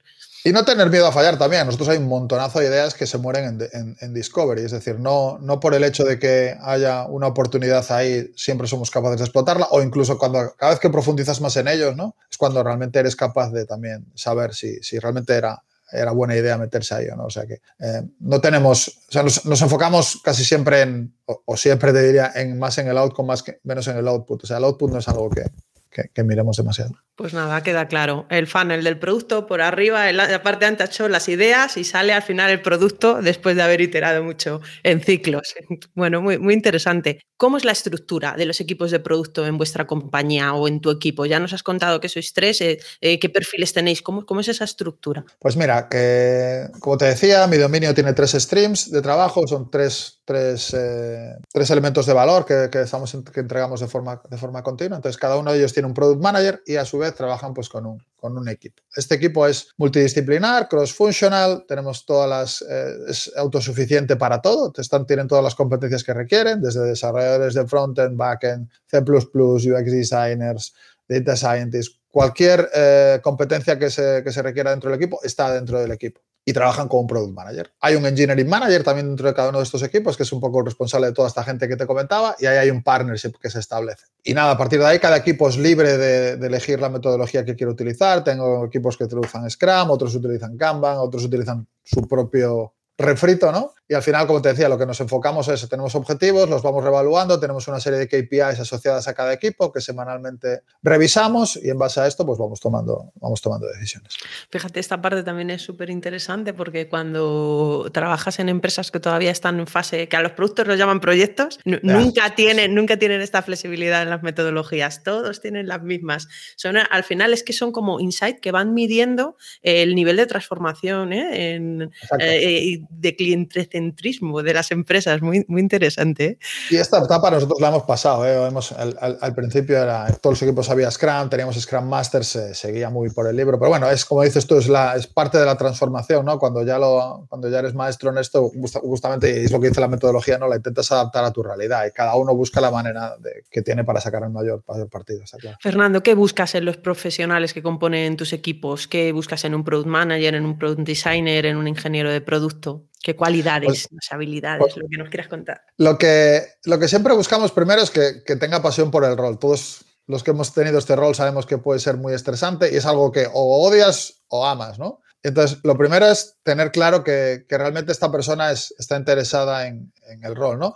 Y 0.42 0.52
no 0.52 0.64
tener 0.64 0.88
miedo 0.88 1.06
a 1.06 1.12
fallar 1.12 1.38
también. 1.38 1.66
Nosotros 1.66 1.90
hay 1.90 1.98
un 1.98 2.08
montonazo 2.08 2.60
de 2.60 2.66
ideas 2.66 2.94
que 2.94 3.06
se 3.06 3.18
mueren 3.18 3.58
en, 4.00 4.14
Discovery. 4.14 4.62
Es 4.62 4.70
decir, 4.72 4.98
no, 4.98 5.38
no 5.38 5.60
por 5.60 5.74
el 5.74 5.84
hecho 5.84 6.04
de 6.04 6.18
que 6.18 6.56
haya 6.62 7.04
una 7.04 7.26
oportunidad 7.26 7.84
ahí, 7.92 8.30
siempre 8.36 8.66
somos 8.66 8.90
capaces 8.90 9.18
de 9.18 9.24
explotarla, 9.24 9.68
o 9.70 9.82
incluso 9.82 10.16
cuando 10.16 10.54
cada 10.56 10.72
vez 10.72 10.80
que 10.80 10.88
profundizas 10.88 11.42
más 11.42 11.56
en 11.56 11.68
ellos, 11.68 11.94
¿no? 11.94 12.16
Es 12.30 12.38
cuando 12.38 12.62
realmente 12.62 12.98
eres 12.98 13.16
capaz 13.16 13.50
de 13.50 13.66
también 13.66 14.06
saber 14.14 14.54
si, 14.54 14.82
si 14.82 14.98
realmente 14.98 15.34
era, 15.34 15.62
era 15.92 16.12
buena 16.12 16.36
idea 16.36 16.56
meterse 16.58 16.94
ahí 16.94 17.08
o 17.08 17.16
no. 17.16 17.24
O 17.24 17.30
sea 17.30 17.46
que 17.46 17.60
eh, 17.78 18.02
no 18.20 18.40
tenemos, 18.40 18.88
o 19.08 19.12
sea, 19.12 19.22
nos, 19.22 19.62
enfocamos 19.62 20.20
casi 20.22 20.44
siempre 20.44 20.82
en, 20.82 21.14
o, 21.26 21.56
siempre 21.56 21.92
te 21.92 22.02
diría, 22.02 22.32
en 22.34 22.58
más 22.58 22.78
en 22.78 22.88
el 22.88 22.98
outcome, 22.98 23.28
más 23.28 23.42
que, 23.42 23.60
menos 23.64 23.86
en 23.88 23.96
el 23.96 24.08
output. 24.08 24.44
O 24.44 24.46
sea, 24.46 24.58
el 24.58 24.64
output 24.64 24.90
no 24.90 24.98
es 24.98 25.08
algo 25.08 25.30
que, 25.30 25.42
que 25.90 26.24
miremos 26.24 26.56
demasiado. 26.56 26.94
Pues 27.20 27.34
nada, 27.34 27.62
queda 27.62 27.86
claro. 27.86 28.24
El 28.30 28.46
funnel 28.46 28.82
del 28.82 28.98
producto 28.98 29.46
por 29.46 29.60
arriba, 29.60 30.08
en 30.08 30.16
la 30.16 30.42
parte 30.42 30.70
de 30.70 30.84
hecho 30.84 31.06
las 31.06 31.28
ideas 31.28 31.76
y 31.76 31.84
sale 31.84 32.14
al 32.14 32.22
final 32.22 32.50
el 32.50 32.62
producto 32.62 33.20
después 33.20 33.56
de 33.56 33.62
haber 33.62 33.82
iterado 33.82 34.24
mucho 34.24 34.62
en 34.82 35.02
ciclos. 35.02 35.54
Bueno, 35.94 36.22
muy, 36.22 36.38
muy 36.38 36.54
interesante. 36.54 37.20
¿Cómo 37.36 37.56
es 37.56 37.64
la 37.64 37.72
estructura 37.72 38.34
de 38.36 38.46
los 38.46 38.60
equipos 38.60 38.90
de 38.90 39.00
producto 39.00 39.46
en 39.46 39.58
vuestra 39.58 39.86
compañía 39.86 40.54
o 40.54 40.68
en 40.68 40.80
tu 40.80 40.90
equipo? 40.90 41.26
Ya 41.26 41.40
nos 41.40 41.52
has 41.52 41.62
contado 41.62 42.00
que 42.00 42.08
sois 42.08 42.32
tres, 42.32 42.60
eh, 42.60 42.78
eh, 43.00 43.18
¿qué 43.18 43.28
perfiles 43.28 43.72
tenéis? 43.72 44.02
¿Cómo, 44.02 44.24
¿Cómo, 44.24 44.40
es 44.40 44.48
esa 44.48 44.64
estructura? 44.64 45.24
Pues 45.38 45.56
mira, 45.56 45.88
que, 45.88 46.68
como 46.80 46.96
te 46.96 47.06
decía, 47.06 47.46
mi 47.46 47.56
dominio 47.56 47.92
tiene 47.94 48.12
tres 48.12 48.32
streams 48.32 48.90
de 48.90 49.02
trabajo, 49.02 49.46
son 49.46 49.70
tres, 49.70 50.20
tres, 50.24 50.74
eh, 50.74 51.34
tres 51.52 51.70
elementos 51.70 52.06
de 52.06 52.12
valor 52.12 52.44
que, 52.46 52.68
que, 52.70 52.82
estamos, 52.82 53.14
que 53.32 53.40
entregamos 53.40 53.80
de 53.80 53.88
forma, 53.88 54.20
de 54.28 54.36
forma 54.38 54.62
continua. 54.62 54.96
Entonces, 54.96 55.18
cada 55.18 55.36
uno 55.36 55.52
de 55.52 55.58
ellos 55.58 55.72
tiene 55.72 55.79
un 55.84 55.94
product 55.94 56.22
manager 56.22 56.62
y 56.66 56.76
a 56.76 56.84
su 56.84 56.98
vez 56.98 57.14
trabajan 57.14 57.54
pues 57.54 57.68
con 57.68 57.86
un, 57.86 58.02
con 58.16 58.36
un 58.36 58.48
equipo. 58.48 58.82
Este 58.94 59.14
equipo 59.14 59.46
es 59.46 59.72
multidisciplinar, 59.76 60.68
cross-functional, 60.68 61.64
tenemos 61.66 62.04
todas 62.04 62.28
las, 62.28 62.62
eh, 62.62 62.94
es 63.08 63.32
autosuficiente 63.36 64.16
para 64.16 64.40
todo, 64.40 64.72
están, 64.76 65.06
tienen 65.06 65.28
todas 65.28 65.44
las 65.44 65.54
competencias 65.54 66.04
que 66.04 66.14
requieren, 66.14 66.60
desde 66.60 66.80
desarrolladores 66.80 67.54
de 67.54 67.66
frontend, 67.66 68.16
backend, 68.16 68.68
C++, 68.86 68.98
UX 68.98 69.84
designers, 69.90 70.74
data 71.08 71.36
scientists, 71.36 71.98
cualquier 72.10 72.68
eh, 72.74 73.20
competencia 73.22 73.78
que 73.78 73.90
se, 73.90 74.22
que 74.22 74.32
se 74.32 74.42
requiera 74.42 74.70
dentro 74.70 74.90
del 74.90 74.98
equipo 74.98 75.20
está 75.22 75.52
dentro 75.52 75.80
del 75.80 75.92
equipo 75.92 76.20
y 76.44 76.52
trabajan 76.52 76.88
con 76.88 77.00
un 77.00 77.06
product 77.06 77.34
manager. 77.34 77.72
Hay 77.80 77.94
un 77.94 78.06
engineering 78.06 78.48
manager 78.48 78.82
también 78.82 79.08
dentro 79.08 79.28
de 79.28 79.34
cada 79.34 79.50
uno 79.50 79.58
de 79.58 79.64
estos 79.64 79.82
equipos, 79.82 80.16
que 80.16 80.22
es 80.22 80.32
un 80.32 80.40
poco 80.40 80.62
responsable 80.62 81.08
de 81.08 81.12
toda 81.12 81.28
esta 81.28 81.44
gente 81.44 81.68
que 81.68 81.76
te 81.76 81.86
comentaba, 81.86 82.34
y 82.38 82.46
ahí 82.46 82.56
hay 82.56 82.70
un 82.70 82.82
partnership 82.82 83.32
que 83.40 83.50
se 83.50 83.60
establece. 83.60 84.06
Y 84.24 84.34
nada, 84.34 84.52
a 84.52 84.58
partir 84.58 84.78
de 84.78 84.86
ahí 84.86 84.98
cada 84.98 85.16
equipo 85.16 85.48
es 85.48 85.56
libre 85.56 85.96
de, 85.96 86.36
de 86.36 86.46
elegir 86.46 86.80
la 86.80 86.88
metodología 86.88 87.44
que 87.44 87.56
quiere 87.56 87.72
utilizar. 87.72 88.24
Tengo 88.24 88.64
equipos 88.64 88.96
que 88.96 89.04
utilizan 89.04 89.48
Scrum, 89.50 89.90
otros 89.90 90.14
utilizan 90.14 90.56
Kanban, 90.56 90.98
otros 90.98 91.24
utilizan 91.24 91.66
su 91.82 92.06
propio 92.08 92.74
refrito, 93.00 93.52
¿no? 93.52 93.74
Y 93.88 93.94
al 93.94 94.02
final, 94.02 94.26
como 94.28 94.40
te 94.40 94.50
decía, 94.50 94.68
lo 94.68 94.78
que 94.78 94.86
nos 94.86 95.00
enfocamos 95.00 95.48
es, 95.48 95.68
tenemos 95.68 95.96
objetivos, 95.96 96.48
los 96.48 96.62
vamos 96.62 96.84
revaluando, 96.84 97.40
tenemos 97.40 97.66
una 97.66 97.80
serie 97.80 97.98
de 97.98 98.06
KPIs 98.06 98.60
asociadas 98.60 99.08
a 99.08 99.14
cada 99.14 99.32
equipo 99.32 99.72
que 99.72 99.80
semanalmente 99.80 100.62
revisamos 100.80 101.56
y 101.56 101.70
en 101.70 101.78
base 101.78 102.00
a 102.00 102.06
esto, 102.06 102.24
pues 102.24 102.38
vamos 102.38 102.60
tomando, 102.60 103.10
vamos 103.16 103.40
tomando 103.40 103.66
decisiones. 103.66 104.16
Fíjate, 104.50 104.78
esta 104.78 105.02
parte 105.02 105.24
también 105.24 105.50
es 105.50 105.62
súper 105.62 105.90
interesante 105.90 106.54
porque 106.54 106.88
cuando 106.88 107.90
trabajas 107.92 108.38
en 108.38 108.48
empresas 108.48 108.92
que 108.92 109.00
todavía 109.00 109.32
están 109.32 109.58
en 109.58 109.66
fase, 109.66 110.08
que 110.08 110.16
a 110.16 110.22
los 110.22 110.32
productos 110.32 110.68
los 110.68 110.78
llaman 110.78 111.00
proyectos, 111.00 111.58
nunca 111.64 112.36
tienen, 112.36 112.76
nunca 112.76 112.96
tienen 112.96 113.20
esta 113.20 113.42
flexibilidad 113.42 114.02
en 114.02 114.10
las 114.10 114.22
metodologías, 114.22 115.02
todos 115.02 115.40
tienen 115.40 115.66
las 115.66 115.82
mismas. 115.82 116.28
Son, 116.56 116.76
al 116.76 117.02
final 117.02 117.32
es 117.32 117.42
que 117.42 117.52
son 117.52 117.72
como 117.72 117.98
insight 117.98 118.38
que 118.38 118.52
van 118.52 118.72
midiendo 118.72 119.36
el 119.62 119.96
nivel 119.96 120.16
de 120.16 120.26
transformación 120.26 121.12
¿eh? 121.12 121.54
en, 121.54 121.90
eh, 122.20 122.82
de 122.90 123.16
cliente 123.16 123.68
centrismo 123.70 124.42
de 124.42 124.54
las 124.54 124.70
empresas, 124.70 125.22
muy, 125.22 125.44
muy 125.48 125.60
interesante. 125.60 126.24
¿eh? 126.24 126.38
Y 126.70 126.76
esta 126.76 126.98
etapa 126.98 127.30
nosotros 127.30 127.60
la 127.60 127.68
hemos 127.68 127.84
pasado, 127.84 128.26
¿eh? 128.26 128.48
hemos, 128.48 128.72
al, 128.72 129.34
principio 129.34 129.78
era, 129.78 130.06
todos 130.20 130.34
los 130.34 130.42
equipos 130.42 130.68
había 130.70 130.90
Scrum, 130.90 131.30
teníamos 131.30 131.56
Scrum 131.58 131.88
Masters, 131.88 132.26
se 132.26 132.54
seguía 132.54 132.90
muy 132.90 133.10
por 133.10 133.26
el 133.28 133.36
libro, 133.36 133.58
pero 133.58 133.70
bueno, 133.70 133.88
es 133.90 134.04
como 134.04 134.22
dices 134.22 134.46
tú, 134.46 134.58
es, 134.58 134.68
la, 134.68 134.96
es 134.96 135.06
parte 135.06 135.38
de 135.38 135.46
la 135.46 135.56
transformación, 135.56 136.24
¿no? 136.24 136.38
Cuando 136.38 136.64
ya, 136.64 136.78
lo, 136.78 137.26
cuando 137.28 137.48
ya 137.48 137.60
eres 137.60 137.74
maestro 137.74 138.10
en 138.10 138.18
esto, 138.18 138.50
justamente, 138.82 139.40
y 139.40 139.44
es 139.44 139.52
lo 139.52 139.60
que 139.60 139.68
dice 139.68 139.80
la 139.80 139.88
metodología, 139.88 140.38
¿no? 140.38 140.48
La 140.48 140.56
intentas 140.56 140.90
adaptar 140.92 141.24
a 141.24 141.32
tu 141.32 141.42
realidad 141.42 141.86
y 141.86 141.92
cada 141.92 142.16
uno 142.16 142.34
busca 142.34 142.60
la 142.60 142.70
manera 142.70 143.16
de, 143.18 143.44
que 143.50 143.62
tiene 143.62 143.84
para 143.84 144.00
sacar 144.00 144.22
el 144.24 144.30
mayor, 144.30 144.62
partido. 144.90 145.24
Fernando, 145.60 146.02
¿qué 146.02 146.14
buscas 146.14 146.54
en 146.54 146.64
los 146.64 146.76
profesionales 146.76 147.54
que 147.54 147.62
componen 147.62 148.16
tus 148.16 148.32
equipos? 148.32 148.86
¿Qué 148.86 149.12
buscas 149.12 149.44
en 149.44 149.54
un 149.54 149.64
product 149.64 149.88
manager, 149.88 150.34
en 150.34 150.44
un 150.44 150.58
product 150.58 150.80
designer, 150.80 151.46
en 151.46 151.56
un 151.56 151.68
ingeniero 151.68 152.10
de 152.10 152.20
producto? 152.20 152.79
¿Qué 153.02 153.16
cualidades, 153.16 153.88
pues, 153.90 154.12
habilidades, 154.12 154.60
pues 154.60 154.76
lo 154.76 154.88
que 154.88 154.98
nos 154.98 155.08
quieras 155.08 155.28
contar? 155.28 155.62
Lo 155.78 155.96
que, 155.96 156.42
lo 156.64 156.78
que 156.78 156.88
siempre 156.88 157.14
buscamos 157.14 157.52
primero 157.52 157.82
es 157.82 157.90
que, 157.90 158.22
que, 158.24 158.36
tenga 158.36 158.62
pasión 158.62 158.90
por 158.90 159.04
el 159.04 159.16
rol. 159.16 159.38
Todos 159.38 159.84
los 160.06 160.22
que 160.22 160.32
hemos 160.32 160.52
tenido 160.52 160.78
este 160.78 160.96
rol 160.96 161.14
sabemos 161.14 161.46
que 161.46 161.58
puede 161.58 161.80
ser 161.80 161.96
muy 161.96 162.12
estresante 162.12 162.72
y 162.72 162.76
es 162.76 162.86
algo 162.86 163.12
que 163.12 163.26
o 163.32 163.66
odias 163.66 164.22
o 164.28 164.46
amas, 164.46 164.78
¿no? 164.78 165.00
Entonces, 165.22 165.58
lo 165.64 165.76
primero 165.76 166.06
es 166.06 166.36
tener 166.42 166.72
claro 166.72 167.04
que, 167.04 167.44
realmente 167.48 167.92
esta 167.92 168.10
persona 168.10 168.50
es, 168.52 168.74
está 168.78 168.96
interesada 168.96 169.66
en, 169.66 169.92
el 170.22 170.34
rol, 170.34 170.58
¿no? 170.58 170.74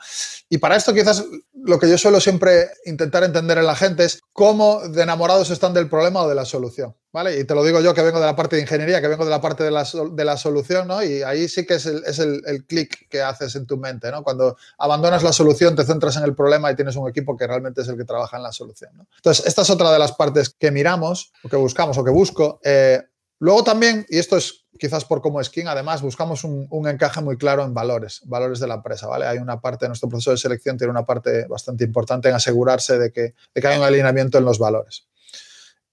Y 0.48 0.58
para 0.58 0.76
esto 0.76 0.94
quizás 0.94 1.24
lo 1.52 1.80
que 1.80 1.90
yo 1.90 1.98
suelo 1.98 2.20
siempre 2.20 2.68
intentar 2.84 3.24
entender 3.24 3.58
en 3.58 3.66
la 3.66 3.74
gente 3.74 4.04
es 4.04 4.20
cómo 4.32 4.86
de 4.86 5.02
enamorados 5.02 5.50
están 5.50 5.74
del 5.74 5.88
problema 5.88 6.22
o 6.22 6.28
de 6.28 6.36
la 6.36 6.44
solución, 6.44 6.94
¿vale? 7.12 7.40
Y 7.40 7.44
te 7.44 7.54
lo 7.54 7.64
digo 7.64 7.80
yo 7.80 7.94
que 7.94 8.02
vengo 8.02 8.20
de 8.20 8.26
la 8.26 8.36
parte 8.36 8.54
de 8.54 8.62
ingeniería, 8.62 9.00
que 9.00 9.08
vengo 9.08 9.24
de 9.24 9.32
la 9.32 9.40
parte 9.40 9.64
de 9.64 9.72
la, 9.72 10.36
solución, 10.36 10.86
¿no? 10.86 11.02
Y 11.02 11.22
ahí 11.22 11.48
sí 11.48 11.66
que 11.66 11.74
es 11.74 11.86
el, 11.86 12.04
es 12.06 12.22
clic 12.68 13.08
que 13.08 13.22
haces 13.22 13.56
en 13.56 13.66
tu 13.66 13.76
mente, 13.76 14.08
¿no? 14.12 14.22
Cuando 14.22 14.56
abandonas 14.78 15.24
la 15.24 15.32
solución, 15.32 15.74
te 15.74 15.84
centras 15.84 16.16
en 16.16 16.22
el 16.22 16.36
problema 16.36 16.70
y 16.70 16.76
tienes 16.76 16.94
un 16.94 17.08
equipo 17.08 17.36
que 17.36 17.48
realmente 17.48 17.80
es 17.80 17.88
el 17.88 17.96
que 17.96 18.04
trabaja 18.04 18.36
en 18.36 18.44
la 18.44 18.52
solución. 18.52 18.92
Entonces, 19.16 19.46
esta 19.46 19.62
es 19.62 19.70
otra 19.70 19.90
de 19.90 19.98
las 19.98 20.12
partes 20.12 20.54
que 20.56 20.70
miramos, 20.70 21.32
o 21.42 21.48
que 21.48 21.56
buscamos, 21.56 21.98
o 21.98 22.04
que 22.04 22.12
busco. 22.12 22.60
Eh, 22.62 23.02
Luego 23.44 23.62
también, 23.62 24.06
y 24.08 24.16
esto 24.16 24.38
es 24.38 24.64
quizás 24.78 25.04
por 25.04 25.20
cómo 25.20 25.38
es 25.38 25.50
King, 25.50 25.66
además 25.66 26.00
buscamos 26.00 26.44
un, 26.44 26.88
encaje 26.88 27.20
muy 27.20 27.36
claro 27.36 27.62
en 27.62 27.74
valores, 27.74 28.22
valores 28.24 28.58
de 28.58 28.66
la 28.66 28.76
empresa, 28.76 29.06
¿vale? 29.06 29.26
Hay 29.26 29.36
una 29.36 29.60
parte 29.60 29.84
de 29.84 29.90
nuestro 29.90 30.08
proceso 30.08 30.30
de 30.30 30.38
selección, 30.38 30.78
tiene 30.78 30.90
una 30.90 31.04
parte 31.04 31.46
bastante 31.46 31.84
importante 31.84 32.30
en 32.30 32.36
asegurarse 32.36 32.98
de 32.98 33.12
que, 33.12 33.34
de 33.54 33.60
que 33.60 33.66
hay 33.66 33.76
un 33.76 33.84
alineamiento 33.84 34.38
en 34.38 34.46
los 34.46 34.58
valores. 34.58 35.08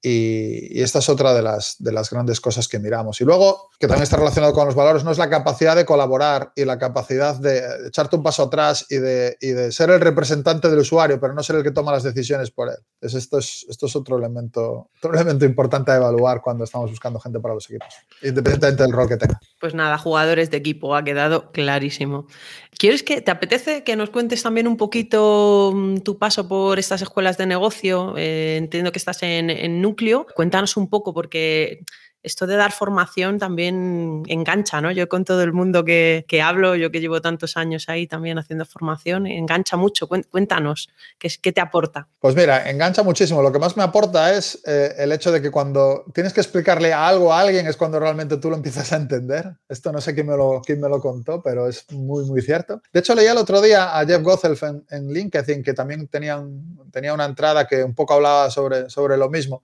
Y, 0.01 0.81
esta 0.81 0.99
es 0.99 1.09
otra 1.09 1.33
de 1.33 1.41
las, 1.41 1.75
de 1.79 1.91
las 1.91 2.09
grandes 2.09 2.41
cosas 2.41 2.67
que 2.67 2.79
miramos. 2.79 3.21
Y 3.21 3.25
luego, 3.25 3.69
que 3.79 3.87
también 3.87 4.03
está 4.03 4.17
relacionado 4.17 4.53
con 4.53 4.65
los 4.65 4.75
valores, 4.75 5.03
no 5.03 5.11
es 5.11 5.17
la 5.17 5.29
capacidad 5.29 5.75
de 5.75 5.85
colaborar 5.85 6.51
y 6.55 6.65
la 6.65 6.79
capacidad 6.79 7.35
de 7.35 7.87
echarte 7.87 8.15
un 8.15 8.23
paso 8.23 8.43
atrás 8.43 8.85
y 8.89 8.97
de, 8.97 9.37
y 9.39 9.49
de 9.49 9.71
ser 9.71 9.91
el 9.91 10.01
representante 10.01 10.69
del 10.69 10.79
usuario, 10.79 11.19
pero 11.19 11.33
no 11.33 11.43
ser 11.43 11.57
el 11.57 11.63
que 11.63 11.71
toma 11.71 11.91
las 11.91 12.03
decisiones 12.03 12.49
por 12.51 12.69
él. 12.69 12.77
esto, 13.01 13.37
es, 13.37 13.65
esto 13.69 13.85
es 13.85 13.95
otro 13.95 14.17
elemento, 14.17 14.89
otro 14.97 15.13
elemento 15.13 15.45
importante 15.45 15.91
a 15.91 15.97
evaluar 15.97 16.41
cuando 16.41 16.63
estamos 16.63 16.89
buscando 16.89 17.19
gente 17.19 17.39
para 17.39 17.53
los 17.53 17.69
equipos, 17.69 17.93
independientemente 18.21 18.83
del 18.83 18.91
rol 18.91 19.07
que 19.07 19.17
tenga. 19.17 19.39
Pues 19.59 19.75
nada, 19.75 19.97
jugadores 19.97 20.49
de 20.49 20.57
equipo, 20.57 20.95
ha 20.95 21.03
quedado 21.03 21.51
clarísimo. 21.51 22.27
¿Quieres 22.77 23.03
que 23.03 23.21
te 23.21 23.31
apetece 23.31 23.83
que 23.83 23.95
nos 23.95 24.09
cuentes 24.09 24.41
también 24.41 24.67
un 24.67 24.77
poquito 24.77 25.71
mm, 25.75 25.97
tu 25.97 26.17
paso 26.17 26.47
por 26.47 26.79
estas 26.79 27.01
escuelas 27.01 27.37
de 27.37 27.45
negocio? 27.45 28.15
Eh, 28.17 28.57
entiendo 28.57 28.91
que 28.91 28.97
estás 28.97 29.21
en, 29.23 29.49
en 29.49 29.81
núcleo. 29.81 30.25
Cuéntanos 30.35 30.77
un 30.77 30.89
poco, 30.89 31.13
porque 31.13 31.83
esto 32.23 32.45
de 32.47 32.55
dar 32.55 32.71
formación 32.71 33.39
también 33.39 34.23
engancha, 34.27 34.81
¿no? 34.81 34.91
Yo 34.91 35.09
con 35.09 35.25
todo 35.25 35.41
el 35.43 35.53
mundo 35.53 35.83
que, 35.83 36.25
hablo, 36.43 36.75
yo 36.75 36.91
que 36.91 36.99
llevo 36.99 37.21
tantos 37.21 37.57
años 37.57 37.89
ahí 37.89 38.07
también 38.07 38.37
haciendo 38.37 38.65
formación, 38.65 39.27
engancha 39.27 39.77
mucho. 39.77 40.07
Cuéntanos, 40.07 40.89
¿qué, 41.17 41.29
qué 41.41 41.51
te 41.51 41.61
aporta? 41.61 42.07
Pues 42.19 42.35
mira, 42.35 42.69
engancha 42.69 43.03
muchísimo. 43.03 43.41
Lo 43.41 43.51
que 43.51 43.59
más 43.59 43.75
me 43.77 43.83
aporta 43.83 44.35
es 44.35 44.61
eh, 44.65 44.93
el 44.97 45.11
hecho 45.11 45.31
de 45.31 45.41
que 45.41 45.49
cuando 45.49 46.05
tienes 46.13 46.33
que 46.33 46.41
explicarle 46.41 46.93
algo 46.93 47.33
a 47.33 47.39
alguien 47.39 47.65
es 47.67 47.75
cuando 47.75 47.99
realmente 47.99 48.37
tú 48.37 48.49
lo 48.49 48.55
empiezas 48.55 48.93
a 48.93 48.97
entender. 48.97 49.51
Esto 49.67 49.91
no 49.91 49.99
sé 49.99 50.13
quién 50.13 50.27
me 50.27 50.37
lo, 50.37 50.61
quién 50.63 50.79
me 50.79 50.89
lo 50.89 50.99
contó, 50.99 51.41
pero 51.41 51.67
es 51.67 51.85
muy, 51.91 52.25
muy 52.25 52.41
cierto. 52.41 52.81
De 52.93 52.99
hecho, 52.99 53.15
leía 53.15 53.31
el 53.31 53.37
otro 53.37 53.61
día 53.61 53.97
a 53.97 54.05
Jeff 54.05 54.21
Gothelf 54.21 54.63
en, 54.63 55.11
LinkedIn 55.11 55.63
que 55.63 55.73
también 55.73 56.07
tenía, 56.07 56.41
tenía 56.91 57.13
una 57.13 57.25
entrada 57.25 57.67
que 57.67 57.83
un 57.83 57.95
poco 57.95 58.13
hablaba 58.13 58.49
sobre, 58.51 58.89
sobre 58.89 59.17
lo 59.17 59.29
mismo. 59.29 59.63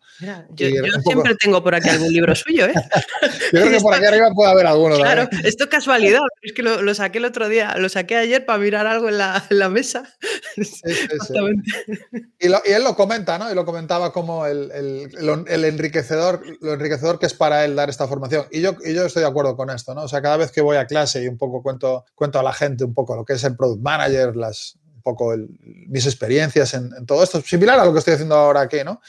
yo, 0.49 0.67
siempre 1.03 1.35
tengo 1.35 1.63
por 1.63 1.75
aquí 1.75 1.89
algún 1.89 2.11
libro 2.11 2.33
¿eh? 2.47 2.73
Yo 3.53 3.61
creo 3.61 3.71
que 3.71 3.79
por 3.79 3.93
aquí 3.93 4.05
arriba 4.05 4.29
puede 4.33 4.51
haber 4.51 4.67
alguno. 4.67 4.95
Claro, 4.95 5.29
esto 5.43 5.65
es 5.65 5.69
casualidad, 5.69 6.21
es 6.41 6.53
que 6.53 6.63
lo, 6.63 6.93
saqué 6.95 7.17
el 7.17 7.25
otro 7.25 7.49
día, 7.49 7.75
lo 7.77 7.89
saqué 7.89 8.15
ayer 8.15 8.45
para 8.45 8.59
mirar 8.59 8.87
algo 8.87 9.09
en 9.09 9.17
la, 9.17 9.69
mesa. 9.69 10.03
Y, 12.39 12.47
él 12.71 12.83
lo 12.83 12.95
comenta, 12.95 13.37
¿no? 13.37 13.51
Y 13.51 13.55
lo 13.55 13.65
comentaba 13.65 14.11
como 14.11 14.45
el, 14.45 14.71
enriquecedor, 15.47 16.41
lo 16.61 16.73
enriquecedor 16.73 17.19
que 17.19 17.25
es 17.25 17.33
para 17.33 17.65
él 17.65 17.75
dar 17.75 17.89
esta 17.89 18.07
formación. 18.07 18.45
Y 18.51 18.61
yo, 18.61 18.75
y 18.83 18.93
yo 18.93 19.05
estoy 19.05 19.21
de 19.21 19.29
acuerdo 19.29 19.55
con 19.55 19.69
esto, 19.69 19.93
¿no? 19.93 20.03
O 20.03 20.07
sea, 20.07 20.21
cada 20.21 20.37
vez 20.37 20.51
que 20.51 20.61
voy 20.61 20.77
a 20.77 20.85
clase 20.85 21.23
y 21.23 21.27
un 21.27 21.37
poco 21.37 21.61
cuento, 21.61 22.05
cuento 22.15 22.39
a 22.39 22.43
la 22.43 22.53
gente 22.53 22.83
un 22.83 22.93
poco 22.93 23.15
lo 23.15 23.25
que 23.25 23.33
es 23.33 23.43
el 23.43 23.55
product 23.55 23.81
manager, 23.81 24.35
las, 24.35 24.77
un 24.95 25.01
poco 25.01 25.35
mis 25.87 26.05
experiencias 26.05 26.73
en, 26.73 27.05
todo 27.05 27.23
esto, 27.23 27.41
similar 27.41 27.79
a 27.79 27.85
lo 27.85 27.93
que 27.93 27.99
estoy 27.99 28.15
haciendo 28.15 28.35
ahora 28.35 28.61
aquí, 28.61 28.83
¿no? 28.83 29.01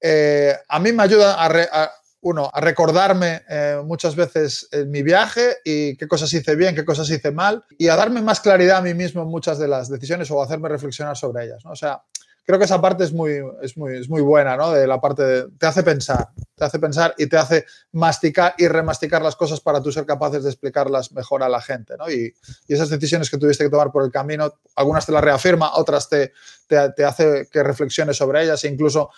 Eh, 0.00 0.54
a 0.68 0.78
mí 0.78 0.92
me 0.92 1.02
ayuda 1.02 1.36
a, 1.38 1.90
uno, 2.28 2.50
a 2.52 2.60
recordarme 2.60 3.42
eh, 3.48 3.80
muchas 3.84 4.14
veces 4.14 4.68
en 4.70 4.90
mi 4.90 5.02
viaje 5.02 5.56
y 5.64 5.96
qué 5.96 6.06
cosas 6.06 6.32
hice 6.32 6.56
bien, 6.56 6.74
qué 6.74 6.84
cosas 6.84 7.08
hice 7.08 7.32
mal, 7.32 7.64
y 7.78 7.88
a 7.88 7.96
darme 7.96 8.20
más 8.20 8.40
claridad 8.40 8.78
a 8.78 8.82
mí 8.82 8.92
mismo 8.92 9.22
en 9.22 9.28
muchas 9.28 9.58
de 9.58 9.66
las 9.66 9.88
decisiones 9.88 10.30
o 10.30 10.42
hacerme 10.42 10.68
reflexionar 10.68 11.16
sobre 11.16 11.46
ellas. 11.46 11.64
¿no? 11.64 11.70
O 11.70 11.76
sea, 11.76 12.02
creo 12.44 12.58
que 12.58 12.64
esa 12.64 12.80
parte 12.80 13.04
es 13.04 13.12
muy, 13.12 13.42
es 13.62 13.76
muy, 13.76 13.98
es 13.98 14.08
muy 14.08 14.22
buena, 14.22 14.56
¿no? 14.56 14.72
De 14.72 14.86
la 14.86 15.00
parte 15.00 15.22
de, 15.22 15.48
te 15.58 15.66
hace 15.66 15.82
pensar, 15.82 16.28
te 16.54 16.64
hace 16.64 16.78
pensar 16.78 17.14
y 17.18 17.26
te 17.26 17.36
hace 17.36 17.66
masticar 17.92 18.54
y 18.56 18.68
remasticar 18.68 19.20
las 19.20 19.36
cosas 19.36 19.60
para 19.60 19.82
tú 19.82 19.92
ser 19.92 20.06
capaces 20.06 20.44
de 20.44 20.50
explicarlas 20.50 21.12
mejor 21.12 21.42
a 21.42 21.48
la 21.50 21.60
gente, 21.60 21.94
¿no? 21.98 22.10
Y, 22.10 22.34
y 22.66 22.74
esas 22.74 22.88
decisiones 22.88 23.28
que 23.28 23.36
tuviste 23.36 23.64
que 23.64 23.70
tomar 23.70 23.92
por 23.92 24.02
el 24.02 24.10
camino, 24.10 24.54
algunas 24.76 25.04
te 25.04 25.12
las 25.12 25.22
reafirma, 25.22 25.76
otras 25.76 26.08
te, 26.08 26.32
te, 26.66 26.90
te 26.92 27.04
hace 27.04 27.48
que 27.50 27.62
reflexiones 27.62 28.16
sobre 28.16 28.44
ellas 28.44 28.64
e 28.64 28.68
incluso 28.68 29.10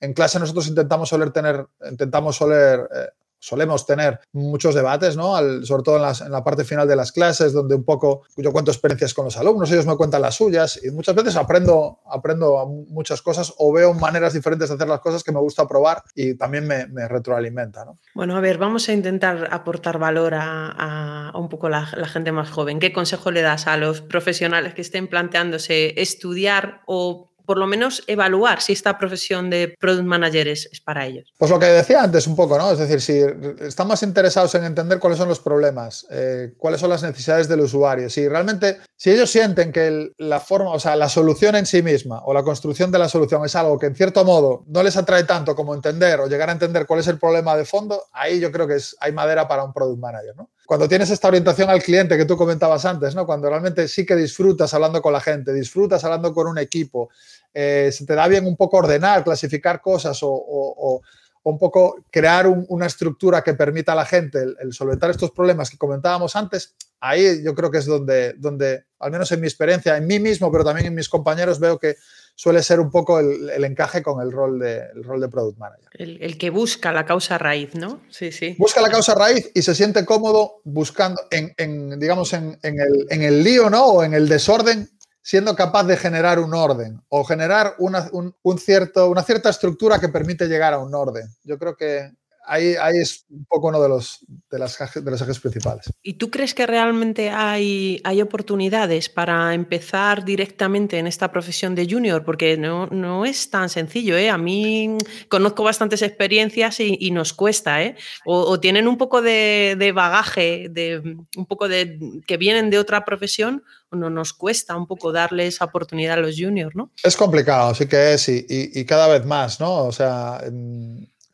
en 0.00 0.12
clase 0.12 0.38
nosotros 0.38 0.68
intentamos 0.68 1.08
soler 1.08 1.30
tener, 1.30 1.66
intentamos 1.90 2.36
soler, 2.36 2.88
eh, 2.94 3.08
solemos 3.38 3.86
tener 3.86 4.20
muchos 4.32 4.74
debates, 4.74 5.16
¿no? 5.16 5.36
sobre 5.64 5.82
todo 5.82 5.96
en, 5.96 6.32
la 6.32 6.44
parte 6.44 6.64
final 6.64 6.88
de 6.88 6.96
las 6.96 7.12
clases, 7.12 7.52
donde 7.52 7.76
un 7.76 7.84
poco 7.84 8.22
yo 8.36 8.52
cuento 8.52 8.70
experiencias 8.70 9.14
con 9.14 9.26
los 9.26 9.36
alumnos, 9.36 9.70
ellos 9.70 9.86
me 9.86 9.96
cuentan 9.96 10.22
las 10.22 10.34
suyas 10.34 10.80
y 10.82 10.90
muchas 10.90 11.14
veces 11.14 11.36
aprendo, 11.36 12.00
aprendo 12.10 12.66
muchas 12.88 13.22
cosas 13.22 13.54
o 13.58 13.72
veo 13.72 13.94
maneras 13.94 14.32
diferentes 14.32 14.68
de 14.68 14.74
hacer 14.74 14.88
las 14.88 15.00
cosas 15.00 15.22
que 15.22 15.32
me 15.32 15.40
gusta 15.40 15.66
probar 15.66 16.02
y 16.14 16.34
también 16.34 16.66
me, 16.66 16.86
retroalimenta, 17.08 17.84
¿no? 17.84 17.98
Bueno, 18.14 18.36
a 18.36 18.40
ver, 18.40 18.58
vamos 18.58 18.88
a 18.88 18.92
intentar 18.92 19.48
aportar 19.52 19.98
valor 19.98 20.34
a, 20.34 21.32
un 21.34 21.48
poco 21.48 21.68
la, 21.68 21.88
la 21.96 22.08
gente 22.08 22.32
más 22.32 22.50
joven. 22.50 22.80
¿Qué 22.80 22.92
consejo 22.92 23.30
le 23.30 23.42
das 23.42 23.66
a 23.66 23.76
los 23.76 24.00
profesionales 24.00 24.74
que 24.74 24.82
estén 24.82 25.06
planteándose 25.06 26.00
estudiar 26.00 26.82
o 26.86 27.27
por 27.48 27.56
lo 27.56 27.66
menos 27.66 28.04
evaluar 28.06 28.60
si 28.60 28.74
esta 28.74 28.98
profesión 28.98 29.48
de 29.48 29.74
product 29.80 30.04
manager 30.04 30.48
es, 30.48 30.68
para 30.84 31.06
ellos. 31.06 31.32
Pues 31.38 31.50
lo 31.50 31.58
que 31.58 31.64
decía 31.64 32.02
antes 32.02 32.26
un 32.26 32.36
poco, 32.36 32.58
¿no? 32.58 32.70
Es 32.70 32.78
decir, 32.78 33.00
si 33.00 33.22
están 33.66 33.88
más 33.88 34.02
interesados 34.02 34.54
en 34.54 34.64
entender 34.64 34.98
cuáles 34.98 35.18
son 35.18 35.30
los 35.30 35.40
problemas, 35.40 36.06
eh, 36.10 36.52
cuáles 36.58 36.78
son 36.78 36.90
las 36.90 37.02
necesidades 37.02 37.48
del 37.48 37.60
usuario, 37.60 38.10
si 38.10 38.28
realmente, 38.28 38.76
si 38.98 39.12
ellos 39.12 39.30
sienten 39.30 39.72
que 39.72 40.12
la 40.18 40.40
forma, 40.40 40.72
o 40.72 40.78
sea, 40.78 40.94
la 40.94 41.08
solución 41.08 41.56
en 41.56 41.64
sí 41.64 41.80
misma 41.80 42.20
o 42.26 42.34
la 42.34 42.42
construcción 42.42 42.92
de 42.92 42.98
la 42.98 43.08
solución 43.08 43.42
es 43.46 43.56
algo 43.56 43.78
que 43.78 43.86
en 43.86 43.96
cierto 43.96 44.26
modo 44.26 44.64
no 44.66 44.82
les 44.82 44.98
atrae 44.98 45.24
tanto 45.24 45.56
como 45.56 45.74
entender 45.74 46.20
o 46.20 46.26
llegar 46.26 46.50
a 46.50 46.52
entender 46.52 46.84
cuál 46.84 47.00
es 47.00 47.06
el 47.06 47.18
problema 47.18 47.56
de 47.56 47.64
fondo, 47.64 48.04
ahí 48.12 48.40
yo 48.40 48.52
creo 48.52 48.68
que 48.68 48.74
es, 48.74 48.94
hay 49.00 49.12
madera 49.12 49.48
para 49.48 49.64
un 49.64 49.72
product 49.72 49.98
manager, 49.98 50.36
¿no? 50.36 50.50
Cuando 50.68 50.86
tienes 50.86 51.08
esta 51.08 51.28
orientación 51.28 51.70
al 51.70 51.82
cliente 51.82 52.18
que 52.18 52.26
tú 52.26 52.36
comentabas 52.36 52.84
antes, 52.84 53.14
¿no? 53.14 53.24
Cuando 53.24 53.48
realmente 53.48 53.88
sí 53.88 54.04
que 54.04 54.14
disfrutas 54.14 54.74
hablando 54.74 55.00
con 55.00 55.14
la 55.14 55.20
gente, 55.22 55.54
disfrutas 55.54 56.04
hablando 56.04 56.34
con 56.34 56.46
un 56.46 56.58
equipo, 56.58 57.08
eh, 57.54 57.88
se 57.90 58.04
te 58.04 58.14
da 58.14 58.28
bien 58.28 58.44
un 58.44 58.54
poco 58.54 58.76
ordenar, 58.76 59.24
clasificar 59.24 59.80
cosas 59.80 60.18
o, 60.20 61.00
un 61.44 61.58
poco 61.58 62.04
crear 62.10 62.48
una 62.48 62.84
estructura 62.84 63.42
que 63.42 63.54
permita 63.54 63.92
a 63.92 63.94
la 63.94 64.04
gente 64.04 64.44
el, 64.60 64.74
solventar 64.74 65.08
estos 65.08 65.30
problemas 65.30 65.70
que 65.70 65.78
comentábamos 65.78 66.36
antes, 66.36 66.74
ahí 67.00 67.42
yo 67.42 67.54
creo 67.54 67.70
que 67.70 67.78
es 67.78 67.86
donde, 67.86 68.34
donde, 68.34 68.84
al 68.98 69.10
menos 69.10 69.32
en 69.32 69.40
mi 69.40 69.46
experiencia, 69.46 69.96
en 69.96 70.06
mí 70.06 70.18
mismo, 70.18 70.52
pero 70.52 70.64
también 70.64 70.88
en 70.88 70.94
mis 70.94 71.08
compañeros, 71.08 71.58
veo 71.58 71.78
que 71.78 71.96
suele 72.38 72.62
ser 72.62 72.78
un 72.78 72.92
poco 72.92 73.18
el, 73.18 73.64
encaje 73.64 74.00
con 74.00 74.22
el 74.22 74.30
rol 74.30 74.60
de, 74.60 74.92
rol 75.02 75.20
de 75.20 75.28
Product 75.28 75.58
Manager. 75.58 75.88
El, 75.94 76.38
que 76.38 76.50
busca 76.50 76.92
la 76.92 77.04
causa 77.04 77.36
raíz, 77.36 77.74
¿no? 77.74 78.00
Sí, 78.10 78.30
sí. 78.30 78.54
Busca 78.60 78.80
la 78.80 78.90
causa 78.90 79.16
raíz 79.16 79.50
y 79.54 79.62
se 79.62 79.74
siente 79.74 80.04
cómodo 80.04 80.60
buscando, 80.62 81.20
en, 81.32 81.98
digamos, 81.98 82.32
en, 82.34 82.56
el, 82.62 83.06
en 83.10 83.22
el 83.22 83.42
lío, 83.42 83.68
¿no? 83.68 83.86
O 83.86 84.04
en 84.04 84.14
el 84.14 84.28
desorden, 84.28 84.88
siendo 85.20 85.56
capaz 85.56 85.82
de 85.82 85.96
generar 85.96 86.38
un 86.38 86.54
orden 86.54 87.02
o 87.08 87.24
generar 87.24 87.74
una, 87.78 88.08
un, 88.12 88.58
cierto, 88.58 89.10
una 89.10 89.24
cierta 89.24 89.50
estructura 89.50 89.98
que 89.98 90.08
permite 90.08 90.46
llegar 90.46 90.72
a 90.72 90.78
un 90.78 90.94
orden. 90.94 91.26
Yo 91.42 91.58
creo 91.58 91.76
que 91.76 92.12
ahí, 92.48 92.74
ahí 92.80 92.98
es 92.98 93.24
un 93.30 93.44
poco 93.44 93.68
uno 93.68 93.80
de 93.80 93.88
los, 93.88 94.24
de, 94.50 94.58
las, 94.58 94.78
de 94.94 95.10
los 95.10 95.20
ejes 95.20 95.38
principales. 95.38 95.92
¿Y 96.02 96.14
tú 96.14 96.30
crees 96.30 96.54
que 96.54 96.66
realmente 96.66 97.30
hay, 97.30 98.00
hay 98.04 98.22
oportunidades 98.22 99.08
para 99.08 99.54
empezar 99.54 100.24
directamente 100.24 100.98
en 100.98 101.06
esta 101.06 101.30
profesión 101.30 101.74
de 101.74 101.86
junior? 101.88 102.24
Porque 102.24 102.56
no, 102.56 102.86
no 102.86 103.24
es 103.24 103.50
tan 103.50 103.68
sencillo. 103.68 104.16
¿eh? 104.16 104.30
A 104.30 104.38
mí 104.38 104.96
conozco 105.28 105.62
bastantes 105.62 106.02
experiencias 106.02 106.80
y, 106.80 107.08
nos 107.10 107.32
cuesta. 107.32 107.82
¿eh? 107.82 107.96
O, 108.26 108.60
tienen 108.60 108.88
un 108.88 108.98
poco 108.98 109.22
de, 109.22 109.76
de, 109.78 109.92
bagaje, 109.92 110.68
de, 110.70 110.98
un 111.36 111.46
poco 111.46 111.68
de 111.68 111.98
que 112.26 112.36
vienen 112.36 112.70
de 112.70 112.78
otra 112.78 113.04
profesión 113.04 113.62
o 113.90 113.96
no 113.96 114.10
nos 114.10 114.32
cuesta 114.32 114.76
un 114.76 114.86
poco 114.86 115.12
darle 115.12 115.46
esa 115.46 115.64
oportunidad 115.64 116.18
a 116.18 116.20
los 116.20 116.36
juniors, 116.38 116.74
¿no? 116.74 116.92
Es 117.02 117.16
complicado, 117.16 117.74
sí 117.74 117.86
que 117.86 118.12
es, 118.12 118.28
y, 118.28 118.44
y, 118.48 118.84
cada 118.84 119.08
vez 119.08 119.24
más, 119.24 119.60
¿no? 119.60 119.84
O 119.84 119.92
sea, 119.92 120.42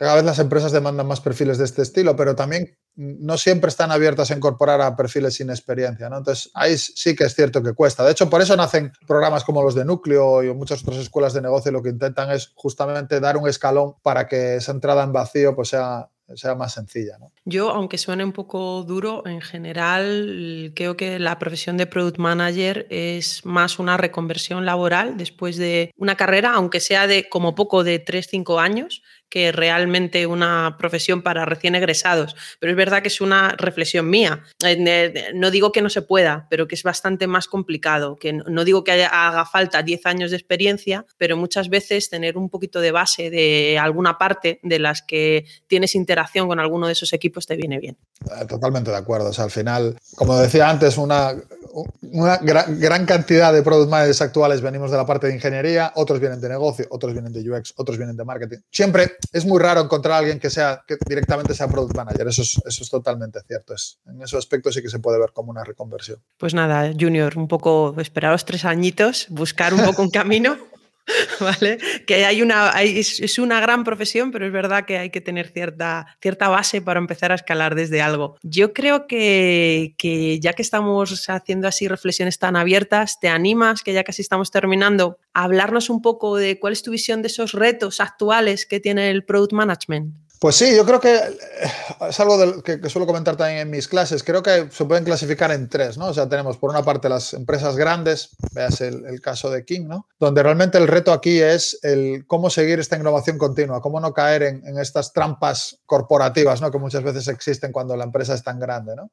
cada 0.05 0.17
vez 0.17 0.25
las 0.25 0.39
empresas 0.39 0.71
demandan 0.71 1.07
más 1.07 1.21
perfiles 1.21 1.59
de 1.59 1.65
este 1.65 1.83
estilo, 1.83 2.15
pero 2.15 2.37
también 2.37 2.77
no 2.97 3.37
siempre 3.39 3.69
están 3.69 3.91
abiertas 3.91 4.31
a 4.31 4.37
incorporar 4.37 4.81
a 4.81 4.97
perfiles 4.97 5.35
sin 5.35 5.51
experiencia, 5.51 6.09
¿no? 6.09 6.19
Entonces, 6.19 6.51
ahí 6.55 6.79
sí 6.79 7.17
que 7.17 7.25
es 7.25 7.35
cierto 7.35 7.63
que 7.63 7.73
cuesta. 7.73 8.05
De 8.05 8.13
hecho, 8.13 8.31
por 8.31 8.41
eso 8.41 8.57
nacen 8.57 8.93
programas 9.07 9.45
como 9.45 9.63
los 9.63 9.75
de 9.75 9.85
Núcleo 9.85 10.43
y 10.43 10.55
muchas 10.55 10.83
otras 10.83 10.99
escuelas 10.99 11.33
de 11.33 11.43
negocio 11.43 11.73
lo 11.73 11.83
que 11.83 11.91
intentan 11.91 12.31
es 12.31 12.53
justamente 12.55 13.19
dar 13.19 13.37
un 13.37 13.49
escalón 13.49 13.95
para 14.03 14.29
que 14.29 14.57
esa 14.57 14.73
entrada 14.73 15.03
en 15.03 15.13
vacío 15.13 15.57
pues, 15.57 15.69
sea, 15.69 16.09
sea 16.35 16.55
más 16.55 16.75
sencilla. 16.75 17.19
Yo, 17.45 17.71
aunque 17.71 17.99
suene 17.99 18.25
un 18.25 18.33
poco 18.33 18.85
duro, 18.85 19.27
en 19.27 19.41
general 19.41 20.73
creo 20.75 20.97
que 20.97 21.19
la 21.19 21.39
profesión 21.39 21.77
de 21.77 21.87
product 21.87 22.19
manager 22.19 22.87
es 22.91 23.45
más 23.45 23.79
una 23.79 23.97
reconversión 23.97 24.65
laboral 24.65 25.17
después 25.17 25.57
de 25.57 25.91
una 25.97 26.17
carrera, 26.17 26.53
aunque 26.55 26.81
sea 26.81 27.07
de 27.07 27.29
como 27.29 27.55
poco 27.55 27.85
de 27.85 28.05
3-5 28.05 28.61
años, 28.61 29.03
que 29.35 29.51
realmente 29.51 30.29
una 30.29 30.77
profesión 30.79 31.21
para 31.21 31.45
recién 31.45 31.75
egresados. 31.75 32.37
Pero 32.61 32.71
es 32.71 32.77
verdad 32.77 33.03
que 33.03 33.09
es 33.09 33.21
una 33.21 33.49
reflexión 33.59 34.09
mía. 34.09 34.45
Eh, 34.65 35.33
no 35.35 35.51
digo 35.51 35.73
que 35.73 35.83
no 35.83 35.91
se 35.91 36.03
pueda, 36.03 36.47
pero 36.49 36.69
que 36.69 36.77
es 36.77 36.85
bastante 36.85 37.27
más 37.27 37.49
complicado. 37.49 38.15
Que 38.15 38.33
no 38.33 38.65
digo 38.65 38.85
que 38.85 38.93
haga 39.05 39.45
falta 39.45 39.83
10 39.83 40.07
años 40.07 40.31
de 40.31 40.37
experiencia, 40.37 41.05
pero 41.19 41.37
muchas 41.37 41.69
veces 41.69 42.09
tener 42.09 42.39
un 42.39 42.49
poquito 42.49 42.81
de 42.81 42.93
base 42.93 43.29
de 43.29 43.77
alguna 43.77 44.19
parte 44.19 44.61
de 44.63 44.79
las 44.79 45.03
que 45.03 45.47
tienes 45.67 45.97
interacción 45.97 46.47
con 46.47 46.61
alguno 46.61 46.87
de 46.87 46.93
esos 46.93 47.13
equipos 47.13 47.45
te 47.45 47.57
viene 47.57 47.81
bien. 47.81 47.97
Eh, 48.41 48.45
totalmente 48.45 48.93
de 48.93 48.99
acuerdo. 48.99 49.31
O 49.31 49.33
sea, 49.33 49.47
al 49.47 49.51
final, 49.51 49.99
como 50.15 50.39
decía 50.39 50.71
antes, 50.71 50.97
una, 50.97 51.35
una 52.13 52.37
gran, 52.39 53.07
cantidad 53.07 53.53
de 53.53 53.63
product 53.63 53.91
managers 53.91 54.21
actuales 54.23 54.61
venimos 54.61 54.91
de 54.91 54.97
la 54.97 55.07
parte 55.07 55.27
de 55.27 55.35
ingeniería, 55.35 55.93
otros 55.97 56.21
vienen 56.21 56.41
de 56.41 56.49
negocio, 56.49 56.87
otros 56.91 57.13
vienen 57.13 57.33
de 57.33 57.49
UX, 57.51 57.75
otros 57.77 57.99
vienen 57.99 58.17
de 58.17 58.25
marketing. 58.25 58.59
Siempre 58.71 59.13
es 59.33 59.45
muy 59.45 59.59
raro 59.59 59.81
encontrar 59.81 60.15
a 60.15 60.19
alguien 60.19 60.39
que 60.39 60.51
sea 60.51 60.83
que 60.87 60.97
directamente 61.07 61.55
sea 61.55 61.69
product 61.69 61.97
manager. 61.97 62.29
Eso 62.29 62.43
es, 62.43 62.61
eso 62.65 62.83
es 62.83 62.91
totalmente 62.91 63.41
cierto. 63.47 63.75
Es, 63.75 63.99
en 64.07 64.23
ese 64.23 64.37
aspecto 64.37 64.71
sí 64.71 64.83
que 64.83 64.89
se 64.89 64.99
puede 64.99 65.19
ver 65.19 65.33
como 65.33 65.51
una 65.51 65.65
reconversión. 65.65 66.21
Pues 66.39 66.55
nada, 66.55 66.93
Junior, 66.99 67.37
un 67.37 67.49
poco 67.49 67.95
esperaros 67.99 68.45
tres 68.45 68.65
añitos, 68.65 69.27
buscar 69.31 69.75
un 69.75 69.85
poco 69.85 70.03
un 70.03 70.11
camino 70.11 70.57
¿Vale? 71.41 71.79
Que 72.07 72.25
hay 72.25 72.43
una, 72.43 72.71
es, 72.83 73.39
una 73.39 73.61
gran 73.61 73.85
profesión, 73.85 74.31
pero 74.31 74.47
es 74.47 74.53
verdad 74.53 74.85
que 74.87 74.99
hay 74.99 75.11
que 75.11 75.21
tener 75.21 75.49
cierta, 75.49 76.07
cierta 76.21 76.49
base 76.49 76.81
para 76.81 76.99
empezar 76.99 77.33
a 77.33 77.35
escalar 77.35 77.75
desde 77.75 78.01
algo. 78.01 78.37
Yo 78.43 78.73
creo 78.73 79.07
que, 79.07 79.95
que, 79.99 80.41
ya 80.41 80.53
que 80.55 80.63
estamos 80.63 81.29
haciendo 81.29 81.69
así 81.69 81.89
reflexiones 81.89 82.39
tan 82.39 82.57
abiertas, 82.57 83.21
te 83.21 83.29
animas, 83.29 83.83
que 83.83 83.93
ya 83.93 84.05
casi 84.05 84.23
estamos 84.23 84.51
terminando, 84.51 85.19
a 85.35 85.45
hablarnos 85.45 85.91
un 85.91 86.01
poco 86.01 86.37
de 86.37 86.59
cuál 86.59 86.73
es 86.73 86.83
tu 86.83 86.91
visión 86.91 87.23
de 87.23 87.29
esos 87.29 87.53
retos 87.53 88.01
actuales 88.01 88.67
que 88.67 88.81
tiene 88.81 89.11
el 89.11 89.25
Product 89.25 89.53
Management. 89.53 90.15
Pues 90.45 90.57
sí, 90.57 90.77
yo 90.77 90.85
creo 90.85 91.01
que 91.01 91.15
eh, 91.15 91.33
es 92.07 92.21
algo 92.21 92.63
que, 92.63 92.79
suelo 92.91 93.07
comentar 93.07 93.35
también 93.35 93.61
en 93.61 93.71
mis 93.71 93.89
clases. 93.89 94.23
Creo 94.23 94.43
que 94.43 94.69
se 94.71 94.85
pueden 94.85 95.03
clasificar 95.03 95.51
en 95.53 95.71
tres, 95.71 95.97
¿no? 95.97 96.09
O 96.09 96.13
sea, 96.13 96.29
tenemos 96.29 96.59
por 96.59 96.69
una 96.69 96.83
parte 96.83 97.09
las 97.09 97.33
empresas 97.33 97.77
grandes, 97.77 98.37
veas 98.53 98.83
el, 98.83 99.23
caso 99.23 99.49
de 99.49 99.65
King, 99.65 99.87
¿no? 99.89 100.07
Donde 100.21 100.43
realmente 100.43 100.77
el 100.77 100.87
reto 100.87 101.15
aquí 101.15 101.41
es 101.41 101.79
el 101.83 102.27
cómo 102.27 102.51
seguir 102.51 102.79
esta 102.79 102.99
innovación 102.99 103.39
continua, 103.39 103.81
cómo 103.81 104.01
no 104.01 104.13
caer 104.13 104.43
en, 104.43 104.79
estas 104.79 105.15
trampas 105.15 105.79
corporativas, 105.87 106.61
¿no? 106.61 106.71
Que 106.71 106.77
muchas 106.77 107.03
veces 107.03 107.27
existen 107.29 107.73
cuando 107.73 107.97
la 107.97 108.05
empresa 108.05 108.35
es 108.35 108.43
tan 108.43 108.61
grande, 108.61 108.95
¿no? 108.95 109.13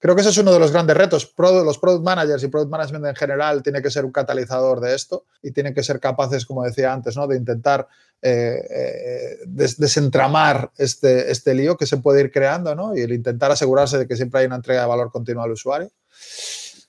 Creo 0.00 0.16
que 0.16 0.22
ese 0.22 0.30
es 0.30 0.38
uno 0.38 0.52
de 0.52 0.58
los 0.58 0.72
grandes 0.72 0.96
retos. 0.96 1.32
los 1.38 1.78
product 1.78 2.04
managers 2.04 2.42
y 2.42 2.48
product 2.48 2.72
management 2.72 3.06
en 3.06 3.14
general 3.14 3.62
tiene 3.62 3.80
que 3.80 3.88
ser 3.88 4.04
un 4.04 4.10
catalizador 4.10 4.80
de 4.80 4.96
esto 4.96 5.26
y 5.44 5.52
tienen 5.52 5.74
que 5.74 5.84
ser 5.84 6.00
capaces, 6.00 6.44
como 6.44 6.64
decía 6.64 6.92
antes, 6.92 7.16
¿no? 7.16 7.28
de 7.28 7.36
intentar 7.36 7.86
eh, 8.24 8.64
eh, 8.70 9.38
desentramar 9.46 10.70
este, 10.76 11.30
este 11.30 11.54
lío 11.54 11.76
que 11.76 11.86
se 11.86 11.98
puede 11.98 12.20
ir 12.22 12.32
creando 12.32 12.74
¿no? 12.74 12.96
y 12.96 13.00
el 13.00 13.12
intentar 13.12 13.50
asegurarse 13.50 13.98
de 13.98 14.06
que 14.06 14.16
siempre 14.16 14.40
hay 14.40 14.46
una 14.46 14.56
entrega 14.56 14.82
de 14.82 14.88
valor 14.88 15.10
continua 15.10 15.44
al 15.44 15.52
usuario. 15.52 15.90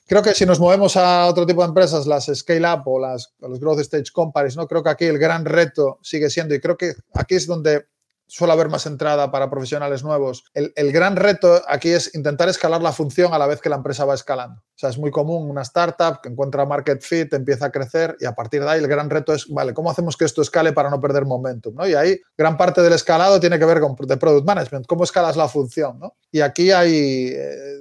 Creo 0.06 0.22
que 0.22 0.34
si 0.34 0.46
nos 0.46 0.60
movemos 0.60 0.98
a 0.98 1.26
otro 1.28 1.46
tipo 1.46 1.62
de 1.62 1.70
empresas, 1.70 2.06
las 2.06 2.30
scale-up 2.34 2.84
o 2.86 3.00
las, 3.00 3.34
los 3.40 3.60
growth 3.60 3.80
stage 3.80 4.12
companies, 4.12 4.56
¿no? 4.56 4.68
creo 4.68 4.84
que 4.84 4.90
aquí 4.90 5.06
el 5.06 5.18
gran 5.18 5.46
reto 5.46 6.00
sigue 6.02 6.30
siendo, 6.30 6.54
y 6.54 6.60
creo 6.60 6.78
que 6.78 6.94
aquí 7.14 7.36
es 7.36 7.48
donde 7.48 7.88
suele 8.28 8.54
haber 8.54 8.70
más 8.70 8.86
entrada 8.86 9.32
para 9.32 9.50
profesionales 9.50 10.04
nuevos. 10.04 10.46
El, 10.54 10.74
el, 10.76 10.92
gran 10.92 11.16
reto 11.16 11.62
aquí 11.68 11.90
es 11.90 12.16
intentar 12.16 12.50
escalar 12.50 12.82
la 12.82 12.92
función 12.92 13.34
a 13.34 13.38
la 13.38 13.48
vez 13.48 13.62
que 13.62 13.70
la 13.70 13.76
empresa 13.76 14.06
va 14.06 14.16
escalando. 14.16 14.62
O 14.76 14.80
sea, 14.80 14.90
es 14.90 14.98
muy 14.98 15.12
común 15.12 15.50
una 15.52 15.62
startup 15.62 16.20
que 16.22 16.30
encuentra 16.30 16.66
market 16.66 17.02
fit, 17.04 17.32
empieza 17.34 17.68
a 17.68 17.72
crecer 17.72 18.18
y 18.20 18.26
a 18.26 18.34
partir 18.34 18.64
de 18.64 18.70
ahí 18.70 18.80
el 18.80 18.88
gran 18.88 19.08
reto 19.08 19.32
es, 19.32 19.48
vale, 19.48 19.72
¿cómo 19.72 19.92
hacemos 19.92 20.18
que 20.18 20.26
esto 20.26 20.42
escale 20.42 20.74
para 20.74 20.90
no 20.90 21.00
perder 21.00 21.26
momentum? 21.26 21.76
¿no? 21.76 21.88
Y 21.88 21.94
ahí 21.94 22.20
gran 22.36 22.58
parte 22.58 22.82
del 22.82 22.94
escalado 22.94 23.40
tiene 23.40 23.60
que 23.60 23.66
ver 23.66 23.80
con 23.80 23.96
de 23.96 24.18
product 24.18 24.48
management, 24.48 24.88
cómo 24.88 25.04
escalas 25.04 25.38
la 25.38 25.48
función. 25.48 26.00
¿no? 26.00 26.16
Y 26.32 26.42
aquí 26.42 26.72
hay, 26.72 27.28
eh, 27.28 27.80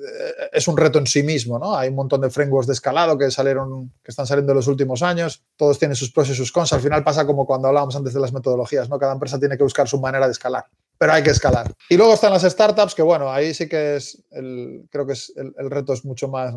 es 0.52 0.68
un 0.68 0.76
reto 0.76 0.98
en 0.98 1.06
sí 1.06 1.22
mismo. 1.22 1.58
¿no? 1.58 1.74
Hay 1.74 1.88
un 1.88 1.94
montón 1.94 2.20
de 2.20 2.28
frameworks 2.28 2.66
de 2.66 2.74
escalado 2.74 3.16
que, 3.16 3.30
salieron, 3.30 3.90
que 4.04 4.10
están 4.10 4.26
saliendo 4.26 4.52
en 4.52 4.56
los 4.56 4.68
últimos 4.68 5.02
años, 5.02 5.42
todos 5.56 5.78
tienen 5.78 5.96
sus 5.96 6.12
pros 6.12 6.28
y 6.28 6.34
sus 6.34 6.52
cons. 6.52 6.74
Al 6.74 6.82
final 6.82 7.02
pasa 7.02 7.26
como 7.26 7.46
cuando 7.46 7.68
hablábamos 7.68 7.96
antes 7.96 8.12
de 8.12 8.20
las 8.20 8.34
metodologías, 8.34 8.90
¿no? 8.90 8.98
cada 8.98 9.14
empresa 9.14 9.38
tiene 9.38 9.56
que 9.56 9.62
buscar 9.62 9.88
su 9.88 9.98
manera 9.98 10.26
de 10.26 10.31
escalar 10.32 10.66
pero 11.02 11.14
hay 11.14 11.24
que 11.24 11.30
escalar. 11.30 11.66
Y 11.88 11.96
luego 11.96 12.14
están 12.14 12.32
las 12.32 12.44
startups, 12.44 12.94
que 12.94 13.02
bueno, 13.02 13.28
ahí 13.28 13.54
sí 13.54 13.68
que 13.68 13.96
es, 13.96 14.22
el, 14.30 14.84
creo 14.88 15.04
que 15.04 15.14
es 15.14 15.32
el, 15.34 15.68
reto 15.68 15.92
es 15.92 16.04
mucho 16.04 16.28
más, 16.28 16.54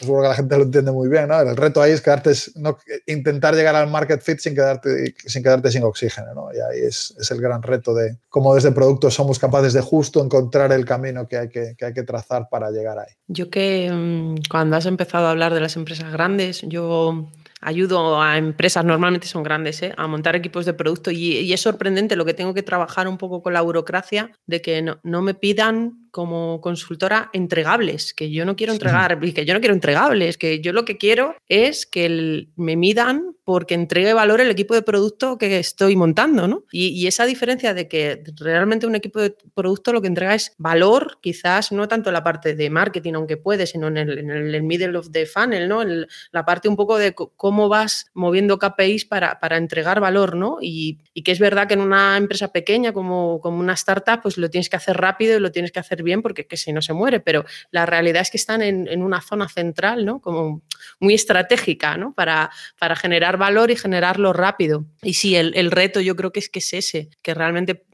seguro 0.00 0.22
que 0.22 0.28
la 0.30 0.34
gente 0.34 0.56
lo 0.56 0.64
entiende 0.64 0.90
muy 0.90 1.08
bien, 1.08 1.28
¿no? 1.28 1.38
El 1.38 1.56
reto 1.56 1.80
ahí 1.80 1.92
es 1.92 2.00
quedarte, 2.00 2.32
no, 2.56 2.76
intentar 3.06 3.54
llegar 3.54 3.76
al 3.76 3.88
market 3.88 4.20
fit 4.20 4.40
sin 4.40 4.56
quedarte 4.56 5.14
sin, 5.24 5.44
quedarte 5.44 5.70
sin 5.70 5.84
oxígeno, 5.84 6.34
¿no? 6.34 6.48
Y 6.52 6.56
ahí 6.56 6.84
es, 6.84 7.14
es 7.20 7.30
el 7.30 7.40
gran 7.40 7.62
reto 7.62 7.94
de 7.94 8.18
cómo 8.30 8.52
desde 8.56 8.72
productos 8.72 9.14
somos 9.14 9.38
capaces 9.38 9.72
de 9.74 9.80
justo 9.80 10.24
encontrar 10.24 10.72
el 10.72 10.84
camino 10.84 11.28
que 11.28 11.38
hay 11.38 11.48
que, 11.48 11.76
que 11.78 11.84
hay 11.84 11.92
que 11.92 12.02
trazar 12.02 12.48
para 12.48 12.72
llegar 12.72 12.98
ahí. 12.98 13.14
Yo 13.28 13.48
que 13.48 13.92
mm, 13.92 14.50
cuando 14.50 14.74
has 14.74 14.86
empezado 14.86 15.28
a 15.28 15.30
hablar 15.30 15.54
de 15.54 15.60
las 15.60 15.76
empresas 15.76 16.10
grandes, 16.10 16.62
yo 16.62 17.28
ayudo 17.64 18.20
a 18.22 18.36
empresas, 18.36 18.84
normalmente 18.84 19.26
son 19.26 19.42
grandes, 19.42 19.82
¿eh? 19.82 19.94
a 19.96 20.06
montar 20.06 20.36
equipos 20.36 20.66
de 20.66 20.74
producto 20.74 21.10
y, 21.10 21.52
es 21.52 21.60
sorprendente 21.60 22.16
lo 22.16 22.24
que 22.24 22.34
tengo 22.34 22.52
que 22.54 22.62
trabajar 22.62 23.08
un 23.08 23.18
poco 23.18 23.42
con 23.42 23.52
la 23.52 23.62
burocracia 23.62 24.30
de 24.46 24.60
que 24.60 24.82
no, 24.82 25.00
no 25.02 25.22
me 25.22 25.34
pidan 25.34 26.03
como 26.14 26.60
consultora 26.60 27.28
entregables, 27.32 28.14
que 28.14 28.30
yo 28.30 28.44
no 28.44 28.54
quiero 28.54 28.72
entregar, 28.72 29.18
que 29.18 29.44
yo 29.44 29.52
no 29.52 29.58
quiero 29.58 29.74
entregables, 29.74 30.38
que 30.38 30.60
yo 30.60 30.72
lo 30.72 30.84
que 30.84 30.96
quiero 30.96 31.34
es 31.48 31.86
que 31.86 32.46
me 32.54 32.76
midan 32.76 33.34
porque 33.42 33.74
entregue 33.74 34.14
valor 34.14 34.40
el 34.40 34.50
equipo 34.50 34.74
de 34.74 34.82
producto 34.82 35.36
que 35.38 35.58
estoy 35.58 35.96
montando, 35.96 36.48
¿no? 36.48 36.64
Y, 36.72 37.06
esa 37.08 37.26
diferencia 37.26 37.74
de 37.74 37.88
que 37.88 38.22
realmente 38.38 38.86
un 38.86 38.94
equipo 38.94 39.20
de 39.20 39.36
producto 39.54 39.92
lo 39.92 40.00
que 40.00 40.08
entrega 40.08 40.34
es 40.34 40.54
valor, 40.56 41.18
quizás 41.20 41.70
no 41.70 41.86
tanto 41.86 42.08
en 42.10 42.14
la 42.14 42.24
parte 42.24 42.54
de 42.54 42.70
marketing, 42.70 43.14
aunque 43.14 43.36
puede, 43.36 43.66
sino 43.66 43.88
en 43.88 43.98
el, 43.98 44.18
en 44.18 44.30
el 44.30 44.62
middle 44.62 44.96
of 44.96 45.10
the 45.10 45.26
funnel, 45.26 45.68
¿no? 45.68 45.82
En 45.82 46.06
la 46.30 46.44
parte 46.44 46.68
un 46.68 46.76
poco 46.76 46.96
de 46.96 47.14
cómo 47.14 47.68
vas 47.68 48.06
moviendo 48.14 48.58
KPIs 48.58 49.04
para, 49.04 49.40
para 49.40 49.58
entregar 49.58 50.00
valor, 50.00 50.36
¿no? 50.36 50.58
Y, 50.62 51.00
y, 51.12 51.22
que 51.22 51.32
es 51.32 51.40
verdad 51.40 51.66
que 51.66 51.74
en 51.74 51.80
una 51.80 52.16
empresa 52.16 52.52
pequeña 52.52 52.92
como, 52.92 53.40
como 53.40 53.58
una 53.58 53.74
startup, 53.74 54.22
pues 54.22 54.38
lo 54.38 54.48
tienes 54.48 54.70
que 54.70 54.76
hacer 54.76 54.96
rápido 54.96 55.36
y 55.36 55.40
lo 55.40 55.52
tienes 55.52 55.72
que 55.72 55.80
hacer 55.80 56.03
bien 56.04 56.22
porque 56.22 56.46
que 56.46 56.56
si 56.56 56.72
no 56.72 56.82
se 56.82 56.92
muere, 56.92 57.20
pero 57.20 57.44
la 57.70 57.86
realidad 57.86 58.22
es 58.22 58.30
que 58.30 58.36
están 58.36 58.62
en, 58.62 59.02
una 59.02 59.20
zona 59.20 59.48
central, 59.48 60.04
¿no? 60.04 60.20
Como 60.20 60.62
muy 61.00 61.14
estratégica, 61.14 61.96
¿no? 61.96 62.14
Para, 62.14 62.50
para 62.78 62.94
generar 62.94 63.36
valor 63.36 63.70
y 63.70 63.76
generarlo 63.76 64.32
rápido. 64.32 64.84
Y 65.02 65.14
sí, 65.14 65.34
el, 65.36 65.70
reto 65.70 66.00
yo 66.00 66.14
creo 66.14 66.32
que 66.32 66.40
es 66.40 66.48
que 66.48 66.60
es 66.60 66.72
ese, 66.72 67.08
que 67.22 67.34
realmente 67.34 67.84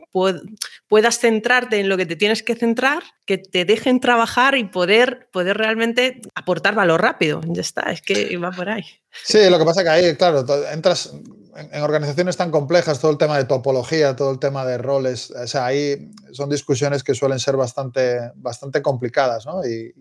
puedas 0.88 1.20
centrarte 1.20 1.78
en 1.78 1.88
lo 1.88 1.96
que 1.96 2.04
te 2.04 2.16
tienes 2.16 2.42
que 2.42 2.56
centrar, 2.56 3.02
que 3.26 3.38
te 3.38 3.64
dejen 3.64 4.00
trabajar 4.00 4.56
y 4.56 4.64
poder, 4.64 5.28
poder 5.32 5.56
realmente 5.56 6.20
aportar 6.34 6.74
valor 6.74 7.00
rápido. 7.00 7.40
Ya 7.46 7.61
está, 7.61 7.92
es 7.92 8.02
que 8.02 8.36
va 8.36 8.50
por 8.50 8.68
ahí. 8.68 8.84
Sí, 9.24 9.38
lo 9.48 9.58
que 9.58 9.64
pasa 9.64 9.82
que 9.82 9.88
ahí, 9.88 10.16
claro, 10.16 10.44
entras 10.72 11.12
en, 11.57 11.82
organizaciones 11.82 12.36
tan 12.36 12.51
complejas, 12.51 13.01
todo 13.01 13.11
el 13.11 13.18
tema 13.18 13.36
de 13.36 13.44
topología, 13.44 14.16
todo 14.16 14.30
el 14.32 14.38
tema 14.38 14.64
de 14.64 14.78
roles, 14.78 15.30
o 15.30 15.46
sea, 15.46 15.66
ahí 15.66 16.11
son 16.32 16.51
discusiones 16.51 17.03
que 17.03 17.14
suelen 17.14 17.38
ser 17.38 17.57
bastante, 17.57 18.32
bastante 18.36 18.82
complicadas, 18.82 19.46
¿no? 19.46 19.64
y 19.64 19.92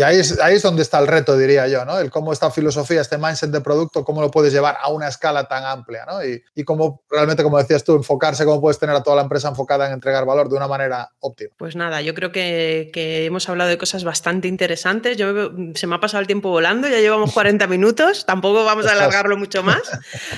ahí 0.00 0.20
es, 0.20 0.40
ahí 0.40 0.54
es 0.56 0.62
donde 0.62 0.80
está 0.80 0.98
el 0.98 1.06
reto, 1.06 1.36
diría 1.36 1.68
yo, 1.68 1.84
¿no? 1.84 1.98
El 1.98 2.10
cómo 2.10 2.32
esta 2.32 2.50
filosofía, 2.50 3.02
este 3.02 3.18
mindset 3.18 3.50
de 3.50 3.60
producto, 3.60 4.04
cómo 4.04 4.22
lo 4.22 4.30
puedes 4.30 4.50
llevar 4.50 4.78
a 4.80 4.88
una 4.88 5.06
escala 5.06 5.46
tan 5.48 5.64
amplia, 5.64 6.06
¿no? 6.06 6.24
Y, 6.24 6.42
y 6.54 6.64
cómo 6.64 7.02
realmente, 7.10 7.42
como 7.42 7.58
decías 7.58 7.84
tú, 7.84 7.94
enfocarse, 7.94 8.46
cómo 8.46 8.58
puedes 8.58 8.78
tener 8.78 8.96
a 8.96 9.02
toda 9.02 9.16
la 9.16 9.22
empresa 9.22 9.50
enfocada 9.50 9.86
en 9.86 9.92
entregar 9.92 10.24
valor 10.24 10.48
de 10.48 10.56
una 10.56 10.66
manera 10.66 11.10
óptima. 11.20 11.50
Pues 11.58 11.76
nada, 11.76 12.00
yo 12.00 12.14
creo 12.14 12.32
que, 12.32 12.90
que 12.90 13.26
hemos 13.26 13.46
hablado 13.50 13.68
de 13.68 13.76
cosas 13.76 14.02
bastante 14.02 14.48
interesantes. 14.48 15.18
Yo, 15.18 15.50
se 15.74 15.86
me 15.86 15.96
ha 15.96 16.00
pasado 16.00 16.22
el 16.22 16.26
tiempo 16.26 16.48
volando, 16.48 16.88
ya 16.88 16.98
llevamos 16.98 17.30
40 17.34 17.66
minutos, 17.66 18.24
tampoco 18.24 18.64
vamos 18.64 18.86
a 18.86 18.92
alargarlo 18.92 19.36
mucho 19.36 19.62
más. 19.62 19.82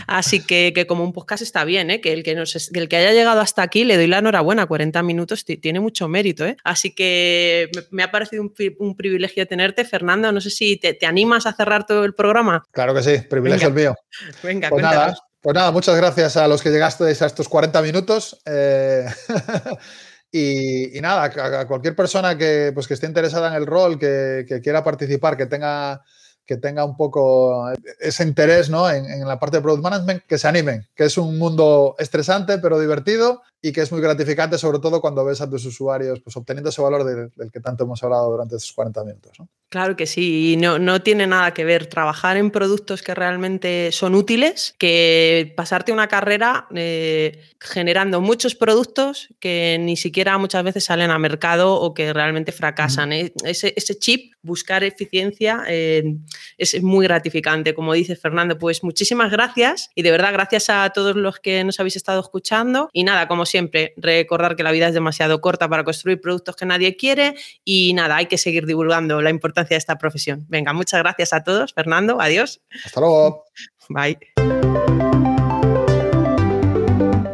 Así 0.08 0.44
que, 0.44 0.72
que, 0.74 0.88
como 0.88 1.04
un 1.04 1.12
podcast 1.12 1.42
está 1.42 1.64
bien, 1.64 1.90
¿eh? 1.90 2.00
Que 2.00 2.12
el 2.12 2.24
que, 2.24 2.34
nos, 2.34 2.70
el 2.72 2.88
que 2.88 2.96
haya 2.96 3.12
llegado 3.12 3.40
hasta 3.40 3.62
aquí, 3.62 3.84
le 3.84 3.96
doy 3.96 4.08
la 4.08 4.18
enhorabuena, 4.18 4.66
40 4.66 5.00
minutos 5.04 5.44
tiene 5.44 5.78
mucho 5.78 6.08
mérito, 6.08 6.44
¿eh? 6.44 6.56
Así 6.64 6.92
que 6.92 7.70
me, 7.74 7.82
me 7.90 8.02
ha 8.02 8.10
parecido 8.10 8.42
un, 8.42 8.52
un 8.80 8.96
privilegio 8.96 9.43
tenerte. 9.46 9.84
Fernando, 9.84 10.32
no 10.32 10.40
sé 10.40 10.50
si 10.50 10.76
te, 10.76 10.98
animas 11.06 11.46
a 11.46 11.52
cerrar 11.52 11.86
todo 11.86 12.04
el 12.04 12.14
programa. 12.14 12.62
Claro 12.70 12.94
que 12.94 13.02
sí, 13.02 13.18
privilegio 13.28 13.68
el 13.68 13.74
mío. 13.74 13.94
Venga, 14.42 14.68
pues 14.68 14.82
nada, 14.82 15.14
pues 15.44 15.54
nada, 15.54 15.70
muchas 15.72 15.94
gracias 15.94 16.38
a 16.38 16.48
los 16.48 16.62
que 16.62 16.70
llegasteis 16.70 17.20
a 17.20 17.26
estos 17.26 17.50
40 17.50 17.82
minutos. 17.82 18.40
Eh, 18.46 19.04
y, 20.32 20.98
nada, 21.02 21.24
a, 21.24 21.66
cualquier 21.66 21.94
persona 21.94 22.38
que, 22.38 22.70
pues, 22.72 22.88
que 22.88 22.94
esté 22.94 23.06
interesada 23.06 23.48
en 23.48 23.54
el 23.54 23.66
rol, 23.66 23.98
que, 23.98 24.60
quiera 24.62 24.82
participar, 24.82 25.36
que 25.36 25.44
tenga 25.44 26.02
que 26.46 26.56
tenga 26.56 26.84
un 26.84 26.96
poco 26.96 27.70
ese 28.00 28.24
interés 28.24 28.70
¿no? 28.70 28.90
en, 28.90 29.04
en, 29.06 29.26
la 29.26 29.38
parte 29.38 29.56
de 29.56 29.62
product 29.62 29.82
management, 29.82 30.22
que 30.26 30.38
se 30.38 30.48
animen, 30.48 30.86
que 30.94 31.04
es 31.04 31.16
un 31.16 31.38
mundo 31.38 31.94
estresante 31.98 32.58
pero 32.58 32.78
divertido 32.78 33.42
y 33.64 33.72
que 33.72 33.80
es 33.80 33.90
muy 33.90 34.02
gratificante, 34.02 34.58
sobre 34.58 34.78
todo 34.78 35.00
cuando 35.00 35.24
ves 35.24 35.40
a 35.40 35.48
tus 35.48 35.64
usuarios 35.64 36.20
pues, 36.20 36.36
obteniendo 36.36 36.68
ese 36.68 36.82
valor 36.82 37.02
del, 37.02 37.50
que 37.50 37.60
tanto 37.60 37.84
hemos 37.84 38.02
hablado 38.04 38.30
durante 38.30 38.56
estos 38.56 38.74
40 38.74 39.04
minutos. 39.04 39.38
Claro 39.70 39.96
que 39.96 40.04
sí, 40.04 40.56
no, 40.58 40.78
no 40.78 41.00
tiene 41.00 41.26
nada 41.26 41.54
que 41.54 41.64
ver 41.64 41.86
trabajar 41.86 42.36
en 42.36 42.50
productos 42.50 43.02
que 43.02 43.14
realmente 43.14 43.90
son 43.90 44.14
útiles 44.14 44.74
que 44.78 45.54
pasarte 45.56 45.92
una 45.92 46.08
carrera 46.08 46.66
eh, 46.74 47.40
generando 47.58 48.20
muchos 48.20 48.54
productos 48.54 49.28
que 49.40 49.78
ni 49.80 49.96
siquiera 49.96 50.36
muchas 50.36 50.62
veces 50.62 50.84
salen 50.84 51.10
a 51.10 51.18
mercado 51.18 51.74
o 51.74 51.94
que 51.94 52.12
realmente 52.12 52.52
fracasan. 52.52 53.14
Eh, 53.14 53.32
ese, 53.44 53.72
ese, 53.76 53.98
chip, 53.98 54.34
buscar 54.42 54.84
eficiencia, 54.84 55.64
eh, 55.68 56.16
es 56.58 56.82
muy 56.82 57.06
gratificante. 57.06 57.74
Como 57.74 57.92
dice 57.92 58.16
Fernando, 58.16 58.58
pues 58.58 58.82
muchísimas 58.82 59.30
gracias 59.30 59.90
y 59.94 60.02
de 60.02 60.10
verdad 60.10 60.32
gracias 60.32 60.70
a 60.70 60.88
todos 60.90 61.16
los 61.16 61.40
que 61.40 61.64
nos 61.64 61.80
habéis 61.80 61.96
estado 61.96 62.20
escuchando. 62.20 62.88
Y 62.92 63.04
nada, 63.04 63.28
como 63.28 63.46
siempre, 63.46 63.94
recordar 63.96 64.56
que 64.56 64.62
la 64.62 64.72
vida 64.72 64.88
es 64.88 64.94
demasiado 64.94 65.40
corta 65.40 65.68
para 65.68 65.84
construir 65.84 66.20
productos 66.20 66.56
que 66.56 66.66
nadie 66.66 66.96
quiere 66.96 67.34
y 67.64 67.92
nada, 67.94 68.16
hay 68.16 68.26
que 68.26 68.38
seguir 68.38 68.66
divulgando 68.66 69.22
la 69.22 69.30
importancia 69.30 69.74
de 69.74 69.78
esta 69.78 69.98
profesión. 69.98 70.46
Venga, 70.48 70.72
muchas 70.72 71.00
gracias 71.00 71.32
a 71.32 71.42
todos. 71.42 71.72
Fernando, 71.72 72.20
adiós. 72.20 72.60
Hasta 72.84 73.00
luego. 73.00 73.44
Bye. 73.88 75.24